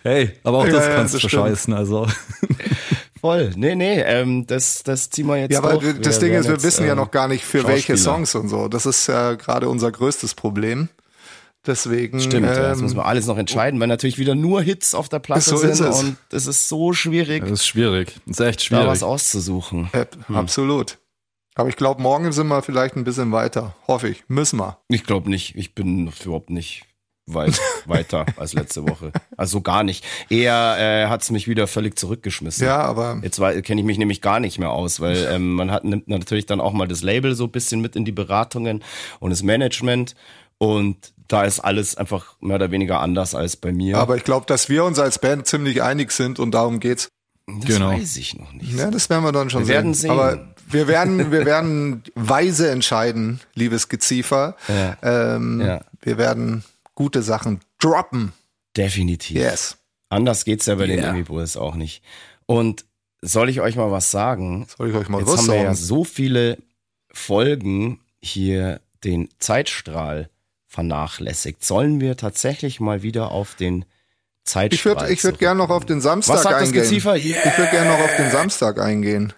Hey, 0.03 0.31
aber 0.45 0.59
auch 0.59 0.65
Ja, 0.65 0.71
das 0.71 0.85
ja, 0.87 0.95
kannst 0.95 1.13
das 1.13 1.21
du 1.21 1.27
stimmt. 1.27 1.43
verscheißen. 1.43 1.73
Also 1.73 2.07
Voll. 3.19 3.51
Nee, 3.55 3.75
nee, 3.75 4.01
ähm, 4.01 4.45
das, 4.47 4.83
das 4.83 5.09
ziehen 5.09 5.27
wir 5.27 5.37
jetzt 5.37 5.51
Ja, 5.53 5.59
aber 5.59 5.77
durch. 5.77 5.99
das 6.01 6.21
Wir 6.21 6.27
Ding 6.29 6.37
ist, 6.39 6.45
wir 6.45 6.53
jetzt, 6.53 6.63
wissen 6.63 6.85
ja 6.85 6.91
ähm, 6.91 6.97
noch 6.97 7.11
gar 7.11 7.27
nicht, 7.27 7.43
für 7.45 7.67
welche. 7.67 7.97
Songs 7.97 8.35
und 8.35 8.49
so. 8.49 8.67
Das 8.67 8.85
ist 8.85 9.07
ja 9.07 9.33
gerade 9.35 9.69
unser 9.69 9.91
größtes 9.91 10.35
Problem. 10.35 10.89
Deswegen. 11.65 12.19
Stimmt, 12.21 12.45
ja, 12.45 12.53
das 12.55 12.77
ähm, 12.77 12.83
muss 12.85 12.95
man 12.95 13.05
alles 13.05 13.25
noch 13.25 13.37
entscheiden, 13.37 13.79
weil 13.79 13.87
natürlich 13.87 14.17
wieder 14.17 14.35
nur 14.35 14.61
Hits 14.61 14.95
auf 14.95 15.09
der 15.09 15.19
Platte 15.19 15.41
So 15.41 15.57
sind 15.57 15.71
ist 15.71 15.79
es. 15.81 15.99
und 16.01 16.17
es 16.31 16.47
ist 16.47 16.69
so 16.69 16.93
schwierig, 16.93 17.41
das 17.41 17.51
ist 17.51 17.67
schwierig. 17.67 18.15
Das 18.25 18.39
ist 18.39 18.45
echt 18.45 18.59
da 18.61 18.63
schwierig. 18.63 18.87
was 18.87 19.03
auszusuchen. 19.03 19.89
äh, 19.91 20.05
Absolut. 20.33 20.97
Aber 21.55 21.67
ich 21.69 21.75
glaube, 21.75 22.01
morgen 22.01 22.31
sind 22.31 22.47
wir 22.47 22.61
vielleicht 22.61 22.95
ein 22.95 23.03
bisschen 23.03 23.31
weiter. 23.31 23.75
Hoffe 23.87 24.07
ich. 24.09 24.23
Müssen 24.27 24.59
wir. 24.59 24.77
Ich 24.89 25.03
glaube 25.03 25.29
nicht, 25.29 25.55
ich 25.55 25.73
bin 25.75 26.11
überhaupt 26.23 26.51
nicht 26.51 26.83
weit 27.27 27.59
weiter 27.85 28.25
als 28.37 28.53
letzte 28.53 28.87
Woche. 28.87 29.11
Also 29.35 29.61
gar 29.61 29.83
nicht. 29.83 30.05
Eher 30.29 30.77
äh, 30.79 31.07
hat 31.07 31.21
es 31.21 31.31
mich 31.31 31.47
wieder 31.47 31.67
völlig 31.67 31.99
zurückgeschmissen. 31.99 32.65
Ja, 32.65 32.79
aber 32.79 33.19
Jetzt 33.21 33.39
kenne 33.63 33.81
ich 33.81 33.85
mich 33.87 33.97
nämlich 33.97 34.21
gar 34.21 34.39
nicht 34.39 34.57
mehr 34.57 34.71
aus, 34.71 34.99
weil 34.99 35.27
ähm, 35.31 35.53
man 35.53 35.71
hat 35.71 35.83
nimmt 35.83 36.07
natürlich 36.07 36.45
dann 36.45 36.61
auch 36.61 36.73
mal 36.73 36.87
das 36.87 37.03
Label 37.03 37.35
so 37.35 37.45
ein 37.45 37.51
bisschen 37.51 37.81
mit 37.81 37.95
in 37.95 38.05
die 38.05 38.11
Beratungen 38.11 38.83
und 39.19 39.29
das 39.29 39.43
Management. 39.43 40.15
Und 40.57 41.13
da 41.27 41.43
ist 41.43 41.59
alles 41.59 41.95
einfach 41.97 42.35
mehr 42.39 42.55
oder 42.55 42.71
weniger 42.71 43.01
anders 43.01 43.35
als 43.35 43.57
bei 43.57 43.71
mir. 43.71 43.97
Aber 43.97 44.15
ich 44.15 44.23
glaube, 44.23 44.45
dass 44.47 44.69
wir 44.69 44.85
uns 44.85 44.97
als 44.97 45.19
Band 45.19 45.45
ziemlich 45.45 45.83
einig 45.83 46.11
sind 46.11 46.39
und 46.39 46.51
darum 46.51 46.79
geht's. 46.79 47.09
das 47.45 47.65
genau. 47.65 47.91
weiß 47.91 48.17
ich 48.17 48.37
noch 48.37 48.53
nicht. 48.53 48.73
Ja, 48.73 48.89
das 48.89 49.09
werden 49.09 49.23
wir 49.23 49.33
dann 49.33 49.49
schon 49.49 49.67
Wir 49.67 49.75
werden 49.75 49.93
sehen. 49.93 50.11
Aber 50.11 50.47
wir 50.69 50.87
werden, 50.87 51.31
wir 51.31 51.45
werden 51.45 52.03
weise 52.15 52.69
entscheiden, 52.71 53.41
liebes 53.55 53.89
Geziefer. 53.89 54.55
Ja. 54.67 55.35
Ähm, 55.35 55.61
Ja. 55.61 55.81
Wir 56.01 56.17
werden 56.17 56.63
gute 56.97 57.21
Sachen 57.21 57.59
droppen. 57.79 58.33
Definitiv. 58.75 59.37
Yes. 59.37 59.77
Anders 60.09 60.45
geht's 60.45 60.65
ja 60.65 60.75
bei 60.75 60.87
den 60.87 60.97
Yeah. 60.99 61.09
Emmy 61.11 61.21
Bulls 61.23 61.55
auch 61.55 61.75
nicht. 61.75 62.01
Und 62.47 62.85
soll 63.21 63.49
ich 63.49 63.61
euch 63.61 63.75
mal 63.75 63.91
was 63.91 64.09
sagen? 64.09 64.65
Soll 64.75 64.89
ich 64.89 64.95
euch 64.95 65.07
mal 65.07 65.19
Jetzt 65.19 65.27
was 65.31 65.39
haben 65.41 65.47
wir 65.47 65.55
ja 65.57 65.63
sagen? 65.65 65.75
so 65.75 66.03
viele 66.03 66.57
Folgen 67.11 67.99
hier 68.19 68.81
den 69.03 69.29
Zeitstrahl 69.37 70.29
vernachlässigt. 70.65 71.63
Sollen 71.63 72.01
wir 72.01 72.17
tatsächlich 72.17 72.79
mal 72.79 73.03
wieder 73.03 73.31
auf 73.31 73.53
den 73.53 73.81
Ich 73.81 73.85
Zeitstrahl 74.45 74.95
würde 74.95 75.13
ich 75.13 75.23
würd 75.23 75.37
gerne 75.37 75.59
noch 75.59 75.69
auf 75.69 75.85
den 75.85 76.01
Samstag 76.01 76.35
Was 76.35 76.43
sagt 76.43 76.55
das 76.55 76.69
eingehen. 76.69 76.81
Geziefer? 76.81 77.15
Ich 77.15 77.35
würde 77.35 77.69
gerne 77.69 77.91
noch 77.91 77.99
auf 77.99 78.15
den 78.17 78.31
Samstag 78.31 78.79
eingehen. 78.79 79.33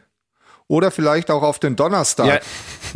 Oder 0.70 0.92
vielleicht 0.92 1.32
auch 1.32 1.42
auf 1.42 1.58
den 1.58 1.76
Donnerstag. 1.76 2.28
Ja, 2.28 2.40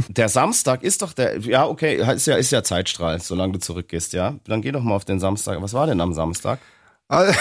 der 0.07 0.29
Samstag 0.29 0.83
ist 0.83 1.01
doch 1.01 1.11
der, 1.11 1.39
ja, 1.39 1.65
okay, 1.65 1.95
ist 1.95 2.27
ja, 2.27 2.37
ist 2.37 2.51
ja 2.51 2.63
Zeitstrahl, 2.63 3.19
solange 3.19 3.53
du 3.53 3.59
zurückgehst, 3.59 4.13
ja. 4.13 4.35
Dann 4.45 4.61
geh 4.61 4.71
doch 4.71 4.83
mal 4.83 4.95
auf 4.95 5.05
den 5.05 5.19
Samstag. 5.19 5.59
Was 5.59 5.73
war 5.73 5.87
denn 5.87 5.99
am 5.99 6.13
Samstag? 6.13 6.59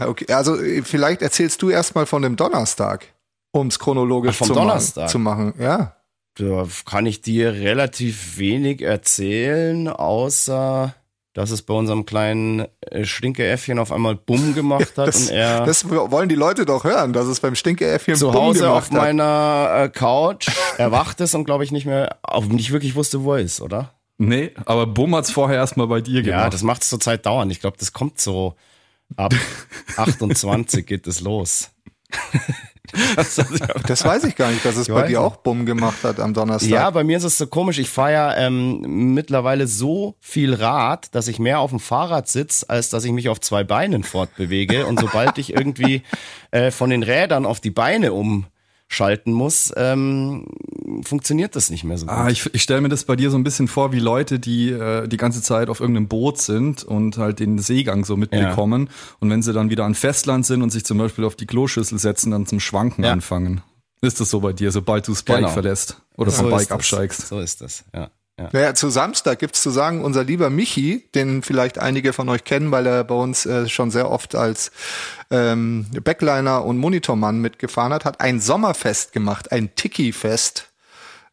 Okay, 0.00 0.30
also 0.32 0.60
äh, 0.60 0.82
vielleicht 0.82 1.22
erzählst 1.22 1.62
du 1.62 1.70
erstmal 1.70 2.04
von 2.04 2.20
dem 2.20 2.36
Donnerstag, 2.36 3.06
um 3.52 3.68
es 3.68 3.78
chronologisch 3.78 4.34
Ach, 4.34 4.38
vom 4.38 4.46
zu, 4.48 4.52
Donnerstag. 4.54 5.02
Machen, 5.02 5.10
zu 5.10 5.18
machen. 5.18 5.54
Ja. 5.58 5.96
Da 6.34 6.66
kann 6.84 7.06
ich 7.06 7.22
dir 7.22 7.52
relativ 7.52 8.38
wenig 8.38 8.82
erzählen, 8.82 9.88
außer 9.88 10.94
dass 11.34 11.50
es 11.50 11.62
bei 11.62 11.74
unserem 11.74 12.04
kleinen 12.06 12.66
äh, 12.80 13.04
Stinkeäffchen 13.04 13.78
auf 13.78 13.92
einmal 13.92 14.16
Bumm 14.16 14.54
gemacht 14.54 14.96
hat 14.96 15.08
Das, 15.08 15.28
und 15.28 15.30
er 15.30 15.64
das 15.64 15.88
wollen 15.88 16.28
die 16.28 16.34
Leute 16.34 16.64
doch 16.64 16.84
hören, 16.84 17.12
dass 17.12 17.26
es 17.26 17.40
beim 17.40 17.54
Stinkeäffchen 17.54 18.16
zu 18.16 18.30
Bumm 18.30 18.42
Hause 18.42 18.60
gemacht 18.60 18.76
auf 18.76 18.84
hat. 18.90 18.92
meiner 18.92 19.70
äh, 19.84 19.88
Couch 19.88 20.48
erwacht 20.78 21.20
ist 21.20 21.34
und 21.34 21.44
glaube 21.44 21.64
ich 21.64 21.70
nicht 21.72 21.86
mehr, 21.86 22.18
auch 22.22 22.44
nicht 22.44 22.72
wirklich 22.72 22.94
wusste, 22.96 23.22
wo 23.24 23.34
er 23.34 23.40
ist, 23.40 23.60
oder? 23.60 23.94
Nee, 24.18 24.52
aber 24.64 24.86
Bumm 24.86 25.14
hat's 25.14 25.30
vorher 25.30 25.58
erstmal 25.58 25.86
bei 25.86 26.00
dir 26.00 26.22
gemacht. 26.22 26.40
Ja, 26.44 26.50
das 26.50 26.62
macht 26.64 26.82
es 26.82 26.88
zurzeit 26.88 27.24
dauernd. 27.24 27.52
Ich 27.52 27.60
glaube, 27.60 27.76
das 27.78 27.92
kommt 27.92 28.20
so 28.20 28.56
ab 29.16 29.32
28 29.96 30.84
geht 30.84 31.06
es 31.06 31.20
los. 31.20 31.70
Das 33.86 34.04
weiß 34.04 34.24
ich 34.24 34.36
gar 34.36 34.50
nicht, 34.50 34.64
dass 34.64 34.76
es 34.76 34.88
Ich 34.88 34.94
bei 34.94 35.02
dir 35.02 35.08
nicht. 35.08 35.16
auch 35.18 35.36
Bumm 35.36 35.66
gemacht 35.66 36.02
hat 36.04 36.20
am 36.20 36.34
Donnerstag. 36.34 36.70
Ja, 36.70 36.90
bei 36.90 37.04
mir 37.04 37.16
ist 37.16 37.24
es 37.24 37.38
so 37.38 37.46
komisch. 37.46 37.78
Ich 37.78 37.88
fahre 37.90 38.12
ja 38.12 38.36
ähm, 38.36 39.14
mittlerweile 39.14 39.66
so 39.66 40.14
viel 40.20 40.54
Rad, 40.54 41.14
dass 41.14 41.28
ich 41.28 41.38
mehr 41.38 41.60
auf 41.60 41.70
dem 41.70 41.80
Fahrrad 41.80 42.28
sitze, 42.28 42.68
als 42.68 42.90
dass 42.90 43.04
ich 43.04 43.12
mich 43.12 43.28
auf 43.28 43.40
zwei 43.40 43.64
Beinen 43.64 44.04
fortbewege. 44.04 44.86
Und 44.86 45.00
sobald 45.00 45.38
ich 45.38 45.52
irgendwie 45.54 46.02
äh, 46.50 46.70
von 46.70 46.90
den 46.90 47.02
Rädern 47.02 47.46
auf 47.46 47.60
die 47.60 47.70
Beine 47.70 48.12
umschalten 48.88 49.32
muss, 49.32 49.72
ähm, 49.76 50.46
funktioniert 51.04 51.54
das 51.56 51.70
nicht 51.70 51.84
mehr 51.84 51.98
so 51.98 52.06
gut. 52.06 52.14
Ah, 52.14 52.28
ich, 52.30 52.48
ich 52.54 52.62
stelle 52.62 52.80
mir 52.80 52.88
das 52.88 53.04
bei 53.04 53.16
dir 53.16 53.30
so 53.30 53.36
ein 53.36 53.44
bisschen 53.44 53.68
vor, 53.68 53.92
wie 53.92 53.98
Leute, 53.98 54.38
die 54.38 54.70
äh, 54.70 55.06
die 55.06 55.18
ganze 55.18 55.42
Zeit 55.42 55.68
auf 55.68 55.80
irgendeinem 55.80 56.08
Boot 56.08 56.38
sind 56.38 56.84
und 56.84 57.18
halt 57.18 57.38
den 57.38 57.58
Seegang 57.58 58.04
so 58.04 58.16
mitbekommen. 58.16 58.88
Und 59.20 59.30
wenn 59.30 59.42
sie 59.42 59.52
dann 59.52 59.68
wieder 59.70 59.84
an 59.84 59.94
Festland 59.94 60.46
sind 60.46 60.62
und 60.62 60.70
sich 60.70 60.84
zum 60.84 60.96
Beispiel 60.98 61.24
auf 61.24 61.36
die 61.36 61.46
Kloschüssel 61.46 61.98
setzen, 61.98 62.30
dann 62.30 62.46
zum 62.46 62.60
Schwanken 62.60 63.04
Ja. 63.04 63.12
anfangen. 63.12 63.60
Ist 64.00 64.20
das 64.20 64.30
so 64.30 64.40
bei 64.40 64.52
dir, 64.52 64.70
sobald 64.72 65.06
du 65.06 65.12
das 65.12 65.22
Bike 65.22 65.38
Genau. 65.38 65.48
verlässt 65.50 66.00
oder 66.16 66.30
So 66.30 66.42
vom 66.42 66.50
Bike 66.52 66.70
absteigst? 66.70 67.26
So 67.28 67.40
ist 67.40 67.60
das, 67.60 67.84
ja. 67.94 68.10
Ja. 68.38 68.48
Naja, 68.52 68.74
zu 68.74 68.88
Samstag 68.88 69.40
gibt's 69.40 69.62
zu 69.62 69.70
sagen, 69.70 70.04
unser 70.04 70.22
lieber 70.22 70.48
Michi, 70.48 71.08
den 71.14 71.42
vielleicht 71.42 71.78
einige 71.78 72.12
von 72.12 72.28
euch 72.28 72.44
kennen, 72.44 72.70
weil 72.70 72.86
er 72.86 73.02
bei 73.04 73.14
uns 73.16 73.46
äh, 73.46 73.68
schon 73.68 73.90
sehr 73.90 74.10
oft 74.10 74.36
als 74.36 74.70
ähm, 75.30 75.86
Backliner 76.04 76.64
und 76.64 76.78
Monitormann 76.78 77.40
mitgefahren 77.40 77.92
hat, 77.92 78.04
hat 78.04 78.20
ein 78.20 78.40
Sommerfest 78.40 79.12
gemacht, 79.12 79.50
ein 79.50 79.74
Tiki-Fest. 79.74 80.68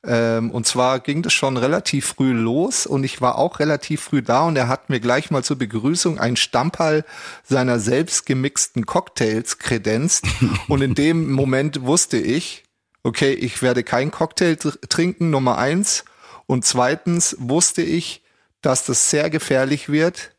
Ähm, 0.07 0.51
und 0.51 0.65
zwar 0.67 0.99
ging 0.99 1.21
das 1.21 1.33
schon 1.33 1.57
relativ 1.57 2.07
früh 2.07 2.31
los 2.31 2.85
und 2.85 3.03
ich 3.03 3.21
war 3.21 3.37
auch 3.37 3.59
relativ 3.59 4.01
früh 4.01 4.21
da 4.21 4.41
und 4.41 4.55
er 4.55 4.67
hat 4.67 4.89
mir 4.89 4.99
gleich 4.99 5.31
mal 5.31 5.43
zur 5.43 5.57
Begrüßung 5.57 6.19
ein 6.19 6.35
Stamperl 6.35 7.05
seiner 7.43 7.79
selbst 7.79 8.25
gemixten 8.25 8.85
Cocktails 8.85 9.57
kredenzt. 9.59 10.25
und 10.67 10.81
in 10.81 10.95
dem 10.95 11.31
Moment 11.31 11.83
wusste 11.83 12.17
ich, 12.17 12.63
okay, 13.03 13.33
ich 13.33 13.61
werde 13.61 13.83
kein 13.83 14.11
Cocktail 14.11 14.53
tr- 14.53 14.77
trinken, 14.89 15.29
Nummer 15.29 15.57
eins. 15.57 16.03
Und 16.47 16.65
zweitens 16.65 17.35
wusste 17.39 17.81
ich, 17.81 18.23
dass 18.61 18.85
das 18.85 19.09
sehr 19.09 19.29
gefährlich 19.29 19.89
wird 19.89 20.31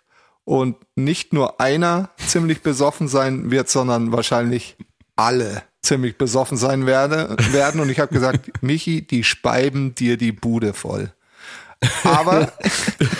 und 0.44 0.76
nicht 0.94 1.32
nur 1.32 1.60
einer 1.60 2.10
ziemlich 2.26 2.62
besoffen 2.62 3.08
sein 3.08 3.50
wird, 3.50 3.68
sondern 3.68 4.12
wahrscheinlich 4.12 4.76
alle 5.16 5.62
ziemlich 5.82 6.18
besoffen 6.18 6.56
sein 6.56 6.86
werde, 6.86 7.36
werden. 7.52 7.80
Und 7.80 7.88
ich 7.88 8.00
habe 8.00 8.12
gesagt, 8.12 8.50
Michi, 8.62 9.06
die 9.06 9.24
speiben 9.24 9.94
dir 9.94 10.16
die 10.16 10.32
Bude 10.32 10.74
voll. 10.74 11.12
Aber, 12.04 12.52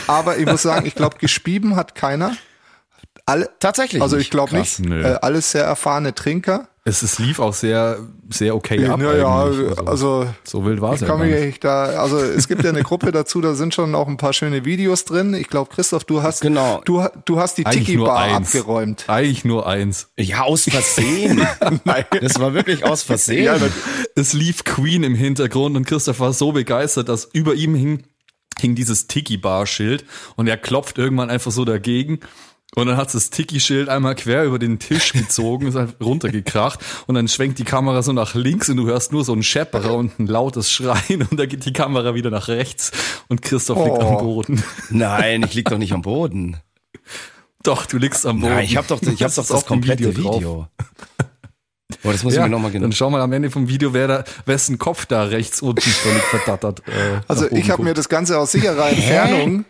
aber 0.07 0.39
ich 0.39 0.47
muss 0.47 0.63
sagen, 0.63 0.87
ich 0.87 0.95
glaube, 0.95 1.19
gespieben 1.19 1.77
hat 1.77 1.95
keiner. 1.95 2.37
Alle, 3.27 3.49
Tatsächlich. 3.59 4.03
also 4.03 4.17
ich 4.17 4.31
glaube 4.31 4.57
nicht. 4.57 4.81
Äh, 4.81 5.19
alles 5.21 5.51
sehr 5.51 5.65
erfahrene 5.65 6.15
Trinker. 6.15 6.69
Es, 6.89 7.03
es 7.03 7.19
lief 7.19 7.41
auch 7.41 7.53
sehr, 7.53 7.99
sehr 8.31 8.55
okay 8.55 8.87
ab. 8.87 9.01
ja, 9.03 9.09
eigentlich. 9.43 9.77
also 9.89 10.25
so 10.45 10.65
wild 10.65 10.81
war 10.81 10.95
es 10.95 11.03
Ich 11.03 11.09
ja 11.09 11.17
mich 11.17 11.59
da, 11.59 11.87
also 12.01 12.17
es 12.17 12.47
gibt 12.47 12.63
ja 12.63 12.71
eine 12.71 12.85
Gruppe 12.85 13.11
dazu, 13.11 13.41
da 13.41 13.55
sind 13.55 13.75
schon 13.75 13.93
auch 13.97 14.07
ein 14.07 14.19
paar 14.19 14.33
schöne 14.33 14.65
Videos 14.65 15.05
drin. 15.05 15.35
Ich 15.35 15.49
glaube, 15.49 15.69
Christoph, 15.75 16.05
du 16.05 16.23
hast, 16.23 16.43
Genau. 16.43 16.81
du, 16.85 17.05
du 17.25 17.41
hast 17.41 17.59
die 17.59 17.65
Tiki-Bar 17.65 18.37
abgeräumt. 18.37 19.05
Eigentlich 19.09 19.45
nur 19.45 19.67
eins. 19.67 20.11
Ja, 20.17 20.43
aus 20.43 20.63
Versehen. 20.71 21.45
Das 22.21 22.39
war 22.39 22.55
wirklich 22.55 22.85
aus 22.85 23.03
Versehen. 23.03 23.45
Ja, 23.45 23.57
Es 24.15 24.33
lief 24.33 24.63
Queen 24.63 25.03
im 25.03 25.17
Hintergrund 25.17 25.77
und 25.77 25.87
Christoph 25.87 26.21
war 26.21 26.33
so 26.33 26.53
begeistert, 26.53 27.09
dass 27.09 27.25
über 27.33 27.55
ihm 27.55 27.75
hing, 27.75 28.05
hing 28.61 28.77
dieses 28.77 29.09
Tiki-Bar-Schild 29.09 30.05
und 30.37 30.47
er 30.47 30.57
klopft 30.57 30.99
irgendwann 30.99 31.31
einfach 31.31 31.51
so 31.51 31.65
dagegen. 31.65 32.21
Und 32.75 32.89
dann 32.89 32.97
hat 32.97 33.15
das 33.15 33.31
Tiki-Schild 33.31 33.89
einmal 33.89 34.15
quer 34.17 34.45
über 34.45 34.59
den 34.59 34.79
Tisch 34.79 35.13
gezogen, 35.13 35.69
ist 35.69 35.77
halt 35.77 35.97
runtergekracht 36.03 36.81
und 37.07 37.15
dann 37.15 37.29
schwenkt 37.29 37.59
die 37.59 37.65
Kamera 37.65 38.03
so 38.03 38.13
nach 38.13 38.35
links 38.35 38.69
und 38.69 38.77
du 38.77 38.87
hörst 38.87 39.13
nur 39.13 39.25
so 39.25 39.33
ein 39.33 39.43
Schepperer 39.43 39.95
und 39.95 40.19
ein 40.19 40.27
lautes 40.27 40.71
Schreien 40.71 41.23
und 41.31 41.39
dann 41.39 41.49
geht 41.49 41.65
die 41.65 41.73
Kamera 41.73 42.15
wieder 42.15 42.31
nach 42.31 42.49
rechts 42.49 42.91
und 43.29 43.41
Christoph 43.41 43.79
liegt 43.85 43.99
Oh. 43.99 44.09
am 44.09 44.19
Boden. 44.19 44.63
Nein, 44.91 45.43
ich 45.45 45.55
lieg 45.55 45.69
doch 45.71 45.79
nicht 45.79 45.93
am 45.93 46.03
Boden. 46.03 46.57
Doch, 47.63 47.87
du 47.87 47.97
liegst 47.99 48.27
am 48.27 48.41
Boden. 48.41 48.53
Nein, 48.55 48.65
ich 48.65 48.77
habe 48.77 48.87
doch, 48.89 49.01
ich 49.01 49.09
hab 49.23 49.29
Das 49.35 49.37
doch 49.37 49.47
das 49.47 49.63
dem 49.65 49.69
komplette 49.69 50.15
Video 50.17 50.35
Video. 50.35 50.69
Boah, 52.03 52.13
das 52.13 52.25
muss 52.25 52.33
ich 52.35 52.39
Ja, 52.39 52.45
mir 52.45 52.51
nochmal 52.51 52.73
genau. 52.73 52.83
dann 52.83 52.93
schau 52.93 53.09
mal 53.11 53.21
am 53.23 53.33
Ende 53.33 53.51
vom 53.51 53.69
Video, 53.69 53.95
wer 53.95 54.09
da, 54.09 54.25
wessen 54.45 54.77
Kopf 54.77 55.07
da 55.07 55.23
rechts 55.23 55.63
unten 55.63 55.81
völlig 55.81 56.23
verdattert. 56.25 56.81
Äh, 56.89 57.21
Also 57.29 57.51
ich 57.51 57.71
habe 57.71 57.83
mir 57.85 57.95
das 57.95 58.09
Ganze 58.09 58.39
aus 58.39 58.53
sicherer 58.53 58.91
Entfernung. 58.91 59.65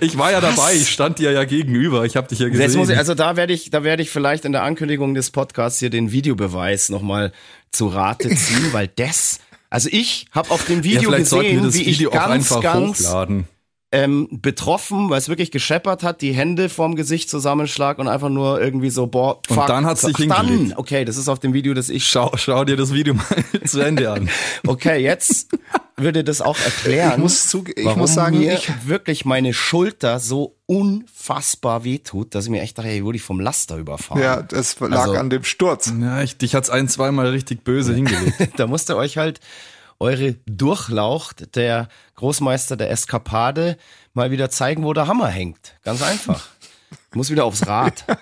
Ich 0.00 0.18
war 0.18 0.30
ja 0.32 0.40
dabei, 0.40 0.74
ich 0.74 0.90
stand 0.90 1.18
dir 1.18 1.32
ja 1.32 1.44
gegenüber, 1.44 2.04
ich 2.04 2.16
habe 2.16 2.28
dich 2.28 2.38
ja 2.38 2.48
gesehen. 2.48 2.62
Jetzt 2.62 2.76
muss 2.76 2.88
ich, 2.88 2.96
also 2.98 3.14
da 3.14 3.36
werde 3.36 3.52
ich, 3.52 3.70
da 3.70 3.84
werde 3.84 4.02
ich 4.02 4.10
vielleicht 4.10 4.44
in 4.44 4.52
der 4.52 4.62
Ankündigung 4.64 5.14
des 5.14 5.30
Podcasts 5.30 5.78
hier 5.78 5.90
den 5.90 6.12
Videobeweis 6.12 6.88
nochmal 6.90 7.32
zu 7.70 7.88
Rate 7.88 8.28
ziehen, 8.36 8.72
weil 8.72 8.88
das, 8.88 9.40
also 9.70 9.88
ich 9.90 10.26
habe 10.32 10.50
auf 10.50 10.64
dem 10.66 10.78
ja, 10.78 10.84
Video 10.84 11.10
wir 11.10 11.18
gesehen, 11.18 11.72
wie 11.72 11.86
Video 11.86 12.10
ich 12.10 12.14
ganz, 12.14 12.48
ganz 12.60 13.00
hochladen. 13.00 13.48
ähm, 13.92 14.28
betroffen, 14.30 15.08
weil 15.10 15.18
es 15.18 15.28
wirklich 15.28 15.50
gescheppert 15.50 16.02
hat, 16.02 16.20
die 16.22 16.32
Hände 16.32 16.68
vorm 16.68 16.94
Gesicht 16.96 17.28
zusammenschlag 17.30 17.98
und 17.98 18.08
einfach 18.08 18.28
nur 18.30 18.60
irgendwie 18.60 18.90
so, 18.90 19.06
boah, 19.06 19.36
Und 19.48 19.54
fuck. 19.56 19.66
dann 19.66 19.86
hat's 19.86 20.02
dich 20.02 20.14
Ach, 20.16 20.36
dann, 20.36 20.48
hingelegt. 20.48 20.78
okay, 20.78 21.04
das 21.04 21.16
ist 21.16 21.28
auf 21.28 21.38
dem 21.38 21.54
Video, 21.54 21.72
das 21.74 21.88
ich 21.88 22.06
Schau, 22.06 22.32
schau 22.36 22.64
dir 22.64 22.76
das 22.76 22.92
Video 22.92 23.14
mal 23.14 23.24
zu 23.64 23.80
Ende 23.80 24.10
an. 24.10 24.28
Okay, 24.66 24.98
jetzt 25.02 25.48
würde 25.96 26.24
das 26.24 26.40
auch 26.40 26.58
erklären. 26.58 27.12
Ich 27.12 27.18
muss 27.18 27.46
zuge- 27.48 27.72
ich 27.76 27.84
warum 27.84 28.00
muss 28.00 28.14
sagen, 28.14 28.38
mir 28.38 28.54
ich- 28.54 28.86
wirklich 28.88 29.24
meine 29.24 29.52
Schulter 29.54 30.18
so 30.20 30.56
unfassbar 30.66 31.84
wehtut, 31.84 32.34
dass 32.34 32.44
ich 32.46 32.50
mir 32.50 32.62
echt 32.62 32.78
dachte, 32.78 32.88
hey, 32.88 33.04
wurde 33.04 33.16
ich 33.16 33.22
vom 33.22 33.40
Laster 33.40 33.76
überfahren. 33.76 34.22
Ja, 34.22 34.42
das 34.42 34.78
lag 34.80 35.00
Also- 35.00 35.12
an 35.14 35.30
dem 35.30 35.44
Sturz. 35.44 35.92
Ja, 36.00 36.22
ich, 36.22 36.36
dich 36.38 36.54
hat's 36.54 36.70
ein, 36.70 36.88
zweimal 36.88 37.28
richtig 37.28 37.64
böse 37.64 37.94
hingelegt. 37.94 38.32
Da 38.56 38.66
musste 38.66 38.96
euch 38.96 39.18
halt 39.18 39.40
eure 40.00 40.34
Durchlaucht, 40.46 41.54
der 41.54 41.88
Großmeister 42.16 42.76
der 42.76 42.90
Eskapade, 42.90 43.76
mal 44.14 44.30
wieder 44.30 44.50
zeigen, 44.50 44.82
wo 44.84 44.92
der 44.94 45.06
Hammer 45.06 45.28
hängt. 45.28 45.74
Ganz 45.84 46.02
einfach. 46.02 46.48
Muss 47.14 47.30
wieder 47.30 47.44
aufs 47.44 47.66
Rad. 47.66 48.04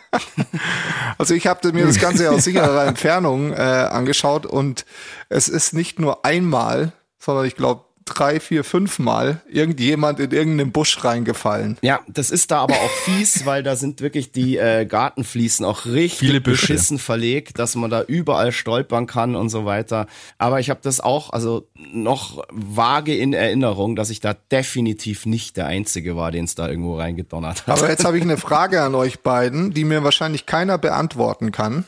Also 1.19 1.35
ich 1.35 1.47
habe 1.47 1.73
mir 1.73 1.87
das 1.87 1.99
Ganze 1.99 2.31
aus 2.31 2.45
sicherer 2.45 2.87
Entfernung 2.87 3.53
äh, 3.53 3.57
angeschaut 3.57 4.47
und 4.47 4.87
es 5.29 5.49
ist 5.49 5.75
nicht 5.75 5.99
nur 5.99 6.25
einmal, 6.25 6.93
sondern 7.21 7.45
ich 7.45 7.55
glaube 7.55 7.85
drei, 8.07 8.41
vier, 8.41 8.65
fünf 8.65 8.99
Mal 8.99 9.41
irgendjemand 9.49 10.19
in 10.19 10.33
irgendeinen 10.33 10.73
Busch 10.73 11.03
reingefallen. 11.05 11.79
Ja, 11.81 12.01
das 12.09 12.31
ist 12.31 12.51
da 12.51 12.61
aber 12.61 12.75
auch 12.75 12.91
fies, 13.05 13.45
weil 13.47 13.63
da 13.63 13.77
sind 13.77 14.01
wirklich 14.01 14.33
die 14.33 14.57
äh, 14.57 14.85
Gartenfliesen 14.85 15.65
auch 15.65 15.87
richtig 15.87 16.19
Viele 16.19 16.41
Büsche. 16.41 16.67
beschissen 16.67 16.99
verlegt, 16.99 17.59
dass 17.59 17.77
man 17.77 17.91
da 17.91 18.03
überall 18.03 18.53
stolpern 18.53 19.07
kann 19.07 19.37
und 19.37 19.49
so 19.49 19.65
weiter. 19.65 20.07
Aber 20.39 20.61
ich 20.61 20.71
habe 20.71 20.81
das 20.83 21.01
auch, 21.01 21.31
also 21.31 21.69
noch 21.93 22.45
vage 22.51 23.17
in 23.17 23.33
Erinnerung, 23.33 23.95
dass 23.95 24.11
ich 24.11 24.21
da 24.21 24.35
definitiv 24.35 25.27
nicht 25.27 25.57
der 25.57 25.67
Einzige 25.67 26.17
war, 26.17 26.33
den 26.33 26.47
es 26.47 26.55
da 26.55 26.69
irgendwo 26.69 26.97
reingedonnert 26.99 27.67
hat. 27.67 27.79
Aber 27.79 27.89
jetzt 27.89 28.05
habe 28.05 28.17
ich 28.19 28.25
eine 28.25 28.37
Frage 28.39 28.83
an 28.83 28.95
euch 28.95 29.21
beiden, 29.21 29.73
die 29.73 29.85
mir 29.85 30.03
wahrscheinlich 30.03 30.47
keiner 30.47 30.79
beantworten 30.79 31.53
kann. 31.53 31.85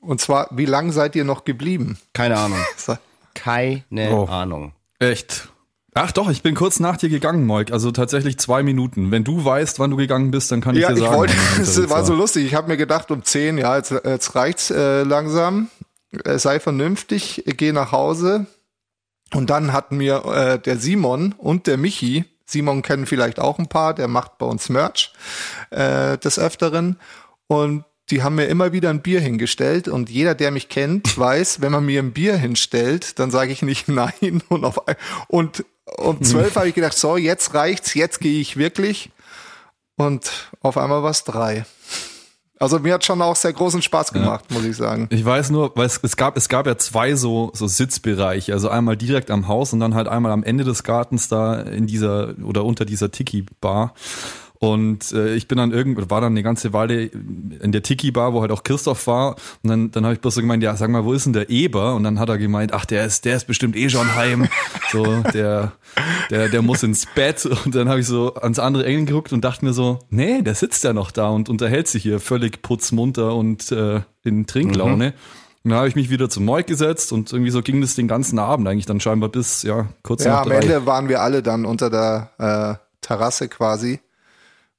Und 0.00 0.20
zwar, 0.20 0.48
wie 0.50 0.66
lang 0.66 0.92
seid 0.92 1.16
ihr 1.16 1.24
noch 1.24 1.44
geblieben? 1.44 1.98
Keine 2.12 2.36
Ahnung. 2.38 2.58
Keine 3.34 4.10
Oh. 4.14 4.24
Ahnung. 4.26 4.72
Echt? 4.98 5.48
Ach 5.96 6.10
doch, 6.10 6.28
ich 6.28 6.42
bin 6.42 6.54
kurz 6.56 6.80
nach 6.80 6.96
dir 6.96 7.08
gegangen, 7.08 7.46
Moik. 7.46 7.70
Also 7.72 7.92
tatsächlich 7.92 8.38
zwei 8.38 8.62
Minuten. 8.64 9.10
Wenn 9.12 9.22
du 9.22 9.44
weißt, 9.44 9.78
wann 9.78 9.90
du 9.90 9.96
gegangen 9.96 10.30
bist, 10.32 10.50
dann 10.50 10.60
kann 10.60 10.74
ich 10.74 10.82
Ja, 10.82 10.88
dir 10.88 10.94
ich 10.96 11.00
sagen. 11.04 11.16
wollte, 11.16 11.34
ich 11.34 11.40
es 11.60 11.68
unterwegs 11.76 11.90
war 11.92 12.04
so 12.04 12.14
lustig. 12.14 12.46
Ich 12.46 12.54
habe 12.54 12.68
mir 12.68 12.76
gedacht, 12.76 13.10
um 13.12 13.22
10, 13.22 13.58
ja, 13.58 13.76
jetzt, 13.76 13.92
jetzt 13.92 14.34
reicht's 14.34 14.70
äh, 14.70 15.02
langsam. 15.04 15.68
Äh, 16.24 16.38
sei 16.38 16.58
vernünftig, 16.58 17.44
geh 17.46 17.70
nach 17.72 17.92
Hause. 17.92 18.46
Und 19.32 19.50
dann 19.50 19.72
hatten 19.72 19.96
mir 19.96 20.24
äh, 20.24 20.58
der 20.58 20.78
Simon 20.78 21.32
und 21.38 21.66
der 21.66 21.76
Michi, 21.76 22.24
Simon 22.46 22.82
kennen 22.82 23.06
vielleicht 23.06 23.40
auch 23.40 23.58
ein 23.58 23.68
paar, 23.68 23.94
der 23.94 24.06
macht 24.06 24.38
bei 24.38 24.46
uns 24.46 24.68
Merch 24.68 25.12
äh, 25.70 26.18
des 26.18 26.38
Öfteren. 26.38 26.98
Und 27.46 27.84
die 28.14 28.22
haben 28.22 28.36
mir 28.36 28.46
immer 28.46 28.72
wieder 28.72 28.90
ein 28.90 29.02
Bier 29.02 29.20
hingestellt. 29.20 29.88
Und 29.88 30.08
jeder, 30.08 30.36
der 30.36 30.52
mich 30.52 30.68
kennt, 30.68 31.18
weiß, 31.18 31.60
wenn 31.60 31.72
man 31.72 31.84
mir 31.84 32.00
ein 32.00 32.12
Bier 32.12 32.36
hinstellt, 32.36 33.18
dann 33.18 33.32
sage 33.32 33.50
ich 33.50 33.60
nicht 33.60 33.88
nein. 33.88 34.40
Und, 34.48 34.64
auf, 34.64 34.80
und 35.26 35.64
um 35.96 36.22
zwölf 36.22 36.54
habe 36.54 36.68
ich 36.68 36.74
gedacht, 36.74 36.96
so, 36.96 37.16
jetzt 37.16 37.54
reicht's, 37.54 37.94
jetzt 37.94 38.20
gehe 38.20 38.40
ich 38.40 38.56
wirklich. 38.56 39.10
Und 39.96 40.48
auf 40.60 40.78
einmal 40.78 41.02
war 41.02 41.10
es 41.10 41.24
drei. 41.24 41.64
Also 42.60 42.78
mir 42.78 42.94
hat 42.94 43.04
schon 43.04 43.20
auch 43.20 43.34
sehr 43.34 43.52
großen 43.52 43.82
Spaß 43.82 44.12
gemacht, 44.12 44.50
muss 44.50 44.64
ich 44.64 44.76
sagen. 44.76 45.08
Ich 45.10 45.24
weiß 45.24 45.50
nur, 45.50 45.72
weil 45.74 45.86
es, 45.86 45.98
es 46.02 46.16
gab 46.16 46.36
es 46.36 46.48
gab 46.48 46.66
ja 46.66 46.78
zwei 46.78 47.16
so 47.16 47.50
so 47.52 47.66
Sitzbereiche, 47.66 48.52
also 48.52 48.68
einmal 48.68 48.96
direkt 48.96 49.30
am 49.32 49.48
Haus 49.48 49.72
und 49.72 49.80
dann 49.80 49.94
halt 49.94 50.06
einmal 50.06 50.30
am 50.30 50.44
Ende 50.44 50.62
des 50.62 50.84
Gartens 50.84 51.28
da 51.28 51.60
in 51.60 51.88
dieser 51.88 52.34
oder 52.44 52.64
unter 52.64 52.84
dieser 52.84 53.10
Tiki 53.10 53.44
Bar. 53.60 53.92
Und 54.60 55.12
äh, 55.12 55.34
ich 55.34 55.48
bin 55.48 55.58
dann 55.58 55.72
irgend 55.72 56.10
war 56.10 56.20
dann 56.20 56.32
eine 56.32 56.42
ganze 56.42 56.72
Weile 56.72 57.04
in 57.04 57.72
der 57.72 57.82
Tiki 57.82 58.10
Bar, 58.12 58.32
wo 58.32 58.40
halt 58.40 58.50
auch 58.50 58.62
Christoph 58.62 59.06
war. 59.06 59.36
Und 59.62 59.70
dann 59.70 59.90
dann 59.90 60.04
habe 60.04 60.14
ich 60.14 60.20
bloß 60.20 60.36
so 60.36 60.40
gemeint, 60.40 60.62
ja, 60.62 60.74
sag 60.76 60.90
mal, 60.90 61.04
wo 61.04 61.12
ist 61.12 61.26
denn 61.26 61.32
der 61.32 61.50
Eber? 61.50 61.94
Und 61.94 62.04
dann 62.04 62.18
hat 62.18 62.28
er 62.28 62.38
gemeint, 62.38 62.72
ach, 62.72 62.84
der 62.84 63.04
ist 63.04 63.24
der 63.24 63.36
ist 63.36 63.46
bestimmt 63.46 63.76
eh 63.76 63.90
schon 63.90 64.14
heim. 64.14 64.48
So 64.92 65.04
der 65.34 65.72
der 66.30 66.48
der 66.48 66.62
muss 66.62 66.82
ins 66.84 67.06
Bett. 67.14 67.44
Und 67.46 67.74
dann 67.74 67.88
habe 67.88 68.00
ich 68.00 68.06
so 68.06 68.34
ans 68.34 68.58
andere 68.58 68.86
Ende 68.86 69.06
geguckt 69.06 69.32
und 69.32 69.44
dachte 69.44 69.64
mir 69.64 69.72
so, 69.72 69.98
nee, 70.08 70.40
der 70.40 70.54
sitzt 70.54 70.84
ja 70.84 70.92
noch 70.92 71.10
da 71.10 71.28
und 71.28 71.48
unterhält 71.48 71.88
sich 71.88 72.04
hier 72.04 72.20
völlig 72.20 72.62
putzmunter 72.62 73.34
und 73.34 73.72
äh, 73.72 74.02
in 74.22 74.46
Trinklaune. 74.46 75.14
Und 75.64 75.70
dann 75.70 75.78
habe 75.78 75.88
ich 75.88 75.96
mich 75.96 76.10
wieder 76.10 76.28
zum 76.28 76.44
Moik 76.44 76.66
gesetzt 76.66 77.10
und 77.12 77.32
irgendwie 77.32 77.50
so 77.50 77.62
ging 77.62 77.80
das 77.80 77.94
den 77.94 78.06
ganzen 78.06 78.38
Abend 78.38 78.68
eigentlich 78.68 78.86
dann 78.86 79.00
scheinbar 79.00 79.30
bis, 79.30 79.62
ja, 79.62 79.86
kurz 80.02 80.22
Ja, 80.24 80.32
nach 80.32 80.42
am 80.42 80.48
drei. 80.50 80.56
Ende 80.58 80.86
waren 80.86 81.08
wir 81.08 81.22
alle 81.22 81.42
dann 81.42 81.64
unter 81.64 81.88
der 81.90 82.30
äh, 82.78 82.84
Terrasse 83.00 83.48
quasi, 83.48 84.00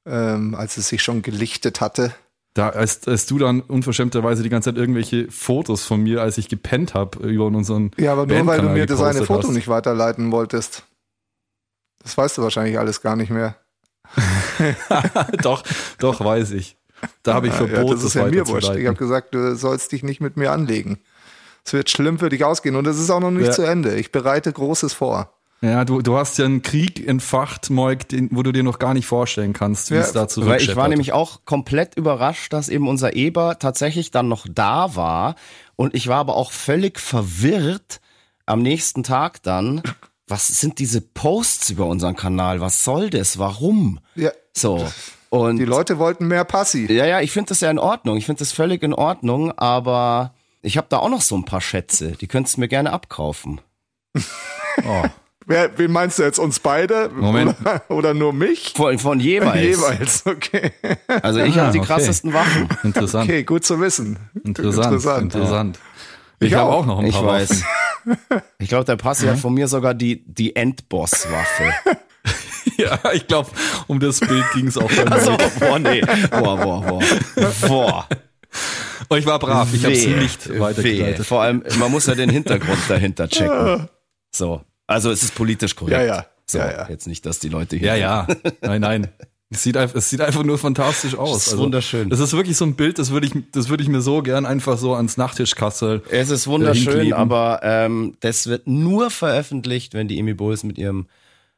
ähm, 0.05 0.55
als 0.55 0.77
es 0.77 0.89
sich 0.89 1.01
schon 1.03 1.21
gelichtet 1.21 1.81
hatte. 1.81 2.13
Da, 2.53 2.69
als, 2.69 3.05
als 3.07 3.25
du 3.25 3.37
dann 3.37 3.59
unverschämterweise 3.61 4.41
die 4.43 4.49
ganze 4.49 4.69
Zeit 4.69 4.77
irgendwelche 4.77 5.29
Fotos 5.29 5.83
von 5.83 6.01
mir, 6.01 6.21
als 6.21 6.37
ich 6.37 6.47
gepennt 6.47 6.93
habe, 6.93 7.27
über 7.27 7.45
unseren 7.47 7.91
Ja, 7.97 8.13
aber 8.13 8.25
nur 8.25 8.45
weil 8.47 8.61
du 8.61 8.69
mir 8.69 8.85
das 8.85 9.01
eine 9.01 9.25
Foto 9.25 9.47
hast. 9.49 9.53
nicht 9.55 9.67
weiterleiten 9.67 10.31
wolltest. 10.31 10.83
Das 12.01 12.17
weißt 12.17 12.37
du 12.37 12.43
wahrscheinlich 12.43 12.79
alles 12.79 13.01
gar 13.01 13.15
nicht 13.17 13.29
mehr. 13.31 13.57
doch, 15.41 15.63
doch, 15.99 16.23
weiß 16.23 16.51
ich. 16.51 16.77
Da 17.23 17.33
habe 17.33 17.47
ich 17.47 17.53
Ja, 17.53 17.67
verboten, 17.67 17.91
das 17.95 18.03
ist 18.03 18.13
ja 18.13 18.25
mir 18.25 18.47
wurscht. 18.47 18.73
Ich 18.75 18.87
habe 18.87 18.97
gesagt, 18.97 19.33
du 19.35 19.55
sollst 19.55 19.91
dich 19.91 20.03
nicht 20.03 20.21
mit 20.21 20.37
mir 20.37 20.51
anlegen. 20.51 20.99
Es 21.65 21.73
wird 21.73 21.89
schlimm 21.89 22.19
für 22.19 22.29
dich 22.29 22.43
ausgehen 22.45 22.75
und 22.75 22.87
es 22.87 22.99
ist 22.99 23.09
auch 23.09 23.19
noch 23.19 23.31
nicht 23.31 23.47
Ja. 23.47 23.51
zu 23.51 23.63
Ende. 23.63 23.95
Ich 23.95 24.11
bereite 24.11 24.53
Großes 24.53 24.93
vor. 24.93 25.34
Ja, 25.65 25.83
du, 25.85 26.01
du 26.01 26.15
hast 26.17 26.37
ja 26.37 26.45
einen 26.45 26.61
Krieg 26.61 27.05
entfacht, 27.07 27.69
Moik, 27.69 28.07
den, 28.09 28.29
wo 28.31 28.43
du 28.43 28.51
dir 28.51 28.63
noch 28.63 28.77
gar 28.79 28.93
nicht 28.93 29.05
vorstellen 29.07 29.53
kannst, 29.53 29.89
wie 29.89 29.95
Ja, 29.95 30.01
es 30.01 30.11
da 30.11 30.21
Weil 30.21 30.29
zurückscheppert. 30.29 30.69
ich 30.69 30.75
war 30.75 30.87
nämlich 30.87 31.11
auch 31.13 31.45
komplett 31.45 31.95
überrascht, 31.95 32.53
dass 32.53 32.69
eben 32.69 32.87
unser 32.87 33.15
Eber 33.15 33.57
tatsächlich 33.59 34.11
dann 34.11 34.27
noch 34.27 34.45
da 34.49 34.95
war. 34.95 35.35
Und 35.75 35.95
ich 35.95 36.07
war 36.07 36.17
aber 36.17 36.35
auch 36.35 36.51
völlig 36.51 36.99
verwirrt 36.99 37.99
am 38.45 38.61
nächsten 38.61 39.03
Tag 39.03 39.41
dann. 39.43 39.81
Was 40.27 40.47
sind 40.47 40.79
diese 40.79 41.01
Posts 41.01 41.71
über 41.71 41.85
unseren 41.85 42.15
Kanal? 42.15 42.59
Was 42.61 42.83
soll 42.83 43.09
das? 43.09 43.37
Warum? 43.39 43.99
Ja, 44.15 44.31
So. 44.53 44.85
Und 45.29 45.57
die 45.57 45.65
Leute 45.65 45.99
wollten 45.99 46.27
mehr 46.27 46.45
Passi. 46.45 46.85
ja, 46.91 47.05
ja, 47.05 47.19
ich 47.21 47.31
finde 47.31 47.49
das 47.49 47.59
ja 47.59 47.69
in 47.69 47.79
Ordnung. 47.79 48.15
Ich 48.17 48.25
finde 48.25 48.39
das 48.39 48.51
völlig 48.53 48.83
in 48.83 48.93
Ordnung, 48.93 49.51
aber 49.57 50.33
ich 50.61 50.77
habe 50.77 50.87
da 50.89 50.97
auch 50.99 51.09
noch 51.09 51.21
so 51.21 51.35
ein 51.35 51.43
paar 51.45 51.59
Schätze. 51.61 52.11
Die 52.13 52.27
könntest 52.27 52.55
du 52.57 52.61
mir 52.61 52.67
gerne 52.67 52.93
abkaufen. 52.93 53.59
oh. 54.85 55.03
Wer, 55.47 55.77
wen 55.77 55.91
meinst 55.91 56.17
du 56.17 56.23
jetzt? 56.23 56.39
Uns 56.39 56.59
beide? 56.59 57.09
Moment. 57.15 57.55
Oder, 57.61 57.81
oder 57.89 58.13
nur 58.13 58.33
mich? 58.33 58.73
Von, 58.75 58.97
von 58.97 59.19
jeweils. 59.19 59.61
Jeweils, 59.63 60.25
okay. 60.25 60.71
Also 61.21 61.39
ich 61.41 61.55
Ah, 61.57 61.63
habe 61.63 61.71
die 61.73 61.79
okay. 61.79 61.87
krassesten 61.87 62.33
Waffen. 62.33 62.67
Interessant. 62.83 63.29
Okay, 63.29 63.43
gut 63.43 63.63
zu 63.63 63.79
wissen. 63.79 64.17
Interessant. 64.43 64.85
Interessant. 64.87 65.23
Interessant. 65.35 65.79
Ich, 66.39 66.47
Ich 66.47 66.53
habe 66.55 66.71
auch. 66.71 66.85
noch 66.85 66.99
ein 66.99 67.05
Ich 67.07 67.15
paar 67.15 67.25
weiß. 67.27 67.49
Waffen. 67.49 67.63
Ich 68.59 68.69
glaube, 68.69 68.85
der 68.85 68.97
Passi 68.97 69.25
hat 69.25 69.39
von 69.39 69.53
mir 69.53 69.67
sogar 69.67 69.93
die, 69.95 70.23
die 70.27 70.55
Endboss-Waffe. 70.55 71.73
Ja, 72.77 72.99
ich 73.13 73.25
glaube, 73.27 73.49
um 73.87 73.99
das 73.99 74.19
Bild 74.19 74.43
ging 74.53 74.67
es 74.67 74.77
auch 74.77 74.91
bei 74.91 75.05
mir. 75.05 75.11
Also, 75.11 75.37
boah, 75.59 75.79
nee. 75.79 76.01
Boah, 76.29 76.55
boah, 76.57 76.81
boah. 76.81 77.01
Boah. 77.67 78.07
Oh, 79.09 79.15
ich 79.15 79.25
war 79.25 79.39
brav, 79.39 79.73
ich 79.73 79.83
habe 79.85 79.95
sie 79.95 80.11
Wehe, 80.11 80.17
nicht 80.21 80.59
weitergeleitet. 80.59 81.25
Vor 81.25 81.41
allem, 81.41 81.63
man 81.79 81.89
muss 81.91 82.05
ja 82.07 82.13
den 82.15 82.29
Hintergrund 82.29 82.77
dahinter 82.87 83.27
checken. 83.27 83.87
So. 84.31 84.61
Also 84.87 85.11
es 85.11 85.23
ist 85.23 85.35
politisch 85.35 85.75
korrekt. 85.75 85.97
Ja, 85.97 86.03
ja. 86.03 86.25
So, 86.47 86.59
Ja, 86.59 86.71
ja. 86.71 86.89
jetzt 86.89 87.07
nicht, 87.07 87.25
dass 87.25 87.39
die 87.39 87.49
Leute 87.49 87.75
hier. 87.75 87.87
Ja, 87.87 87.95
ja. 87.95 88.27
Nein, 88.61 88.81
nein. 88.81 89.07
Es 89.49 89.61
sieht, 89.63 89.77
einfach, 89.77 89.95
es 89.95 90.09
sieht 90.09 90.21
einfach 90.21 90.43
nur 90.43 90.57
fantastisch 90.57 91.15
aus. 91.15 91.45
Das 91.45 91.53
ist 91.53 91.57
wunderschön. 91.59 92.09
Das 92.09 92.19
ist 92.19 92.33
wirklich 92.33 92.57
so 92.57 92.65
ein 92.65 92.75
Bild, 92.75 92.97
das 92.97 93.11
würde 93.11 93.27
ich, 93.27 93.33
das 93.51 93.69
würde 93.69 93.83
ich 93.83 93.89
mir 93.89 94.01
so 94.01 94.21
gern 94.23 94.45
einfach 94.45 94.77
so 94.77 94.95
ans 94.95 95.17
Nachttischkassel. 95.17 96.01
Es 96.09 96.29
ist 96.31 96.47
wunderschön, 96.47 96.85
hinkleben. 96.93 97.13
aber 97.13 97.59
ähm, 97.63 98.17
das 98.21 98.47
wird 98.47 98.67
nur 98.67 99.11
veröffentlicht, 99.11 99.93
wenn 99.93 100.07
die 100.07 100.17
Emi 100.19 100.33
Bulls 100.33 100.63
mit 100.63 100.77
ihrem 100.77 101.07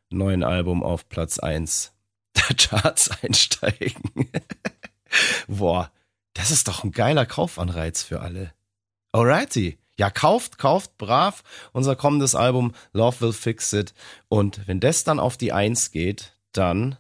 neuen 0.10 0.44
Album 0.44 0.84
auf 0.84 1.08
Platz 1.10 1.40
1 1.40 1.94
der 2.36 2.56
Charts 2.58 3.10
einsteigen. 3.24 4.12
Boah, 5.48 5.90
das 6.34 6.52
ist 6.52 6.68
doch 6.68 6.84
ein 6.84 6.92
geiler 6.92 7.26
Kaufanreiz 7.26 8.04
für 8.04 8.20
alle. 8.22 8.54
Alrighty. 9.14 9.78
Ja, 10.00 10.10
kauft, 10.12 10.58
kauft 10.60 10.98
brav 10.98 11.44
unser 11.74 11.96
kommendes 11.96 12.36
Album 12.36 12.74
Love 12.94 13.22
Will 13.22 13.34
Fix 13.34 13.74
It. 13.74 13.94
Und 14.28 14.68
wenn 14.68 14.80
das 14.80 15.04
dann 15.04 15.20
auf 15.20 15.38
die 15.38 15.54
Eins 15.54 15.92
geht, 15.92 16.34
dann, 16.52 16.98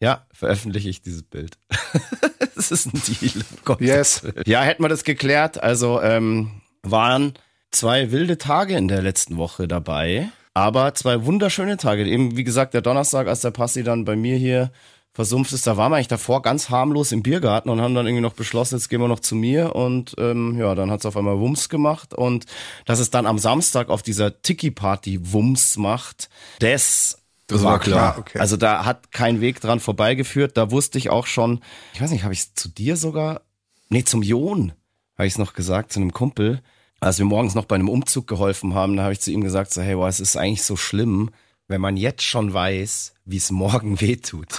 ja, 0.00 0.26
veröffentliche 0.32 0.88
ich 0.88 1.02
dieses 1.02 1.22
Bild. 1.22 1.58
das 2.56 2.72
ist 2.72 2.86
ein 2.86 3.00
Deal. 3.06 3.44
um 3.66 3.76
Yes. 3.78 4.22
Ja, 4.44 4.62
hätten 4.62 4.82
wir 4.82 4.88
das 4.88 5.04
geklärt. 5.04 5.62
Also, 5.62 6.02
ähm, 6.02 6.62
waren 6.82 7.34
zwei 7.70 8.10
wilde 8.10 8.38
Tage 8.38 8.76
in 8.76 8.88
der 8.88 9.02
letzten 9.02 9.36
Woche 9.36 9.68
dabei. 9.68 10.28
Aber 10.54 10.94
zwei 10.94 11.24
wunderschöne 11.26 11.76
Tage. 11.76 12.06
Eben, 12.06 12.36
wie 12.36 12.44
gesagt, 12.44 12.72
der 12.74 12.80
Donnerstag, 12.80 13.28
als 13.28 13.42
der 13.42 13.50
Passi 13.50 13.82
dann 13.82 14.04
bei 14.04 14.16
mir 14.16 14.36
hier 14.36 14.72
versumpft 15.16 15.52
ist, 15.52 15.66
da 15.66 15.78
waren 15.78 15.90
wir 15.90 15.96
eigentlich 15.96 16.08
davor 16.08 16.42
ganz 16.42 16.68
harmlos 16.68 17.10
im 17.10 17.22
Biergarten 17.22 17.70
und 17.70 17.80
haben 17.80 17.94
dann 17.94 18.06
irgendwie 18.06 18.22
noch 18.22 18.34
beschlossen, 18.34 18.76
jetzt 18.76 18.90
gehen 18.90 19.00
wir 19.00 19.08
noch 19.08 19.20
zu 19.20 19.34
mir. 19.34 19.74
Und 19.74 20.14
ähm, 20.18 20.58
ja, 20.58 20.74
dann 20.74 20.90
hat's 20.90 21.06
auf 21.06 21.16
einmal 21.16 21.40
Wumms 21.40 21.70
gemacht. 21.70 22.12
Und 22.12 22.44
dass 22.84 22.98
es 22.98 23.10
dann 23.10 23.26
am 23.26 23.38
Samstag 23.38 23.88
auf 23.88 24.02
dieser 24.02 24.42
Tiki-Party 24.42 25.32
Wumms 25.32 25.78
macht, 25.78 26.28
das 26.58 27.16
Das 27.46 27.64
war 27.64 27.78
klar. 27.78 28.16
okay. 28.18 28.38
Also 28.38 28.58
da 28.58 28.84
hat 28.84 29.10
kein 29.10 29.40
Weg 29.40 29.60
dran 29.60 29.80
vorbeigeführt, 29.80 30.56
da 30.58 30.70
wusste 30.70 30.98
ich 30.98 31.08
auch 31.08 31.26
schon, 31.26 31.60
ich 31.94 32.00
weiß 32.02 32.10
nicht, 32.10 32.24
habe 32.24 32.34
ich 32.34 32.40
es 32.40 32.54
zu 32.54 32.68
dir 32.68 32.96
sogar, 32.96 33.40
nee, 33.88 34.04
zum 34.04 34.22
Jon 34.22 34.72
habe 35.16 35.26
ich 35.26 35.32
es 35.32 35.38
noch 35.38 35.54
gesagt, 35.54 35.94
zu 35.94 36.00
einem 36.00 36.12
Kumpel, 36.12 36.60
als 37.00 37.18
wir 37.18 37.24
morgens 37.24 37.54
noch 37.54 37.64
bei 37.64 37.76
einem 37.76 37.88
Umzug 37.88 38.26
geholfen 38.26 38.74
haben, 38.74 38.96
da 38.98 39.04
habe 39.04 39.14
ich 39.14 39.20
zu 39.20 39.30
ihm 39.30 39.40
gesagt, 39.40 39.72
so, 39.72 39.80
hey, 39.80 39.94
boah, 39.94 40.08
es 40.08 40.20
ist 40.20 40.36
eigentlich 40.36 40.62
so 40.62 40.76
schlimm, 40.76 41.30
wenn 41.68 41.80
man 41.80 41.96
jetzt 41.96 42.22
schon 42.22 42.52
weiß, 42.52 43.14
wie 43.24 43.36
es 43.38 43.50
morgen 43.50 44.00
wehtut. 44.00 44.58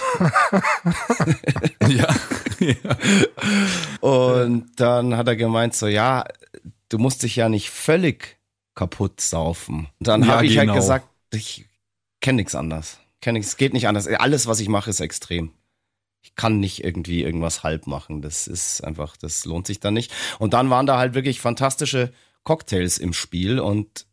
Ja. 1.88 2.14
ja. 2.60 2.96
Und 4.00 4.70
dann 4.76 5.16
hat 5.16 5.28
er 5.28 5.36
gemeint, 5.36 5.74
so, 5.74 5.86
ja, 5.86 6.24
du 6.88 6.98
musst 6.98 7.22
dich 7.22 7.36
ja 7.36 7.48
nicht 7.48 7.70
völlig 7.70 8.38
kaputt 8.74 9.20
saufen. 9.20 9.88
Und 9.98 10.06
dann 10.08 10.22
Ja, 10.22 10.28
habe 10.28 10.46
ich 10.46 10.54
genau. 10.54 10.72
halt 10.72 10.80
gesagt, 10.82 11.08
ich 11.32 11.66
kenne 12.20 12.36
nichts 12.36 12.54
anders. 12.54 12.98
Kenn 13.20 13.34
nix, 13.34 13.56
geht 13.56 13.72
nicht 13.72 13.88
anders. 13.88 14.06
Alles, 14.06 14.46
was 14.46 14.60
ich 14.60 14.68
mache, 14.68 14.90
ist 14.90 15.00
extrem. 15.00 15.50
Ich 16.22 16.34
kann 16.36 16.60
nicht 16.60 16.84
irgendwie 16.84 17.22
irgendwas 17.22 17.62
halb 17.64 17.86
machen. 17.86 18.22
Das 18.22 18.46
ist 18.46 18.82
einfach, 18.84 19.16
das 19.16 19.44
lohnt 19.44 19.66
sich 19.66 19.80
dann 19.80 19.94
nicht. 19.94 20.12
Und 20.38 20.52
dann 20.52 20.70
waren 20.70 20.86
da 20.86 20.98
halt 20.98 21.14
wirklich 21.14 21.40
fantastische 21.40 22.12
Cocktails 22.44 22.98
im 22.98 23.12
Spiel 23.12 23.58
und 23.58 24.06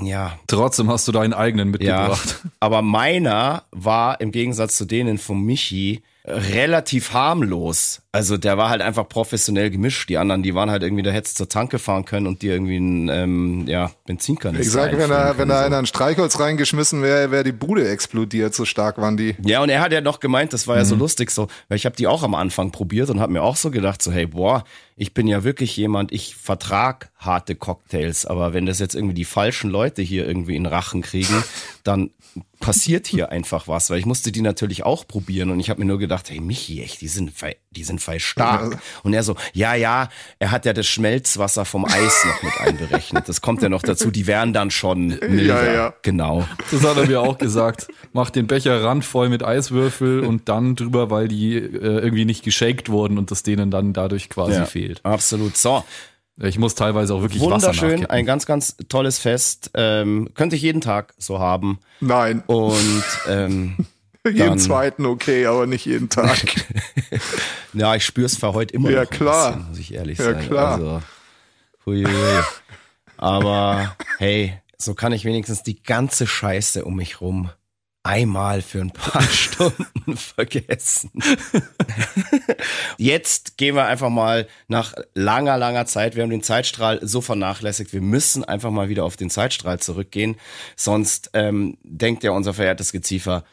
ja, 0.00 0.38
Trotzdem 0.46 0.90
hast 0.90 1.08
du 1.08 1.12
deinen 1.12 1.32
eigenen 1.32 1.70
mitgebracht. 1.70 2.40
Ja, 2.44 2.50
aber 2.60 2.82
meiner 2.82 3.64
war 3.70 4.20
im 4.20 4.32
Gegensatz 4.32 4.76
zu 4.76 4.84
denen 4.84 5.18
von 5.18 5.42
Michi 5.42 6.02
relativ 6.26 7.12
harmlos. 7.12 8.02
Also 8.16 8.38
der 8.38 8.56
war 8.56 8.70
halt 8.70 8.80
einfach 8.80 9.06
professionell 9.06 9.68
gemischt. 9.68 10.08
Die 10.08 10.16
anderen, 10.16 10.42
die 10.42 10.54
waren 10.54 10.70
halt 10.70 10.82
irgendwie, 10.82 11.02
da 11.02 11.10
hättest 11.10 11.36
zur 11.36 11.50
Tanke 11.50 11.78
fahren 11.78 12.06
können 12.06 12.26
und 12.26 12.40
dir 12.40 12.54
irgendwie 12.54 12.78
ein 12.78 13.10
ähm, 13.10 13.64
ja, 13.68 13.90
Benzinkanister 14.06 14.66
Ich 14.66 14.70
sag, 14.72 14.92
wenn 14.98 15.10
da, 15.10 15.36
wenn 15.36 15.48
da 15.48 15.56
können, 15.56 15.66
einer 15.66 15.78
ein 15.80 15.84
Streichholz 15.84 16.40
reingeschmissen 16.40 17.02
wäre, 17.02 17.30
wäre 17.30 17.44
die 17.44 17.52
Bude 17.52 17.86
explodiert, 17.86 18.54
so 18.54 18.64
stark 18.64 18.96
waren 18.96 19.18
die. 19.18 19.36
Ja, 19.44 19.62
und 19.62 19.68
er 19.68 19.82
hat 19.82 19.92
ja 19.92 20.00
noch 20.00 20.20
gemeint, 20.20 20.54
das 20.54 20.66
war 20.66 20.76
ja 20.78 20.84
Mhm. 20.84 20.88
so 20.88 20.94
lustig 20.94 21.30
so, 21.30 21.48
weil 21.68 21.76
ich 21.76 21.84
habe 21.84 21.94
die 21.94 22.06
auch 22.06 22.22
am 22.22 22.34
Anfang 22.34 22.70
probiert 22.70 23.10
und 23.10 23.20
habe 23.20 23.34
mir 23.34 23.42
auch 23.42 23.56
so 23.56 23.70
gedacht, 23.70 24.00
so 24.00 24.10
hey, 24.10 24.24
boah, 24.24 24.64
ich 24.96 25.12
bin 25.12 25.28
ja 25.28 25.44
wirklich 25.44 25.76
jemand, 25.76 26.10
ich 26.10 26.36
vertrag 26.36 27.10
harte 27.18 27.54
Cocktails, 27.54 28.24
aber 28.24 28.54
wenn 28.54 28.64
das 28.64 28.78
jetzt 28.78 28.94
irgendwie 28.94 29.14
die 29.14 29.26
falschen 29.26 29.68
Leute 29.68 30.00
hier 30.00 30.26
irgendwie 30.26 30.56
in 30.56 30.64
Rachen 30.64 31.02
kriegen, 31.02 31.44
dann 31.84 32.10
passiert 32.60 33.06
hier 33.06 33.30
einfach 33.30 33.68
was, 33.68 33.90
weil 33.90 33.98
ich 33.98 34.06
musste 34.06 34.32
die 34.32 34.40
natürlich 34.40 34.84
auch 34.84 35.06
probieren 35.06 35.50
und 35.50 35.60
ich 35.60 35.68
habe 35.68 35.80
mir 35.80 35.86
nur 35.86 35.98
gedacht, 35.98 36.30
hey 36.30 36.40
Michi, 36.40 36.82
echt, 36.82 37.02
die 37.02 37.08
sind 37.08 37.32
die 37.72 37.84
sind 37.84 38.00
fei 38.06 38.18
stark. 38.18 38.78
Und 39.02 39.12
er 39.14 39.22
so, 39.22 39.36
ja, 39.52 39.74
ja, 39.74 40.08
er 40.38 40.50
hat 40.50 40.64
ja 40.64 40.72
das 40.72 40.86
Schmelzwasser 40.86 41.64
vom 41.64 41.84
Eis 41.84 42.24
noch 42.24 42.42
mit 42.42 42.60
einberechnet. 42.60 43.28
Das 43.28 43.40
kommt 43.40 43.62
ja 43.62 43.68
noch 43.68 43.82
dazu, 43.82 44.10
die 44.10 44.26
wären 44.26 44.52
dann 44.52 44.70
schon 44.70 45.08
milder. 45.28 45.72
ja. 45.72 45.94
Genau. 46.02 46.46
Das 46.70 46.82
hat 46.84 46.96
er 46.96 47.06
mir 47.06 47.20
auch 47.20 47.38
gesagt. 47.38 47.88
Mach 48.12 48.30
den 48.30 48.46
Becher 48.46 48.82
randvoll 48.82 49.28
mit 49.28 49.44
Eiswürfel 49.44 50.20
und 50.20 50.48
dann 50.48 50.76
drüber, 50.76 51.10
weil 51.10 51.28
die 51.28 51.56
äh, 51.56 51.98
irgendwie 52.00 52.24
nicht 52.24 52.44
geshaked 52.44 52.88
wurden 52.88 53.18
und 53.18 53.30
das 53.30 53.42
denen 53.42 53.70
dann 53.70 53.92
dadurch 53.92 54.28
quasi 54.30 54.52
Ja, 54.54 54.64
fehlt. 54.66 55.00
absolut. 55.04 55.56
So, 55.56 55.84
Ich 56.42 56.58
muss 56.58 56.74
teilweise 56.74 57.14
auch 57.14 57.22
wirklich 57.22 57.42
Wasser 57.42 57.68
Wunderschön, 57.68 58.06
ein 58.06 58.24
ganz, 58.26 58.46
ganz 58.46 58.76
tolles 58.88 59.18
Fest. 59.18 59.70
Ähm, 59.74 60.28
könnte 60.34 60.54
ich 60.56 60.62
jeden 60.62 60.80
Tag 60.80 61.14
so 61.18 61.38
haben. 61.38 61.78
Nein, 62.00 62.42
Und 62.46 63.04
ähm, 63.28 63.76
jeden 64.30 64.58
zweiten 64.58 65.06
okay, 65.06 65.46
aber 65.46 65.66
nicht 65.66 65.84
jeden 65.86 66.08
Tag. 66.08 66.38
ja, 67.72 67.94
ich 67.94 68.04
spüre 68.04 68.26
es 68.26 68.36
für 68.36 68.52
heute 68.52 68.74
immer 68.74 68.90
Ja, 68.90 69.02
noch 69.04 69.10
klar. 69.10 69.52
bisschen, 69.52 69.68
muss 69.68 69.78
ich 69.78 69.94
ehrlich 69.94 70.18
Ja, 70.18 70.24
sagen. 70.26 70.46
klar. 70.46 70.72
Also, 70.74 71.02
hui, 71.86 72.04
hui. 72.04 72.42
Aber 73.16 73.96
hey, 74.18 74.60
so 74.78 74.94
kann 74.94 75.12
ich 75.12 75.24
wenigstens 75.24 75.62
die 75.62 75.82
ganze 75.82 76.26
Scheiße 76.26 76.84
um 76.84 76.96
mich 76.96 77.20
rum 77.20 77.50
einmal 78.02 78.62
für 78.62 78.80
ein 78.80 78.92
paar 78.92 79.22
Stunden 79.32 80.16
vergessen. 80.16 81.10
Jetzt 82.98 83.56
gehen 83.56 83.74
wir 83.74 83.86
einfach 83.86 84.10
mal 84.10 84.46
nach 84.68 84.94
langer, 85.14 85.58
langer 85.58 85.86
Zeit. 85.86 86.14
Wir 86.14 86.22
haben 86.22 86.30
den 86.30 86.42
Zeitstrahl 86.42 87.00
so 87.02 87.20
vernachlässigt. 87.20 87.92
Wir 87.92 88.00
müssen 88.00 88.44
einfach 88.44 88.70
mal 88.70 88.88
wieder 88.88 89.04
auf 89.04 89.16
den 89.16 89.28
Zeitstrahl 89.30 89.80
zurückgehen. 89.80 90.36
Sonst 90.76 91.30
ähm, 91.34 91.78
denkt 91.82 92.22
ja 92.22 92.30
unser 92.30 92.54
verehrtes 92.54 92.92
Geziefer, 92.92 93.44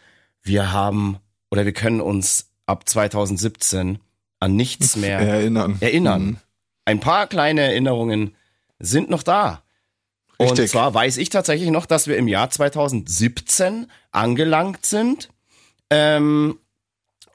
wir 0.44 0.72
haben 0.72 1.18
oder 1.50 1.66
wir 1.66 1.74
können 1.74 2.02
uns 2.02 2.50
ab 2.66 2.88
2017 2.88 4.00
an 4.40 4.56
nichts 4.56 4.96
mehr 4.96 5.20
Erinnern. 5.20 5.78
erinnern. 5.80 6.24
Mhm. 6.24 6.38
Ein 6.86 7.00
paar 7.00 7.28
kleine 7.28 7.62
Erinnerungen 7.62 8.36
sind 8.80 9.10
noch 9.10 9.24
da. 9.24 9.64
Und 10.38 10.48
Richtig. 10.50 10.72
zwar 10.72 10.94
weiß 10.94 11.18
ich 11.18 11.30
tatsächlich 11.30 11.70
noch, 11.70 11.86
dass 11.86 12.08
wir 12.08 12.18
im 12.18 12.28
Jahr 12.28 12.50
2017 12.50 13.88
angelangt 14.12 14.86
sind. 14.86 15.30
Ähm, 15.90 16.60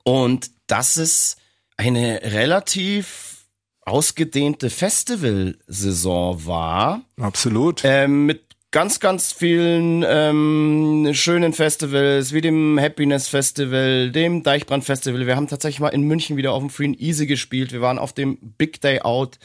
und 0.02 0.50
dass 0.66 0.96
es 0.96 1.36
eine 1.76 2.20
relativ 2.22 3.46
ausgedehnte 3.82 4.68
Festivalsaison 4.68 6.46
war. 6.46 7.02
Absolut. 7.18 7.82
Ähm, 7.84 8.26
mit 8.26 8.47
ganz, 8.70 9.00
ganz 9.00 9.32
vielen 9.32 10.04
ähm, 10.06 11.10
schönen 11.12 11.52
Festivals, 11.52 12.32
wie 12.32 12.40
dem 12.40 12.78
Happiness 12.78 13.28
Festival, 13.28 14.10
dem 14.10 14.42
Deichbrand 14.42 14.84
Festival. 14.84 15.26
Wir 15.26 15.36
haben 15.36 15.48
tatsächlich 15.48 15.80
mal 15.80 15.88
in 15.88 16.02
München 16.02 16.36
wieder 16.36 16.52
auf 16.52 16.60
dem 16.60 16.70
Free 16.70 16.86
and 16.86 17.00
Easy 17.00 17.26
gespielt. 17.26 17.72
Wir 17.72 17.80
waren 17.80 17.98
auf 17.98 18.12
dem 18.12 18.38
Big 18.58 18.80
Day 18.80 19.00
Out 19.00 19.38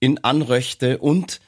in 0.00 0.22
Anröchte 0.24 0.98
und 0.98 1.40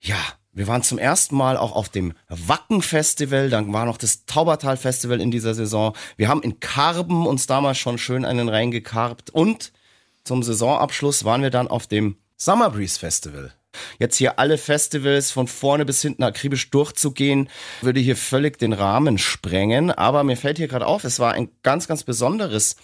ja, 0.00 0.16
wir 0.52 0.66
waren 0.66 0.82
zum 0.82 0.98
ersten 0.98 1.36
Mal 1.36 1.58
auch 1.58 1.72
auf 1.72 1.90
dem 1.90 2.14
Wacken 2.28 2.80
Festival, 2.80 3.50
dann 3.50 3.72
war 3.74 3.84
noch 3.84 3.98
das 3.98 4.24
Taubertal 4.24 4.78
Festival 4.78 5.20
in 5.20 5.30
dieser 5.30 5.52
Saison. 5.52 5.94
Wir 6.16 6.28
haben 6.28 6.42
in 6.42 6.60
Karben 6.60 7.26
uns 7.26 7.46
damals 7.46 7.76
schon 7.76 7.98
schön 7.98 8.24
einen 8.24 8.48
reingekarbt 8.48 9.28
und 9.28 9.72
zum 10.24 10.42
Saisonabschluss 10.42 11.24
waren 11.24 11.42
wir 11.42 11.50
dann 11.50 11.68
auf 11.68 11.86
dem 11.86 12.16
Summer 12.36 12.70
Breeze 12.70 12.98
Festival. 12.98 13.52
Jetzt 13.98 14.16
hier 14.16 14.38
alle 14.38 14.58
Festivals 14.58 15.30
von 15.30 15.46
vorne 15.46 15.84
bis 15.84 16.02
hinten 16.02 16.22
akribisch 16.22 16.70
durchzugehen, 16.70 17.48
würde 17.82 18.00
hier 18.00 18.16
völlig 18.16 18.58
den 18.58 18.72
Rahmen 18.72 19.18
sprengen. 19.18 19.90
Aber 19.90 20.24
mir 20.24 20.36
fällt 20.36 20.58
hier 20.58 20.68
gerade 20.68 20.86
auf, 20.86 21.04
es 21.04 21.18
war 21.18 21.32
ein 21.32 21.48
ganz, 21.62 21.88
ganz 21.88 22.02
besonderes 22.02 22.76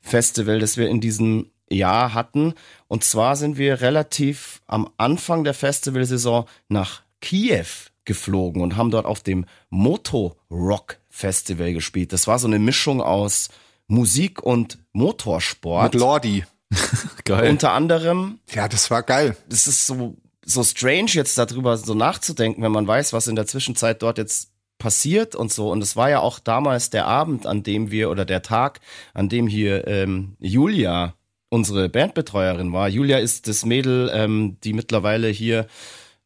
Festival, 0.00 0.58
das 0.58 0.76
wir 0.76 0.88
in 0.88 1.00
diesem 1.00 1.50
Jahr 1.68 2.14
hatten. 2.14 2.54
Und 2.88 3.04
zwar 3.04 3.36
sind 3.36 3.58
wir 3.58 3.80
relativ 3.80 4.62
am 4.66 4.88
Anfang 4.96 5.44
der 5.44 5.54
Festivalsaison 5.54 6.46
nach 6.68 7.02
Kiew 7.20 7.66
geflogen 8.04 8.62
und 8.62 8.76
haben 8.76 8.90
dort 8.90 9.06
auf 9.06 9.20
dem 9.20 9.46
Moto 9.68 10.36
Rock 10.50 10.98
Festival 11.10 11.72
gespielt. 11.72 12.12
Das 12.12 12.26
war 12.26 12.38
so 12.38 12.46
eine 12.46 12.58
Mischung 12.58 13.00
aus 13.02 13.48
Musik 13.88 14.42
und 14.42 14.78
Motorsport. 14.92 15.94
Mit 15.94 16.00
Lordi. 16.00 16.44
Geil. 17.24 17.50
Unter 17.50 17.72
anderem 17.72 18.38
Ja, 18.52 18.68
das 18.68 18.90
war 18.90 19.02
geil. 19.02 19.36
das 19.48 19.66
ist 19.66 19.86
so, 19.86 20.16
so 20.46 20.62
strange 20.62 21.10
jetzt 21.10 21.36
darüber 21.36 21.76
so 21.76 21.94
nachzudenken, 21.94 22.62
wenn 22.62 22.72
man 22.72 22.86
weiß, 22.86 23.12
was 23.12 23.26
in 23.26 23.36
der 23.36 23.46
Zwischenzeit 23.46 24.00
dort 24.00 24.16
jetzt 24.16 24.52
passiert 24.78 25.34
und 25.34 25.52
so. 25.52 25.70
Und 25.70 25.82
es 25.82 25.96
war 25.96 26.08
ja 26.08 26.20
auch 26.20 26.38
damals 26.38 26.88
der 26.90 27.06
Abend, 27.06 27.46
an 27.46 27.62
dem 27.62 27.90
wir, 27.90 28.10
oder 28.10 28.24
der 28.24 28.42
Tag, 28.42 28.80
an 29.12 29.28
dem 29.28 29.48
hier 29.48 29.86
ähm, 29.88 30.36
Julia, 30.38 31.14
unsere 31.48 31.88
Bandbetreuerin 31.88 32.72
war. 32.72 32.88
Julia 32.88 33.18
ist 33.18 33.48
das 33.48 33.64
Mädel, 33.64 34.10
ähm, 34.14 34.58
die 34.62 34.72
mittlerweile 34.72 35.28
hier 35.28 35.66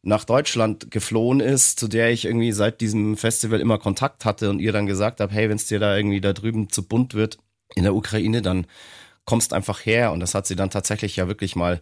nach 0.02 0.24
Deutschland 0.24 0.90
geflohen 0.90 1.40
ist, 1.40 1.78
zu 1.78 1.88
der 1.88 2.10
ich 2.10 2.24
irgendwie 2.24 2.52
seit 2.52 2.80
diesem 2.80 3.16
Festival 3.16 3.60
immer 3.60 3.78
Kontakt 3.78 4.24
hatte 4.24 4.50
und 4.50 4.60
ihr 4.60 4.72
dann 4.72 4.86
gesagt 4.86 5.20
habe, 5.20 5.32
hey, 5.32 5.48
wenn 5.48 5.56
es 5.56 5.66
dir 5.66 5.78
da 5.78 5.96
irgendwie 5.96 6.20
da 6.20 6.32
drüben 6.32 6.70
zu 6.70 6.86
bunt 6.86 7.14
wird 7.14 7.38
in 7.74 7.84
der 7.84 7.94
Ukraine, 7.94 8.42
dann 8.42 8.66
kommst 9.24 9.52
einfach 9.52 9.84
her. 9.86 10.12
Und 10.12 10.20
das 10.20 10.34
hat 10.34 10.46
sie 10.46 10.56
dann 10.56 10.70
tatsächlich 10.70 11.16
ja 11.16 11.28
wirklich 11.28 11.54
mal 11.56 11.80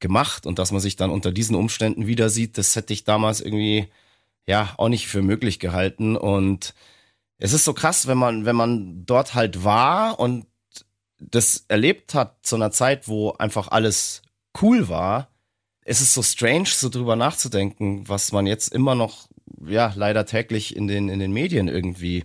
gemacht. 0.00 0.46
Und 0.46 0.58
dass 0.58 0.72
man 0.72 0.80
sich 0.80 0.96
dann 0.96 1.10
unter 1.10 1.32
diesen 1.32 1.56
Umständen 1.56 2.06
wieder 2.06 2.30
sieht, 2.30 2.58
das 2.58 2.74
hätte 2.74 2.92
ich 2.92 3.04
damals 3.04 3.40
irgendwie 3.40 3.88
ja 4.46 4.74
auch 4.76 4.88
nicht 4.88 5.06
für 5.06 5.22
möglich 5.22 5.58
gehalten. 5.60 6.16
Und 6.16 6.74
es 7.38 7.52
ist 7.52 7.64
so 7.64 7.72
krass, 7.72 8.06
wenn 8.06 8.18
man, 8.18 8.44
wenn 8.44 8.56
man 8.56 9.06
dort 9.06 9.34
halt 9.34 9.64
war 9.64 10.18
und 10.18 10.46
das 11.18 11.64
erlebt 11.68 12.14
hat 12.14 12.38
zu 12.42 12.56
einer 12.56 12.70
Zeit, 12.70 13.06
wo 13.06 13.32
einfach 13.32 13.68
alles 13.68 14.22
cool 14.60 14.88
war. 14.88 15.28
Es 15.82 16.00
ist 16.00 16.14
so 16.14 16.22
strange, 16.22 16.66
so 16.66 16.88
drüber 16.88 17.16
nachzudenken, 17.16 18.08
was 18.08 18.32
man 18.32 18.46
jetzt 18.46 18.72
immer 18.72 18.94
noch, 18.94 19.28
ja, 19.66 19.92
leider 19.94 20.24
täglich 20.26 20.76
in 20.76 20.86
den, 20.86 21.08
in 21.08 21.18
den 21.18 21.32
Medien 21.32 21.68
irgendwie 21.68 22.24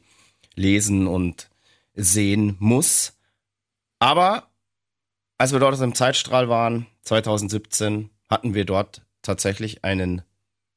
lesen 0.55 1.07
und 1.07 1.49
sehen 1.93 2.55
muss. 2.59 3.13
Aber 3.99 4.49
als 5.38 5.51
wir 5.51 5.59
dort 5.59 5.79
im 5.81 5.95
Zeitstrahl 5.95 6.49
waren, 6.49 6.88
2017, 7.03 8.09
hatten 8.29 8.53
wir 8.53 8.65
dort 8.65 9.01
tatsächlich 9.21 9.83
einen 9.83 10.21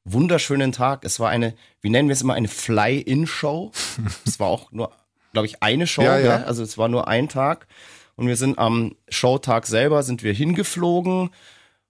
wunderschönen 0.04 0.72
Tag. 0.72 1.04
Es 1.04 1.20
war 1.20 1.30
eine, 1.30 1.54
wie 1.80 1.90
nennen 1.90 2.08
wir 2.08 2.14
es 2.14 2.22
immer, 2.22 2.34
eine 2.34 2.48
Fly-In-Show. 2.48 3.72
es 4.26 4.40
war 4.40 4.48
auch 4.48 4.72
nur, 4.72 4.92
glaube 5.32 5.46
ich, 5.46 5.62
eine 5.62 5.86
Show, 5.86 6.02
Ja, 6.02 6.18
ja. 6.18 6.36
gell? 6.38 6.46
also 6.46 6.62
es 6.62 6.78
war 6.78 6.88
nur 6.88 7.08
ein 7.08 7.28
Tag. 7.28 7.66
Und 8.16 8.26
wir 8.26 8.36
sind 8.36 8.58
am 8.58 8.96
Showtag 9.08 9.66
selber, 9.66 10.02
sind 10.02 10.22
wir 10.24 10.32
hingeflogen, 10.32 11.30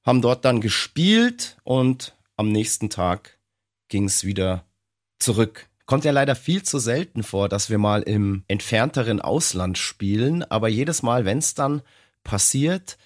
haben 0.04 0.20
dort 0.20 0.44
dann 0.44 0.60
gespielt 0.60 1.56
und 1.64 2.14
am 2.36 2.52
nächsten 2.52 2.90
Tag 2.90 3.38
ging 3.88 4.04
es 4.04 4.24
wieder 4.24 4.64
zurück. 5.18 5.68
Kommt 5.86 6.04
ja 6.04 6.12
leider 6.12 6.36
viel 6.36 6.62
zu 6.62 6.78
selten 6.78 7.22
vor, 7.22 7.48
dass 7.48 7.70
wir 7.70 7.78
mal 7.78 8.02
im 8.02 8.44
entfernteren 8.46 9.22
Ausland 9.22 9.78
spielen, 9.78 10.42
aber 10.44 10.68
jedes 10.68 11.02
Mal, 11.02 11.24
wenn 11.24 11.38
es 11.38 11.54
dann 11.54 11.80
passiert, 12.28 12.98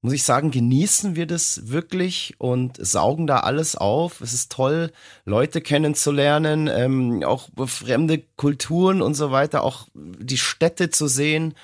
muss 0.00 0.14
ich 0.14 0.22
sagen, 0.22 0.50
genießen 0.50 1.14
wir 1.14 1.26
das 1.26 1.68
wirklich 1.68 2.34
und 2.38 2.78
saugen 2.80 3.26
da 3.26 3.40
alles 3.40 3.76
auf. 3.76 4.22
Es 4.22 4.32
ist 4.32 4.50
toll, 4.50 4.90
Leute 5.26 5.60
kennenzulernen, 5.60 6.66
ähm, 6.72 7.22
auch 7.22 7.50
fremde 7.66 8.22
Kulturen 8.36 9.02
und 9.02 9.12
so 9.12 9.30
weiter, 9.30 9.62
auch 9.62 9.88
die 9.94 10.38
Städte 10.38 10.88
zu 10.88 11.06
sehen. 11.06 11.54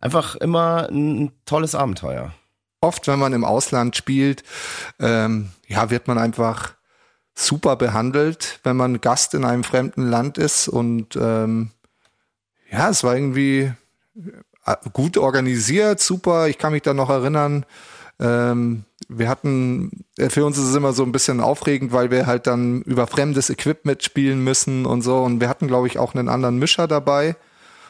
Einfach 0.00 0.34
immer 0.36 0.88
ein 0.90 1.32
tolles 1.44 1.74
Abenteuer. 1.74 2.32
Oft, 2.80 3.06
wenn 3.08 3.18
man 3.18 3.34
im 3.34 3.44
Ausland 3.44 3.94
spielt, 3.94 4.42
ähm, 4.98 5.50
ja, 5.68 5.90
wird 5.90 6.08
man 6.08 6.16
einfach 6.16 6.74
super 7.34 7.76
behandelt, 7.76 8.58
wenn 8.64 8.76
man 8.76 9.02
Gast 9.02 9.34
in 9.34 9.44
einem 9.44 9.64
fremden 9.64 10.08
Land 10.08 10.38
ist. 10.38 10.66
Und 10.66 11.14
ähm, 11.16 11.70
ja, 12.70 12.88
es 12.88 13.04
war 13.04 13.14
irgendwie 13.14 13.74
gut 14.92 15.16
organisiert, 15.18 16.00
super. 16.00 16.48
Ich 16.48 16.58
kann 16.58 16.72
mich 16.72 16.82
da 16.82 16.94
noch 16.94 17.10
erinnern, 17.10 17.64
Ähm, 18.20 18.84
wir 19.08 19.28
hatten, 19.28 20.04
äh, 20.16 20.28
für 20.30 20.44
uns 20.44 20.58
ist 20.58 20.66
es 20.66 20.74
immer 20.74 20.92
so 20.92 21.02
ein 21.02 21.12
bisschen 21.12 21.40
aufregend, 21.40 21.92
weil 21.92 22.10
wir 22.10 22.26
halt 22.26 22.46
dann 22.46 22.82
über 22.82 23.06
fremdes 23.06 23.50
Equipment 23.50 24.02
spielen 24.02 24.42
müssen 24.44 24.86
und 24.86 25.02
so. 25.02 25.18
Und 25.18 25.40
wir 25.40 25.48
hatten, 25.48 25.66
glaube 25.66 25.86
ich, 25.86 25.98
auch 25.98 26.14
einen 26.14 26.28
anderen 26.28 26.58
Mischer 26.58 26.86
dabei 26.86 27.36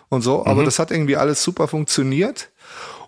und 0.08 0.22
so. 0.22 0.46
Aber 0.46 0.62
mhm. 0.62 0.64
das 0.66 0.78
hat 0.78 0.90
irgendwie 0.90 1.16
alles 1.16 1.42
super 1.42 1.68
funktioniert 1.68 2.50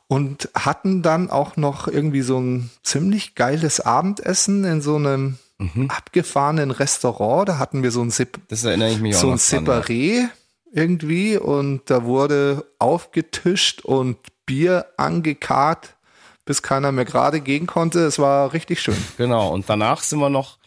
und 0.07 0.51
hatten 0.55 1.03
dann 1.03 1.31
auch 1.31 1.57
noch 1.57 1.89
irgendwie 1.89 2.23
so 2.23 2.39
ein 2.39 2.71
ziemlich 2.83 3.35
geiles 3.35 3.81
Abendessen 3.81 4.65
in 4.65 4.83
so 4.83 4.97
einem 4.97 5.39
mhm. 5.59 5.91
abgefahrenen 5.91 6.71
Restaurant. 6.71 7.49
Da 7.49 7.59
hatten 7.59 7.83
wir 7.83 7.91
so 7.91 8.03
ein 8.03 8.11
Sip 8.11 8.39
das 8.49 8.65
erinnere 8.65 8.91
ich 8.91 9.01
mich 9.01 9.17
so 9.17 9.31
ein 9.31 9.39
Separé 9.39 10.29
irgendwie 10.75 11.39
und 11.39 11.83
da 11.87 12.05
wurde 12.05 12.67
aufgetischt 12.79 13.85
und 13.85 14.19
Bier 14.45 14.87
angekarrt, 14.97 15.97
bis 16.45 16.63
keiner 16.63 16.93
mehr 16.93 17.05
gerade 17.05 17.41
gehen 17.41 17.67
konnte. 17.67 18.01
Es 18.01 18.19
war 18.19 18.53
richtig 18.53 18.83
schön. 18.83 18.97
Genau. 19.17 19.53
Und 19.53 19.71
danach 19.71 20.03
sind 20.03 20.19
wir 20.19 20.31
noch 20.31 20.59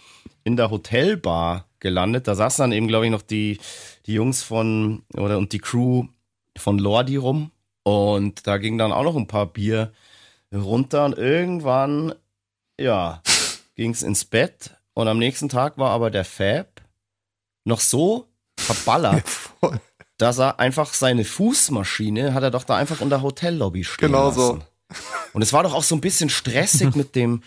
in 0.43 0.55
der 0.55 0.71
Hotelbar 0.71 1.65
gelandet. 1.79 2.27
Da 2.27 2.35
saßen 2.35 2.63
dann 2.63 2.71
eben, 2.71 2.87
glaube 2.87 3.05
ich, 3.05 3.11
noch 3.11 3.21
die, 3.21 3.59
die 4.05 4.13
Jungs 4.13 4.43
von 4.43 5.03
oder 5.13 5.37
und 5.37 5.51
die 5.51 5.59
Crew 5.59 6.05
von 6.57 6.79
Lordi 6.79 7.17
rum. 7.17 7.51
Und 7.83 8.47
da 8.47 8.57
ging 8.57 8.77
dann 8.77 8.91
auch 8.91 9.03
noch 9.03 9.15
ein 9.15 9.27
paar 9.27 9.45
Bier 9.45 9.91
runter 10.53 11.05
und 11.05 11.17
irgendwann, 11.17 12.13
ja, 12.79 13.21
ging 13.75 13.91
es 13.91 14.03
ins 14.03 14.25
Bett. 14.25 14.71
Und 14.93 15.07
am 15.07 15.19
nächsten 15.19 15.49
Tag 15.49 15.77
war 15.77 15.91
aber 15.91 16.09
der 16.09 16.25
Fab 16.25 16.81
noch 17.65 17.81
so 17.81 18.27
verballert, 18.57 19.25
dass 20.17 20.39
er 20.39 20.59
einfach 20.59 20.93
seine 20.93 21.25
Fußmaschine 21.25 22.33
hat 22.33 22.43
er 22.43 22.51
doch 22.51 22.63
da 22.63 22.75
einfach 22.75 23.01
in 23.01 23.09
der 23.09 23.21
Hotellobby 23.21 23.83
stehen 23.83 24.07
genau 24.07 24.27
lassen. 24.27 24.37
so. 24.37 24.59
Und 25.33 25.41
es 25.41 25.53
war 25.53 25.63
doch 25.63 25.73
auch 25.73 25.83
so 25.83 25.95
ein 25.95 26.01
bisschen 26.01 26.29
stressig 26.29 26.95
mit 26.95 27.15
dem 27.15 27.43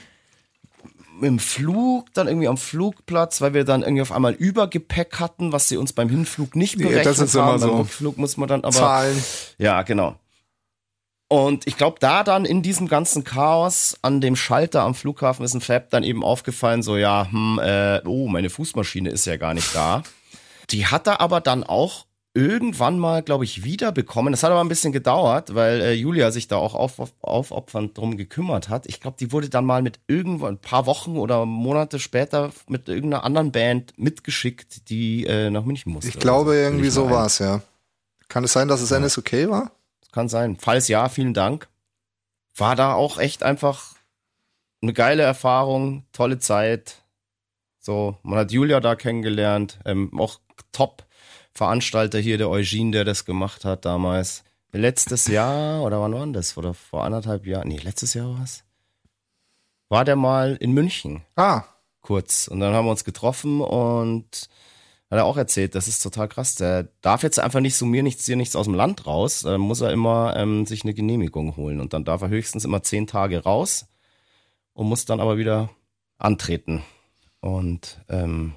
mit 1.14 1.29
dem 1.29 1.39
Flug, 1.39 2.12
dann 2.14 2.29
irgendwie 2.29 2.49
am 2.49 2.57
Flugplatz, 2.57 3.41
weil 3.43 3.53
wir 3.53 3.64
dann 3.64 3.83
irgendwie 3.83 4.03
auf 4.03 4.12
einmal 4.12 4.33
Übergepäck 4.33 5.21
hatten, 5.21 5.53
was 5.53 5.68
sie 5.68 5.77
uns 5.77 5.93
beim 5.93 6.09
Hinflug 6.09 6.57
nicht 6.57 6.79
berechnet 6.79 7.05
ja, 7.05 7.11
das 7.11 7.18
ist 7.18 7.35
haben. 7.35 7.49
Immer 7.49 7.59
so. 7.59 7.66
Beim 7.68 7.77
Rückflug 7.81 8.16
muss 8.16 8.37
man 8.39 8.49
dann 8.49 8.64
aber 8.64 8.73
zahlen. 8.73 9.23
Ja, 9.59 9.83
genau. 9.83 10.16
Und 11.29 11.66
ich 11.66 11.77
glaube, 11.77 11.99
da 12.01 12.25
dann 12.25 12.45
in 12.45 12.62
diesem 12.62 12.89
ganzen 12.89 13.23
Chaos 13.23 13.97
an 14.03 14.21
dem 14.21 14.35
Schalter 14.35 14.83
am 14.83 14.95
Flughafen 14.95 15.45
ist 15.45 15.55
ein 15.55 15.61
Fab 15.61 15.91
dann 15.91 16.03
eben 16.03 16.25
aufgefallen, 16.25 16.83
so 16.83 16.97
ja, 16.97 17.29
hm, 17.31 17.61
äh, 17.62 18.01
oh, 18.05 18.27
meine 18.27 18.51
Fußmaschine 18.51 19.11
ist 19.11 19.27
ja 19.27 19.37
gar 19.37 19.55
nicht 19.55 19.75
da. 19.75 20.03
Die 20.71 20.87
hat 20.87 21.07
er 21.07 21.21
aber 21.21 21.41
dann 21.41 21.62
auch 21.62 22.07
irgendwann 22.33 22.99
mal, 22.99 23.22
glaube 23.22 23.45
ich, 23.45 23.64
wiederbekommen. 23.64 24.33
Das 24.33 24.43
hat 24.43 24.51
aber 24.51 24.61
ein 24.61 24.68
bisschen 24.68 24.93
gedauert, 24.93 25.55
weil 25.55 25.81
äh, 25.81 25.93
Julia 25.95 26.31
sich 26.31 26.47
da 26.47 26.57
auch 26.57 26.74
auf, 26.74 27.01
auf, 27.01 27.12
aufopfernd 27.20 27.99
drum 27.99 28.16
gekümmert 28.16 28.68
hat. 28.68 28.87
Ich 28.87 29.01
glaube, 29.01 29.16
die 29.18 29.33
wurde 29.33 29.49
dann 29.49 29.64
mal 29.64 29.83
mit 29.83 29.99
irgendwann 30.07 30.55
ein 30.55 30.59
paar 30.59 30.87
Wochen 30.87 31.16
oder 31.16 31.45
Monate 31.45 31.99
später 31.99 32.53
mit 32.68 32.89
irgendeiner 32.89 33.24
anderen 33.24 33.51
Band 33.51 33.95
mitgeschickt, 33.97 34.89
die 34.91 35.26
äh, 35.26 35.51
nach 35.51 35.64
München 35.64 35.93
musste. 35.93 36.11
Ich 36.11 36.18
glaube, 36.18 36.51
so. 36.51 36.57
irgendwie 36.57 36.91
so 36.91 37.11
war 37.11 37.26
es, 37.26 37.41
ja. 37.41 37.62
Kann 38.28 38.45
es 38.45 38.53
sein, 38.53 38.68
dass 38.68 38.81
es 38.81 38.91
ja. 38.91 39.01
NSOK 39.01 39.33
war? 39.49 39.72
Das 40.01 40.12
kann 40.12 40.28
sein. 40.28 40.57
Falls 40.61 40.87
ja, 40.87 41.09
vielen 41.09 41.35
Dank. 41.35 41.68
War 42.57 42.76
da 42.76 42.95
auch 42.95 43.18
echt 43.18 43.43
einfach 43.43 43.95
eine 44.83 44.93
geile 44.93 45.22
Erfahrung, 45.22 46.05
tolle 46.12 46.39
Zeit. 46.39 47.03
So, 47.81 48.16
man 48.22 48.39
hat 48.39 48.53
Julia 48.53 48.81
da 48.81 48.95
kennengelernt, 48.95 49.78
ähm, 49.85 50.18
auch 50.18 50.39
top 50.72 51.05
Veranstalter 51.61 52.18
hier, 52.18 52.38
der 52.38 52.48
Eugene, 52.48 52.90
der 52.90 53.04
das 53.04 53.26
gemacht 53.26 53.66
hat 53.66 53.84
damals. 53.84 54.44
Letztes 54.72 55.26
Jahr, 55.26 55.82
oder 55.82 56.00
wann 56.00 56.14
war 56.14 56.26
das? 56.28 56.56
Oder 56.56 56.72
vor 56.72 57.04
anderthalb 57.04 57.44
Jahren? 57.44 57.68
Nee, 57.68 57.76
letztes 57.76 58.14
Jahr 58.14 58.32
war 58.32 58.42
es. 58.42 58.64
War 59.90 60.06
der 60.06 60.16
mal 60.16 60.56
in 60.58 60.72
München. 60.72 61.20
Ah. 61.36 61.64
Kurz. 62.00 62.48
Und 62.48 62.61
dann 62.61 62.72
haben 62.72 62.86
wir 62.86 62.90
uns 62.90 63.04
getroffen 63.04 63.61
und 63.61 64.48
hat 65.11 65.18
er 65.18 65.26
auch 65.26 65.36
erzählt, 65.36 65.74
das 65.74 65.86
ist 65.86 66.00
total 66.02 66.28
krass. 66.28 66.54
Der 66.54 66.88
darf 67.02 67.22
jetzt 67.22 67.38
einfach 67.38 67.61
nicht 67.61 67.76
so 67.76 67.84
mir 67.84 68.02
nichts, 68.02 68.24
hier 68.24 68.36
nichts 68.36 68.56
aus 68.56 68.64
dem 68.64 68.74
Land 68.74 69.06
raus. 69.06 69.42
Da 69.42 69.58
muss 69.58 69.82
er 69.82 69.92
immer 69.92 70.34
ähm, 70.38 70.64
sich 70.64 70.82
eine 70.82 70.94
Genehmigung 70.94 71.56
holen. 71.58 71.78
Und 71.82 71.92
dann 71.92 72.06
darf 72.06 72.22
er 72.22 72.30
höchstens 72.30 72.64
immer 72.64 72.82
zehn 72.82 73.06
Tage 73.06 73.42
raus 73.42 73.84
und 74.72 74.88
muss 74.88 75.04
dann 75.04 75.20
aber 75.20 75.36
wieder 75.36 75.68
antreten. 76.16 76.82
Und 77.40 78.00
ähm, 78.08 78.54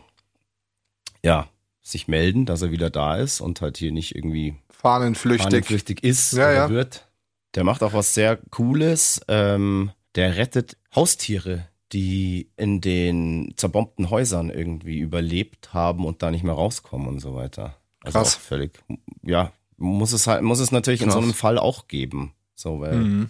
ja, 1.21 1.49
sich 1.83 2.07
melden, 2.07 2.45
dass 2.45 2.61
er 2.61 2.71
wieder 2.71 2.89
da 2.89 3.17
ist 3.17 3.41
und 3.41 3.61
halt 3.61 3.77
hier 3.77 3.91
nicht 3.91 4.15
irgendwie 4.15 4.55
fahnenflüchtig, 4.69 5.43
fahnenflüchtig 5.43 6.03
ist 6.03 6.33
ja, 6.33 6.45
oder 6.45 6.53
ja. 6.53 6.69
wird. 6.69 7.07
Der 7.55 7.63
macht 7.63 7.83
auch 7.83 7.93
was 7.93 8.13
sehr 8.13 8.37
Cooles. 8.49 9.21
Ähm, 9.27 9.91
der 10.15 10.37
rettet 10.37 10.77
Haustiere, 10.95 11.67
die 11.91 12.49
in 12.57 12.81
den 12.81 13.53
zerbombten 13.57 14.09
Häusern 14.09 14.49
irgendwie 14.49 14.99
überlebt 14.99 15.73
haben 15.73 16.05
und 16.05 16.23
da 16.23 16.31
nicht 16.31 16.43
mehr 16.43 16.53
rauskommen 16.55 17.07
und 17.07 17.19
so 17.19 17.35
weiter. 17.35 17.77
Also 18.03 18.19
Krass. 18.19 18.35
völlig, 18.35 18.79
ja, 19.21 19.51
muss 19.77 20.13
es 20.13 20.25
halt, 20.27 20.41
muss 20.41 20.59
es 20.59 20.71
natürlich 20.71 21.01
Krass. 21.01 21.13
in 21.15 21.19
so 21.21 21.23
einem 21.23 21.33
Fall 21.33 21.57
auch 21.57 21.87
geben. 21.87 22.33
So, 22.55 22.79
weil, 22.79 22.95
Mhm. 22.95 23.29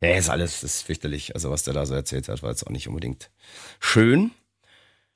ja, 0.00 0.16
ist 0.16 0.28
alles, 0.28 0.62
ist 0.62 0.82
fürchterlich. 0.82 1.34
Also, 1.34 1.50
was 1.50 1.62
der 1.62 1.74
da 1.74 1.86
so 1.86 1.94
erzählt 1.94 2.28
hat, 2.28 2.42
war 2.42 2.50
jetzt 2.50 2.66
auch 2.66 2.70
nicht 2.70 2.88
unbedingt 2.88 3.30
schön. 3.80 4.30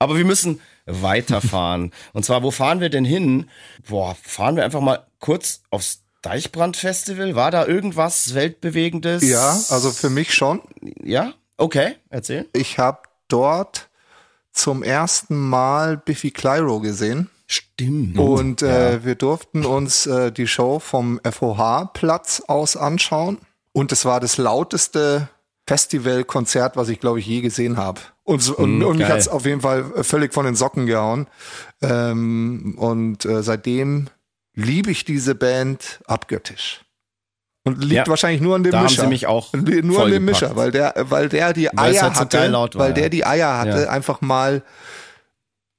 Aber 0.01 0.17
wir 0.17 0.25
müssen 0.25 0.61
weiterfahren. 0.87 1.93
Und 2.15 2.25
zwar, 2.25 2.43
wo 2.43 2.51
fahren 2.51 2.81
wir 2.81 2.89
denn 2.89 3.05
hin? 3.05 3.51
Boah, 3.87 4.17
fahren 4.21 4.57
wir 4.57 4.65
einfach 4.65 4.81
mal 4.81 5.07
kurz 5.21 5.61
aufs 5.71 6.03
Deichbrand-Festival? 6.23 7.35
War 7.35 7.51
da 7.51 7.67
irgendwas 7.67 8.35
Weltbewegendes? 8.35 9.23
Ja, 9.23 9.51
also 9.69 9.91
für 9.91 10.09
mich 10.09 10.33
schon. 10.35 10.63
Ja? 11.03 11.35
Okay, 11.59 11.97
erzähl. 12.09 12.49
Ich 12.55 12.79
habe 12.79 13.03
dort 13.29 13.91
zum 14.53 14.83
ersten 14.83 15.37
Mal 15.39 15.99
Biffy 15.99 16.31
Clyro 16.31 16.81
gesehen. 16.81 17.29
Stimmt. 17.47 18.19
Und 18.19 18.63
äh, 18.63 19.05
wir 19.05 19.17
durften 19.17 19.67
uns 19.67 20.07
äh, 20.07 20.33
die 20.33 20.47
Show 20.47 20.79
vom 20.79 21.21
FOH-Platz 21.31 22.45
aus 22.47 22.77
anschauen. 22.77 23.39
Und 23.73 23.93
es 23.93 24.07
war 24.07 24.21
das 24.21 24.39
lauteste 24.39 25.29
Festivalkonzert, 25.67 26.77
was 26.77 26.89
ich, 26.89 27.01
glaube 27.01 27.21
ich, 27.21 27.27
je 27.27 27.43
gesehen 27.43 27.77
habe. 27.77 28.01
Und, 28.31 28.41
so- 28.43 28.57
und, 28.57 28.79
Mm, 28.79 28.83
und 28.85 28.99
mich 28.99 29.09
hat's 29.09 29.29
auf 29.29 29.45
jeden 29.45 29.61
Fall 29.61 29.85
völlig 30.05 30.33
von 30.33 30.45
den 30.45 30.55
Socken 30.55 30.87
gehauen. 30.87 31.27
Ähm, 31.83 32.75
und 32.79 33.25
äh, 33.25 33.43
seitdem 33.43 34.09
liebe 34.55 34.91
ich 34.91 35.05
diese 35.05 35.35
Band 35.35 36.01
abgöttisch. 36.07 36.81
Und 37.65 37.79
liegt 37.83 37.93
Ja, 37.93 38.07
wahrscheinlich 38.07 38.41
nur 38.41 38.55
an 38.57 38.63
dem 38.63 38.73
da 38.73 38.79
haben 38.79 38.85
Mischer. 38.85 39.03
sie 39.03 39.09
mich 39.09 39.27
auch 39.27 39.53
nur 39.53 40.05
an 40.05 40.11
dem. 40.11 40.25
Mischer, 40.25 40.57
weil 40.57 40.71
der, 40.71 40.95
weil 41.11 41.29
der 41.29 41.53
die 41.53 41.67
Weil 41.73 41.93
Eier 41.95 42.03
halt 42.03 42.15
so 42.15 42.21
hatte, 42.21 42.53
war, 42.53 42.69
weil 42.75 42.95
der 42.95 43.05
ja. 43.05 43.09
die 43.11 43.27
Eier 43.27 43.59
hatte, 43.59 43.83
Ja. 43.83 43.89
einfach 43.91 44.21
mal 44.21 44.63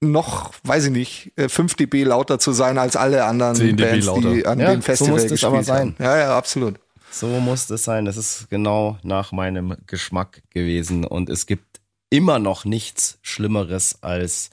noch, 0.02 0.52
weiß 0.64 0.86
ich 0.86 0.91
nicht, 0.91 1.32
äh, 1.38 1.47
5 1.47 1.76
dB 1.76 2.04
lauter 2.04 2.39
zu 2.39 2.52
sein 2.52 2.78
als 2.78 2.95
alle 2.95 3.24
anderen 3.26 3.56
10 3.56 3.78
dB 3.78 3.84
Bands, 3.91 4.06
die 4.06 4.28
lauter. 4.28 4.49
an 4.49 4.60
Ja, 4.60 4.72
dem 4.72 4.82
so 4.82 4.86
Festival 4.86 5.14
muss 5.14 5.22
das 5.24 5.32
gespielt 5.32 5.54
aber 5.54 5.64
sein. 5.64 5.95
haben. 5.97 6.04
Ja, 6.04 6.18
ja, 6.18 6.38
absolut. 6.38 6.76
So 7.12 7.28
muss 7.28 7.70
es 7.70 7.84
sein. 7.84 8.06
Das 8.06 8.18
ist 8.18 8.49
genau 8.49 8.97
nach 9.04 9.32
meinem 9.32 9.76
Geschmack 9.86 10.41
gewesen. 10.49 11.04
Und 11.06 11.30
es 11.30 11.45
gibt 11.45 11.71
immer 12.12 12.38
noch 12.38 12.66
nichts 12.66 13.18
Schlimmeres 13.24 14.03
als 14.03 14.51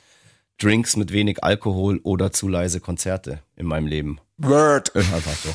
Drinks 0.56 0.96
mit 0.96 1.12
wenig 1.12 1.44
Alkohol 1.44 2.00
oder 2.02 2.32
zu 2.32 2.48
leise 2.48 2.80
Konzerte 2.80 3.40
in 3.56 3.66
meinem 3.66 3.86
Leben. 3.86 4.18
Word. 4.38 4.94
Einfach 4.96 5.36
so. 5.36 5.54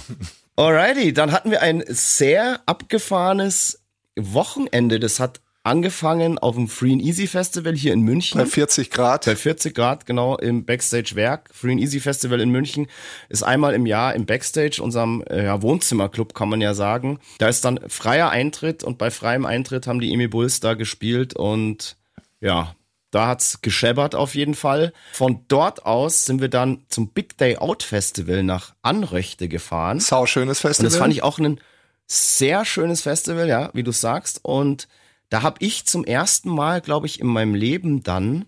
Alrighty, 0.55 1.13
dann 1.13 1.31
hatten 1.31 1.49
wir 1.49 1.63
ein 1.63 1.83
sehr 1.87 2.61
abgefahrenes 2.67 3.81
Wochenende. 4.15 4.99
Das 4.99 5.19
hat 5.19 5.41
angefangen 5.63 6.37
auf 6.37 6.55
dem 6.55 6.67
Free 6.67 6.93
and 6.93 7.01
Easy 7.01 7.25
Festival 7.25 7.73
hier 7.73 7.93
in 7.93 8.01
München. 8.01 8.37
Bei 8.37 8.45
40 8.45 8.91
Grad. 8.91 9.25
Bei 9.25 9.35
40 9.35 9.73
Grad, 9.73 10.05
genau, 10.05 10.37
im 10.37 10.65
Backstage-Werk. 10.65 11.49
Free 11.53 11.71
and 11.71 11.81
Easy 11.81 11.99
Festival 11.99 12.41
in 12.41 12.49
München 12.49 12.87
ist 13.29 13.43
einmal 13.43 13.73
im 13.73 13.85
Jahr 13.85 14.13
im 14.13 14.25
Backstage, 14.25 14.81
unserem 14.83 15.23
äh, 15.29 15.45
ja, 15.45 15.61
Wohnzimmerclub, 15.61 16.33
kann 16.33 16.49
man 16.49 16.59
ja 16.59 16.73
sagen. 16.73 17.19
Da 17.37 17.47
ist 17.47 17.63
dann 17.63 17.79
freier 17.87 18.29
Eintritt 18.29 18.83
und 18.83 18.97
bei 18.97 19.09
freiem 19.09 19.45
Eintritt 19.45 19.87
haben 19.87 20.01
die 20.01 20.13
Emi 20.13 20.27
Bulls 20.27 20.59
da 20.59 20.73
gespielt 20.73 21.35
und 21.35 21.95
ja, 22.41 22.75
da 23.11 23.27
hat's 23.27 23.61
gescheppert 23.61 24.15
auf 24.15 24.35
jeden 24.35 24.55
Fall. 24.55 24.91
Von 25.13 25.45
dort 25.47 25.85
aus 25.85 26.25
sind 26.25 26.41
wir 26.41 26.49
dann 26.49 26.83
zum 26.89 27.09
Big 27.09 27.37
Day 27.37 27.57
Out 27.57 27.83
Festival 27.83 28.43
nach 28.43 28.73
Anröchte 28.81 29.47
gefahren. 29.47 29.99
Sau 29.99 30.25
schönes 30.25 30.57
Und 30.57 30.69
Festival. 30.69 30.89
das 30.89 30.97
fand 30.97 31.13
ich 31.13 31.23
auch 31.23 31.39
ein 31.39 31.61
sehr 32.05 32.65
schönes 32.65 33.01
Festival, 33.01 33.47
ja, 33.47 33.69
wie 33.73 33.83
du 33.83 33.91
sagst. 33.91 34.39
Und 34.43 34.87
da 35.33 35.41
habe 35.41 35.57
ich 35.59 35.85
zum 35.85 36.03
ersten 36.05 36.49
Mal, 36.49 36.79
glaube 36.81 37.07
ich, 37.07 37.19
in 37.19 37.25
meinem 37.27 37.55
Leben 37.55 38.03
dann 38.03 38.45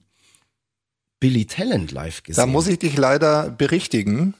Billy 1.19 1.45
Talent 1.45 1.91
live 1.91 2.21
gesehen. 2.23 2.41
da 2.41 2.45
muss 2.45 2.67
ich 2.67 2.77
dich 2.77 2.95
leider 2.97 3.49
berichtigen, 3.49 4.35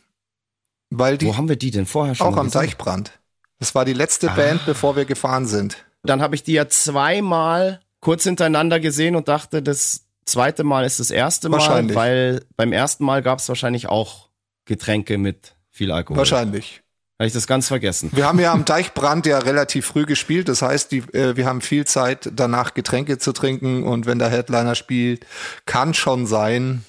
weil 0.92 1.18
die 1.18 1.26
Wo 1.26 1.38
haben 1.38 1.50
wir 1.50 1.56
die 1.56 1.72
denn 1.72 1.86
vorher 1.88 2.14
schon 2.14 2.28
auch 2.28 2.38
am 2.38 2.46
gesehen? 2.46 2.62
Deichbrand. 2.62 3.12
Das 3.60 3.74
war 3.74 3.86
die 3.86 3.94
letzte 3.94 4.30
Ah. 4.30 4.36
Band, 4.36 4.66
bevor 4.66 4.96
wir 4.96 5.06
gefahren 5.06 5.48
sind. 5.48 5.86
Dann 6.04 6.22
habe 6.22 6.36
ich 6.36 6.44
die 6.44 6.54
ja 6.54 6.68
zweimal 6.70 7.80
kurz 8.00 8.24
hintereinander 8.26 8.80
gesehen 8.80 9.16
und 9.16 9.28
dachte, 9.28 9.64
das 9.64 10.06
zweite 10.26 10.64
Mal 10.64 10.86
ist 10.86 11.00
das 11.00 11.10
erste 11.10 11.50
Mal, 11.50 11.58
Wahrscheinlich. 11.58 11.96
weil 11.96 12.46
beim 12.56 12.72
ersten 12.74 13.06
Mal 13.06 13.24
gab 13.24 13.40
es 13.40 13.50
wahrscheinlich 13.50 13.88
auch 13.88 14.30
Getränke 14.66 15.18
mit 15.18 15.56
viel 15.72 15.92
Alkohol. 15.92 16.18
Wahrscheinlich. 16.18 16.84
Habe 17.18 17.28
ich 17.28 17.34
das 17.34 17.48
ganz 17.48 17.68
vergessen. 17.70 18.10
Wir 18.14 18.28
haben 18.28 18.40
ja 18.40 18.52
am 18.52 18.66
Deichbrand 18.66 19.26
ja 19.26 19.40
relativ 19.40 19.86
früh 19.86 20.06
gespielt. 20.06 20.50
Das 20.50 20.62
heißt, 20.62 20.92
die, 20.92 20.98
äh, 21.14 21.38
wir 21.38 21.46
haben 21.46 21.62
viel 21.62 21.86
Zeit 21.86 22.30
danach 22.36 22.74
Getränke 22.74 23.18
zu 23.18 23.32
trinken 23.32 23.84
und 23.84 24.06
wenn 24.06 24.20
der 24.20 24.30
Headliner 24.30 24.76
spielt, 24.76 25.26
kann 25.66 25.94
schon 25.94 26.28
sein, 26.28 26.84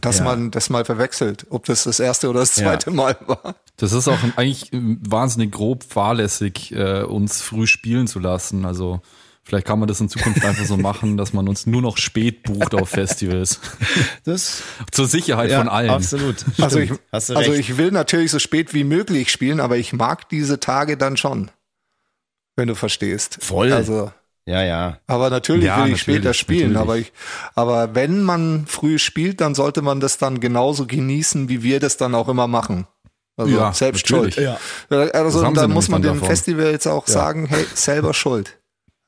dass 0.00 0.18
Ja. 0.18 0.24
man 0.24 0.50
das 0.52 0.70
mal 0.70 0.84
verwechselt, 0.84 1.46
ob 1.50 1.64
das 1.64 1.82
das 1.84 1.98
erste 2.00 2.30
oder 2.30 2.40
das 2.40 2.54
zweite 2.54 2.90
Mal 2.92 3.16
war. 3.26 3.56
Das 3.76 3.92
ist 3.92 4.06
auch 4.06 4.18
eigentlich 4.36 4.72
äh, 4.72 4.78
wahnsinnig 5.00 5.50
grob 5.50 5.82
fahrlässig, 5.82 6.70
äh, 6.72 7.02
uns 7.02 7.42
früh 7.42 7.66
spielen 7.66 8.06
zu 8.06 8.20
lassen. 8.20 8.64
Also 8.64 9.00
vielleicht 9.44 9.66
kann 9.66 9.78
man 9.78 9.88
das 9.88 10.00
in 10.00 10.08
Zukunft 10.08 10.44
einfach 10.44 10.64
so 10.64 10.76
machen, 10.76 11.16
dass 11.16 11.32
man 11.32 11.48
uns 11.48 11.66
nur 11.66 11.82
noch 11.82 11.96
spät 11.98 12.42
bucht 12.44 12.74
auf 12.74 12.88
Festivals. 12.90 13.60
Das 14.24 14.62
Zur 14.90 15.06
Sicherheit 15.06 15.52
von 15.52 15.68
allen. 15.68 15.90
absolut. 15.90 16.44
Also 16.60 16.78
ich, 16.80 16.86
Stimmt. 16.90 17.00
Hast 17.12 17.28
du 17.30 17.36
also 17.36 17.52
ich 17.52 17.76
will 17.76 17.90
natürlich 17.90 18.30
so 18.30 18.38
spät 18.38 18.74
wie 18.74 18.84
möglich 18.84 19.30
spielen, 19.30 19.60
aber 19.60 19.76
ich 19.76 19.92
mag 19.92 20.28
diese 20.28 20.60
Tage 20.60 20.96
dann 20.96 21.16
schon, 21.16 21.50
wenn 22.56 22.68
du 22.68 22.74
verstehst. 22.74 23.38
Voll. 23.40 23.72
Also, 23.72 24.12
ja, 24.46 24.62
ja. 24.62 24.98
aber 25.06 25.30
natürlich 25.30 25.64
Ja, 25.64 25.78
will 25.78 25.92
ich 25.92 25.92
natürlich, 25.92 26.02
später 26.02 26.34
spielen, 26.34 26.72
natürlich. 26.72 26.80
aber 26.80 26.98
ich, 26.98 27.12
aber 27.54 27.94
wenn 27.94 28.22
man 28.22 28.66
früh 28.66 28.98
spielt, 28.98 29.40
dann 29.40 29.54
sollte 29.54 29.80
man 29.82 30.00
das 30.00 30.18
dann 30.18 30.40
genauso 30.40 30.86
genießen, 30.86 31.48
wie 31.48 31.62
wir 31.62 31.80
das 31.80 31.96
dann 31.96 32.14
auch 32.14 32.28
immer 32.28 32.46
machen. 32.46 32.86
Also 33.36 33.56
Ja, 33.56 33.72
selbst 33.72 34.08
natürlich. 34.10 34.34
schuld. 34.34 34.46
Ja. 34.46 34.58
Also 35.12 35.38
Das 35.38 35.46
haben 35.46 35.54
da 35.54 35.62
sie 35.62 35.68
muss 35.68 35.88
man 35.88 36.02
dann 36.02 36.14
davon. 36.14 36.28
Festival 36.28 36.70
jetzt 36.70 36.86
auch 36.86 37.06
sagen, 37.08 37.46
hey, 37.46 37.64
selber 37.74 38.14
schuld. 38.14 38.58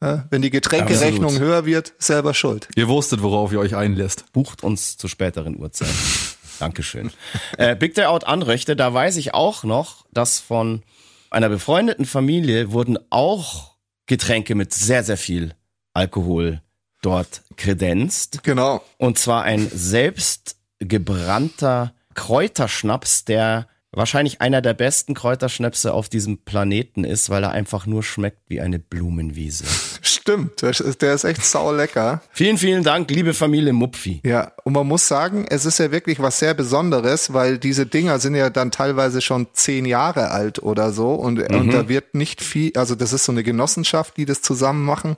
Ja, 0.03 0.27
wenn 0.31 0.43
die 0.43 0.51
Getränkerechnung 0.51 1.31
Absolut. 1.31 1.49
höher 1.49 1.67
wird, 1.67 1.95
selber 1.99 2.35
schuld. 2.35 2.69
Ihr 2.77 2.89
wusstet, 2.89 3.23
worauf 3.23 3.53
ihr 3.53 3.61
euch 3.61 3.77
einlässt. 3.77 4.31
Bucht 4.33 4.63
uns 4.63 4.97
zu 4.99 5.09
späteren 5.09 5.57
Uhrzeiten. 5.57 5.95
Dankeschön. 6.59 7.11
Äh, 7.57 7.77
Big 7.77 7.95
Day 7.95 8.05
Out 8.05 8.25
Anröchte, 8.25 8.77
da 8.77 8.93
weiß 8.93 9.17
ich 9.17 9.35
auch 9.35 9.65
noch, 9.65 10.07
dass 10.13 10.39
von 10.39 10.83
einer 11.31 11.49
befreundeten 11.49 12.05
Familie 12.05 12.73
wurden 12.73 12.99
auch 13.11 13.77
Getränke 14.07 14.55
mit 14.55 14.73
sehr, 14.73 15.03
sehr 15.03 15.17
viel 15.17 15.55
Alkohol 15.93 16.63
dort 17.03 17.43
kredenzt. 17.57 18.43
Genau. 18.43 18.83
Und 18.99 19.19
zwar 19.19 19.43
ein 19.43 19.69
selbst 19.73 20.57
gebrannter 20.79 21.95
Kräuterschnaps, 22.15 23.25
der 23.25 23.69
wahrscheinlich 23.97 24.41
einer 24.41 24.63
der 24.63 24.75
besten 24.75 25.15
Kräuterschnäpse 25.15 25.93
auf 25.93 26.09
diesem 26.09 26.39
Planeten 26.39 27.05
ist, 27.05 27.31
weil 27.31 27.43
er 27.43 27.51
einfach 27.51 27.87
nur 27.87 28.03
schmeckt 28.03 28.43
wie 28.49 28.61
eine 28.61 28.79
Blumenwiese. 28.79 29.65
Stimmt, 30.03 30.63
ist- 30.63 31.03
der 31.03 31.15
ist 31.15 31.25
echt 31.25 31.45
sau 31.45 31.73
lecker. 31.73 32.21
Vielen, 32.33 32.59
vielen 32.59 32.83
Dank, 32.85 33.11
liebe 33.11 33.33
Familie 33.35 33.73
Mupfi. 33.73 34.21
Ja, 34.25 34.53
und 34.65 34.73
man 34.75 34.87
muss 34.87 35.09
sagen, 35.09 35.47
es 35.49 35.65
ist 35.65 35.79
ja 35.79 35.91
wirklich 35.93 36.21
was 36.21 36.39
sehr 36.39 36.55
Besonderes, 36.55 37.33
weil 37.33 37.59
diese 37.59 37.87
Dinger 37.87 38.19
sind 38.19 38.35
ja 38.35 38.51
dann 38.51 38.71
teilweise 38.71 39.21
schon 39.21 39.47
zehn 39.53 39.85
Jahre 39.87 40.31
alt 40.31 40.63
oder 40.63 40.93
so 40.93 41.15
und, 41.15 41.41
und 41.51 41.73
da 41.73 41.89
wird 41.89 42.15
nicht 42.15 42.43
viel, 42.43 42.73
also 42.77 42.95
das 42.95 43.13
ist 43.13 43.25
so 43.25 43.33
eine 43.33 43.43
Genossenschaft, 43.43 44.17
die 44.17 44.25
das 44.27 44.43
zusammen 44.43 44.85
machen 44.85 45.17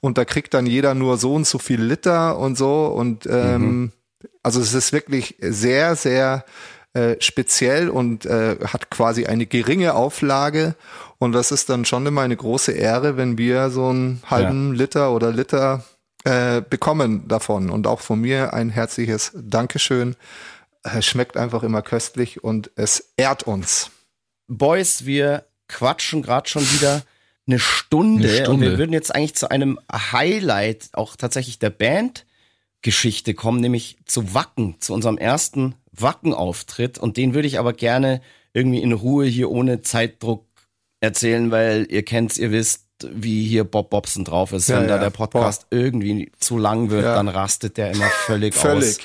und 0.00 0.16
da 0.18 0.24
kriegt 0.24 0.54
dann 0.54 0.66
jeder 0.66 0.94
nur 0.94 1.18
so 1.18 1.34
und 1.34 1.46
so 1.46 1.58
viel 1.58 1.82
Liter 1.82 2.38
und 2.38 2.56
so 2.56 2.86
und 2.86 3.26
ähm, 3.26 3.92
also 4.42 4.60
es 4.60 4.72
ist 4.74 4.92
wirklich 4.92 5.36
sehr, 5.40 5.96
sehr 5.96 6.44
äh, 6.96 7.16
speziell 7.20 7.90
und 7.90 8.24
äh, 8.24 8.56
hat 8.66 8.90
quasi 8.90 9.26
eine 9.26 9.44
geringe 9.46 9.94
Auflage 9.94 10.74
und 11.18 11.32
das 11.32 11.50
ist 11.52 11.68
dann 11.68 11.84
schon 11.84 12.06
immer 12.06 12.22
eine 12.22 12.36
große 12.36 12.72
Ehre, 12.72 13.16
wenn 13.16 13.36
wir 13.38 13.70
so 13.70 13.88
einen 13.88 14.22
halben 14.26 14.74
Liter 14.74 15.12
oder 15.12 15.30
Liter 15.30 15.84
äh, 16.24 16.62
bekommen 16.62 17.28
davon 17.28 17.70
und 17.70 17.86
auch 17.86 18.00
von 18.00 18.20
mir 18.20 18.54
ein 18.54 18.70
herzliches 18.70 19.32
Dankeschön. 19.34 20.16
Es 20.82 21.04
schmeckt 21.06 21.36
einfach 21.36 21.62
immer 21.62 21.82
köstlich 21.82 22.42
und 22.42 22.70
es 22.76 23.12
ehrt 23.16 23.42
uns. 23.42 23.90
Boys, 24.48 25.04
wir 25.04 25.44
quatschen 25.68 26.22
gerade 26.22 26.48
schon 26.48 26.62
wieder 26.62 27.02
eine 27.46 27.58
Stunde, 27.58 28.28
Eine 28.28 28.36
Stunde. 28.38 28.50
und 28.50 28.60
wir 28.60 28.78
würden 28.78 28.92
jetzt 28.92 29.14
eigentlich 29.14 29.34
zu 29.36 29.50
einem 29.50 29.78
Highlight 29.92 30.90
auch 30.92 31.16
tatsächlich 31.16 31.58
der 31.58 31.70
Bandgeschichte 31.70 33.34
kommen, 33.34 33.60
nämlich 33.60 33.98
zu 34.06 34.34
Wacken, 34.34 34.76
zu 34.80 34.94
unserem 34.94 35.18
ersten 35.18 35.74
Wacken-Auftritt 35.98 36.98
und 36.98 37.16
den 37.16 37.34
würde 37.34 37.48
ich 37.48 37.58
aber 37.58 37.72
gerne 37.72 38.20
irgendwie 38.52 38.80
in 38.82 38.92
Ruhe 38.92 39.26
hier 39.26 39.50
ohne 39.50 39.82
Zeitdruck 39.82 40.44
erzählen, 41.00 41.50
weil 41.50 41.86
ihr 41.90 42.02
kennt's, 42.04 42.38
ihr 42.38 42.50
wisst, 42.50 42.84
wie 43.12 43.44
hier 43.44 43.64
Bob 43.64 43.90
Bobson 43.90 44.24
drauf 44.24 44.52
ist. 44.52 44.68
Ja, 44.68 44.80
Wenn 44.80 44.88
da 44.88 44.94
ja. 44.96 45.02
der 45.02 45.10
Podcast 45.10 45.66
irgendwie 45.70 46.32
zu 46.40 46.56
lang 46.56 46.88
wird, 46.90 47.04
Ja. 47.04 47.14
dann 47.14 47.28
rastet 47.28 47.76
der 47.76 47.92
immer 47.92 48.06
völlig, 48.06 48.54
aus. 48.56 48.62
Völlig. 48.62 48.98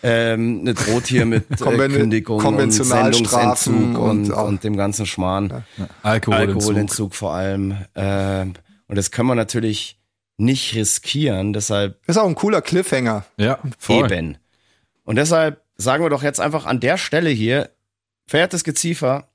Ähm, 0.00 0.62
ne, 0.62 0.74
droht 0.74 1.08
hier 1.08 1.26
mit 1.26 1.50
äh, 1.50 1.54
Konven- 1.56 1.92
Kündigung 1.92 2.44
und 2.44 2.70
Sendungsentzug 2.70 3.74
und, 3.74 3.96
und 3.98 4.30
und, 4.30 4.62
dem 4.62 4.76
ganzen 4.76 5.06
Schmarrn. 5.06 5.64
Alkoholentzug. 6.04 6.54
Alkoholentzug 6.62 7.14
vor 7.16 7.34
allem. 7.34 7.76
Ähm, 7.96 8.54
und 8.86 8.96
das 8.96 9.10
können 9.10 9.26
wir 9.28 9.34
natürlich 9.34 9.98
nicht 10.36 10.76
riskieren, 10.76 11.52
deshalb 11.52 11.98
Ist 12.06 12.16
auch 12.16 12.28
ein 12.28 12.36
cooler 12.36 12.62
Cliffhanger. 12.62 13.24
Ja, 13.38 13.58
voll. 13.76 14.10
eben. 14.12 14.36
Und 15.04 15.16
deshalb 15.16 15.62
sagen 15.78 16.04
wir 16.04 16.10
doch 16.10 16.22
jetzt 16.22 16.40
einfach 16.40 16.66
an 16.66 16.80
der 16.80 16.98
Stelle 16.98 17.30
hier, 17.30 17.70
verehrtes 18.26 18.64
Geziefer, 18.64 19.28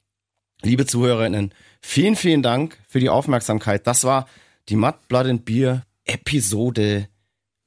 liebe 0.62 0.86
Zuhörerinnen, 0.86 1.54
vielen, 1.82 2.16
vielen 2.16 2.44
Dank 2.44 2.78
für 2.88 3.00
die 3.00 3.10
Aufmerksamkeit. 3.10 3.88
Das 3.88 4.04
war 4.04 4.28
die 4.70 4.76
Mud, 4.76 4.96
Blood 5.08 5.26
and 5.28 5.46
Beer 5.46 5.86
Episode 6.06 7.08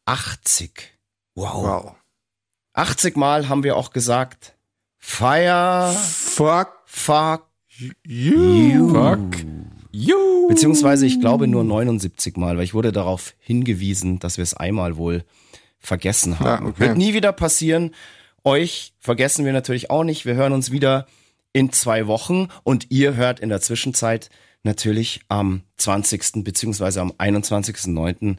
80. 0.05 0.93
Wow. 1.35 1.55
Wow. 1.55 1.95
80 2.74 3.16
Mal 3.16 3.49
haben 3.49 3.64
wir 3.64 3.77
auch 3.77 3.91
gesagt, 3.91 4.55
Fire, 4.99 5.93
Fuck 5.95 6.83
fuck 6.85 7.47
you. 7.68 7.89
you. 8.05 8.89
Fuck. 8.91 9.37
You. 9.91 10.49
Beziehungsweise 10.49 11.07
ich 11.07 11.20
glaube 11.20 11.47
nur 11.47 11.64
79 11.64 12.37
Mal, 12.37 12.57
weil 12.57 12.64
ich 12.64 12.74
wurde 12.74 12.93
darauf 12.93 13.35
hingewiesen, 13.39 14.18
dass 14.18 14.37
wir 14.37 14.43
es 14.43 14.53
einmal 14.55 14.97
wohl 14.97 15.24
vergessen 15.79 16.39
haben. 16.39 16.64
Ja, 16.66 16.70
okay. 16.70 16.81
Wird 16.81 16.99
nie 16.99 17.14
wieder 17.14 17.33
passieren. 17.33 17.93
Euch 18.47 18.94
vergessen 19.01 19.44
wir 19.44 19.53
natürlich 19.53 19.90
auch 19.90 20.05
nicht. 20.05 20.24
Wir 20.24 20.36
hören 20.36 20.53
uns 20.53 20.70
wieder 20.70 21.09
in 21.53 21.72
zwei 21.72 22.07
Wochen 22.07 22.47
und 22.62 22.92
ihr 22.92 23.16
hört 23.16 23.40
in 23.40 23.49
der 23.49 23.61
Zwischenzeit 23.61 24.30
natürlich 24.62 25.22
am 25.28 25.62
20. 25.78 26.44
beziehungsweise 26.44 27.01
am 27.01 27.11
21.09. 27.11 28.36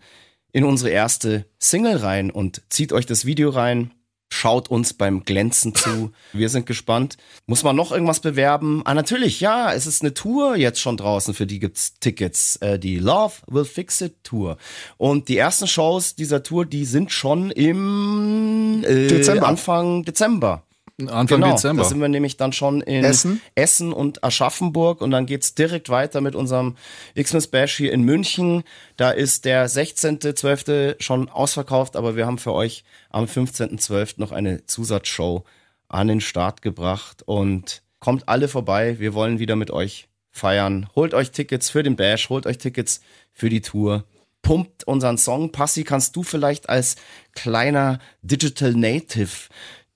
in 0.53 0.63
unsere 0.63 0.91
erste 0.91 1.45
Single 1.59 1.97
rein 1.97 2.31
und 2.31 2.61
zieht 2.69 2.93
euch 2.93 3.05
das 3.05 3.25
Video 3.25 3.49
rein. 3.49 3.91
Schaut 4.29 4.69
uns 4.69 4.93
beim 4.93 5.23
Glänzen 5.23 5.73
zu. 5.73 6.11
Wir 6.33 6.49
sind 6.49 6.65
gespannt. 6.65 7.17
Muss 7.45 7.63
man 7.63 7.75
noch 7.75 7.91
irgendwas 7.91 8.19
bewerben? 8.19 8.81
Ah, 8.85 8.93
natürlich, 8.93 9.39
ja. 9.39 9.73
Es 9.73 9.87
ist 9.87 10.01
eine 10.01 10.13
Tour 10.13 10.57
jetzt 10.57 10.81
schon 10.81 10.97
draußen. 10.97 11.33
Für 11.33 11.45
die 11.45 11.59
gibt's 11.59 11.93
Tickets. 11.99 12.57
Äh, 12.57 12.77
die 12.77 12.99
Love 12.99 13.35
Will 13.47 13.65
Fix 13.65 14.01
It 14.01 14.23
Tour. 14.23 14.57
Und 14.97 15.29
die 15.29 15.37
ersten 15.37 15.67
Shows 15.67 16.15
dieser 16.15 16.43
Tour, 16.43 16.65
die 16.65 16.83
sind 16.83 17.11
schon 17.11 17.51
im 17.51 18.83
äh, 18.85 19.07
Dezember. 19.07 19.47
Anfang 19.47 20.03
Dezember. 20.03 20.66
Anfang 20.99 21.41
genau, 21.41 21.51
Dezember. 21.51 21.83
Da 21.83 21.89
sind 21.89 22.01
wir 22.01 22.07
nämlich 22.07 22.37
dann 22.37 22.53
schon 22.53 22.81
in 22.81 23.03
Essen. 23.03 23.39
Essen 23.53 23.93
und 23.93 24.23
Aschaffenburg 24.23 25.01
und 25.01 25.11
dann 25.11 25.27
geht's 25.27 25.53
direkt 25.53 25.89
weiter 25.89 26.21
mit 26.21 26.33
unserem 26.33 26.75
Xmas 27.15 27.47
Bash 27.47 27.77
hier 27.77 27.93
in 27.93 28.01
München. 28.01 28.63
Da 28.95 29.11
ist 29.11 29.45
der 29.45 29.69
16.12. 29.69 30.95
schon 30.99 31.29
ausverkauft, 31.29 31.95
aber 31.95 32.15
wir 32.15 32.25
haben 32.25 32.39
für 32.39 32.53
euch 32.53 32.83
am 33.11 33.25
15.12. 33.25 34.15
noch 34.17 34.31
eine 34.31 34.65
Zusatzshow 34.65 35.43
an 35.87 36.07
den 36.07 36.19
Start 36.19 36.63
gebracht 36.63 37.21
und 37.23 37.83
kommt 37.99 38.27
alle 38.27 38.47
vorbei. 38.47 38.97
Wir 38.97 39.13
wollen 39.13 39.37
wieder 39.37 39.55
mit 39.55 39.69
euch 39.69 40.07
feiern. 40.31 40.89
Holt 40.95 41.13
euch 41.13 41.29
Tickets 41.29 41.69
für 41.69 41.83
den 41.83 41.95
Bash, 41.95 42.29
holt 42.29 42.47
euch 42.47 42.57
Tickets 42.57 43.01
für 43.33 43.49
die 43.49 43.61
Tour. 43.61 44.03
Pumpt 44.41 44.85
unseren 44.85 45.17
Song. 45.19 45.51
Passi, 45.51 45.83
kannst 45.83 46.15
du 46.15 46.23
vielleicht 46.23 46.69
als 46.69 46.95
kleiner 47.33 47.99
Digital 48.23 48.73
Native 48.73 49.49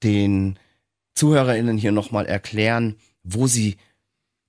den 0.04 0.60
ZuhörerInnen 1.16 1.78
hier 1.78 1.92
nochmal 1.92 2.26
erklären, 2.26 2.96
wo 3.24 3.48
sie 3.48 3.78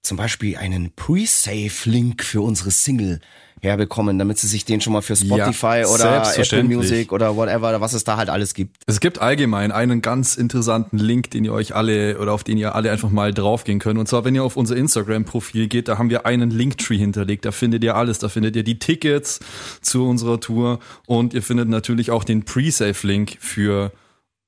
zum 0.02 0.16
Beispiel 0.16 0.56
einen 0.56 0.92
Pre-Save-Link 0.94 2.24
für 2.24 2.40
unsere 2.40 2.70
Single 2.70 3.20
herbekommen, 3.60 4.18
damit 4.18 4.38
sie 4.38 4.48
sich 4.48 4.64
den 4.64 4.80
schon 4.80 4.92
mal 4.92 5.02
für 5.02 5.14
Spotify 5.14 5.82
Ja, 5.82 5.86
oder 5.86 6.36
Apple. 6.36 6.64
Music 6.64 7.12
oder 7.12 7.36
whatever, 7.36 7.80
was 7.80 7.92
es 7.92 8.02
da 8.02 8.16
halt 8.16 8.28
alles 8.28 8.54
gibt. 8.54 8.78
Es 8.86 8.98
gibt 8.98 9.20
allgemein 9.20 9.70
einen 9.70 10.02
ganz 10.02 10.34
interessanten 10.34 10.98
Link, 10.98 11.30
den 11.30 11.44
ihr 11.44 11.52
euch 11.52 11.74
alle 11.74 12.18
oder 12.18 12.32
auf 12.32 12.42
den 12.42 12.58
ihr 12.58 12.74
alle 12.74 12.90
einfach 12.90 13.10
mal 13.10 13.32
draufgehen 13.32 13.78
könnt. 13.78 14.00
Und 14.00 14.08
zwar, 14.08 14.24
wenn 14.24 14.34
ihr 14.34 14.42
auf 14.42 14.56
unser 14.56 14.74
Instagram-Profil 14.74 15.68
geht, 15.68 15.86
da 15.86 15.96
haben 15.96 16.10
wir 16.10 16.26
einen 16.26 16.50
Linktree 16.50 16.98
hinterlegt. 16.98 17.44
Da 17.44 17.52
findet 17.52 17.84
ihr 17.84 17.94
alles. 17.94 18.18
Da 18.18 18.28
findet 18.28 18.56
ihr 18.56 18.64
die 18.64 18.80
Tickets 18.80 19.38
zu 19.80 20.08
unserer 20.08 20.40
Tour 20.40 20.80
und 21.06 21.32
ihr 21.32 21.42
findet 21.42 21.68
natürlich 21.68 22.10
auch 22.10 22.24
den 22.24 22.44
Pre-Save-Link 22.44 23.36
für 23.38 23.92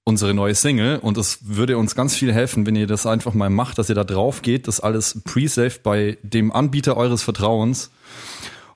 unsere 0.04 0.34
neue 0.34 0.54
Single. 0.54 0.98
Und 0.98 1.18
es 1.18 1.38
würde 1.42 1.78
uns 1.78 1.94
ganz 1.94 2.14
viel 2.14 2.32
helfen, 2.32 2.66
wenn 2.66 2.76
ihr 2.76 2.86
das 2.86 3.06
einfach 3.06 3.34
mal 3.34 3.50
macht, 3.50 3.78
dass 3.78 3.88
ihr 3.88 3.94
da 3.94 4.04
drauf 4.04 4.42
geht, 4.42 4.68
das 4.68 4.80
alles 4.80 5.20
pre-save 5.24 5.80
bei 5.82 6.18
dem 6.22 6.52
Anbieter 6.52 6.96
eures 6.96 7.22
Vertrauens. 7.22 7.90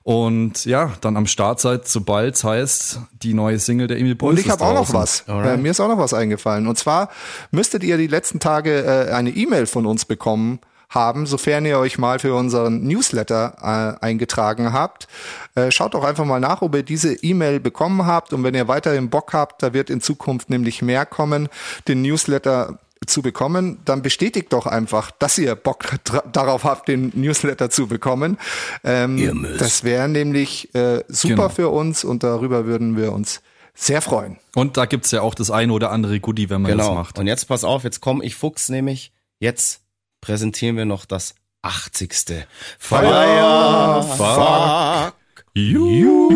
Und 0.03 0.65
ja, 0.65 0.93
dann 1.01 1.17
am 1.17 1.27
Start 1.27 1.59
seid, 1.59 1.87
sobald 1.87 2.35
es 2.35 2.43
heißt, 2.43 3.01
die 3.21 3.35
neue 3.35 3.59
Single 3.59 3.87
der 3.87 3.99
Emil 3.99 4.15
Bulls 4.15 4.39
Und 4.39 4.45
ich 4.45 4.49
habe 4.49 4.63
auch 4.63 4.73
noch 4.73 4.91
was. 4.93 5.25
Äh, 5.27 5.57
mir 5.57 5.71
ist 5.71 5.79
auch 5.79 5.87
noch 5.87 5.99
was 5.99 6.13
eingefallen. 6.13 6.67
Und 6.67 6.77
zwar 6.77 7.09
müsstet 7.51 7.83
ihr 7.83 7.97
die 7.97 8.07
letzten 8.07 8.39
Tage 8.39 8.83
äh, 8.83 9.11
eine 9.11 9.29
E-Mail 9.29 9.67
von 9.67 9.85
uns 9.85 10.05
bekommen 10.05 10.59
haben, 10.89 11.25
sofern 11.25 11.65
ihr 11.65 11.77
euch 11.77 11.97
mal 11.97 12.19
für 12.19 12.33
unseren 12.33 12.83
Newsletter 12.83 13.97
äh, 14.01 14.05
eingetragen 14.05 14.73
habt. 14.73 15.07
Äh, 15.55 15.71
schaut 15.71 15.93
doch 15.93 16.03
einfach 16.03 16.25
mal 16.25 16.39
nach, 16.39 16.61
ob 16.61 16.75
ihr 16.75 16.83
diese 16.83 17.13
E-Mail 17.13 17.59
bekommen 17.59 18.05
habt 18.05 18.33
und 18.33 18.43
wenn 18.43 18.55
ihr 18.55 18.67
weiterhin 18.67 19.09
Bock 19.09 19.33
habt, 19.33 19.61
da 19.63 19.73
wird 19.73 19.89
in 19.89 20.01
Zukunft 20.01 20.49
nämlich 20.49 20.81
mehr 20.81 21.05
kommen, 21.05 21.47
den 21.87 22.01
Newsletter 22.01 22.79
zu 23.05 23.21
bekommen, 23.21 23.79
dann 23.85 24.01
bestätigt 24.01 24.51
doch 24.51 24.65
einfach, 24.65 25.11
dass 25.11 25.37
ihr 25.37 25.55
Bock 25.55 25.85
darauf 26.31 26.63
habt, 26.63 26.87
den 26.87 27.11
Newsletter 27.15 27.69
zu 27.69 27.87
bekommen. 27.87 28.37
Ähm, 28.83 29.47
das 29.57 29.83
wäre 29.83 30.09
nämlich 30.09 30.73
äh, 30.75 31.03
super 31.07 31.35
genau. 31.35 31.49
für 31.49 31.69
uns 31.69 32.03
und 32.03 32.23
darüber 32.23 32.65
würden 32.65 32.97
wir 32.97 33.13
uns 33.13 33.41
sehr 33.73 34.01
freuen. 34.01 34.37
Und 34.55 34.75
da 34.75 34.85
gibt's 34.85 35.11
ja 35.11 35.21
auch 35.21 35.33
das 35.33 35.51
eine 35.51 35.71
oder 35.71 35.91
andere 35.91 36.19
Goodie, 36.19 36.49
wenn 36.49 36.61
man 36.61 36.71
genau. 36.71 36.89
das 36.89 36.95
macht. 36.95 37.19
Und 37.19 37.27
jetzt 37.27 37.45
pass 37.47 37.63
auf, 37.63 37.83
jetzt 37.83 38.01
komm 38.01 38.21
ich 38.21 38.35
Fuchs 38.35 38.69
nämlich. 38.69 39.13
Jetzt 39.39 39.81
präsentieren 40.21 40.77
wir 40.77 40.85
noch 40.85 41.05
das 41.05 41.35
80. 41.61 42.45
Fire, 42.77 44.03
fuck, 44.17 45.13
you. 45.53 46.29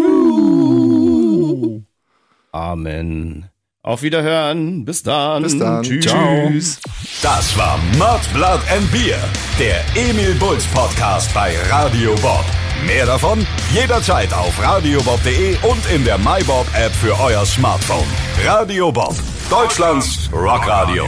Amen. 2.52 3.50
Auf 3.82 4.02
Wiederhören. 4.02 4.86
Bis 4.86 5.04
dann. 5.04 5.44
Bis 5.44 5.58
dann. 5.58 5.84
Tschüss. 5.84 6.06
Ciao. 6.06 6.50
Das 7.22 7.58
war 7.58 7.78
Mud, 7.98 8.34
Blood 8.34 8.62
and 8.72 8.90
Beer, 8.92 9.20
der 9.60 9.84
Emil 9.96 10.34
Bulls 10.36 10.66
Podcast 10.68 11.34
bei 11.34 11.54
Radio 11.70 12.16
Bob. 12.22 12.46
Mehr 12.86 13.06
davon 13.06 13.46
jederzeit 13.74 14.34
auf 14.34 14.62
radiobob.de 14.62 15.58
und 15.64 15.86
in 15.92 16.04
der 16.06 16.18
MyBob 16.18 16.68
App 16.76 16.94
für 16.94 17.18
euer 17.20 17.46
Smartphone. 17.46 18.08
Radio 18.46 18.92
Bob, 18.92 19.16
Deutschlands 19.50 20.30
Rockradio. 20.32 21.06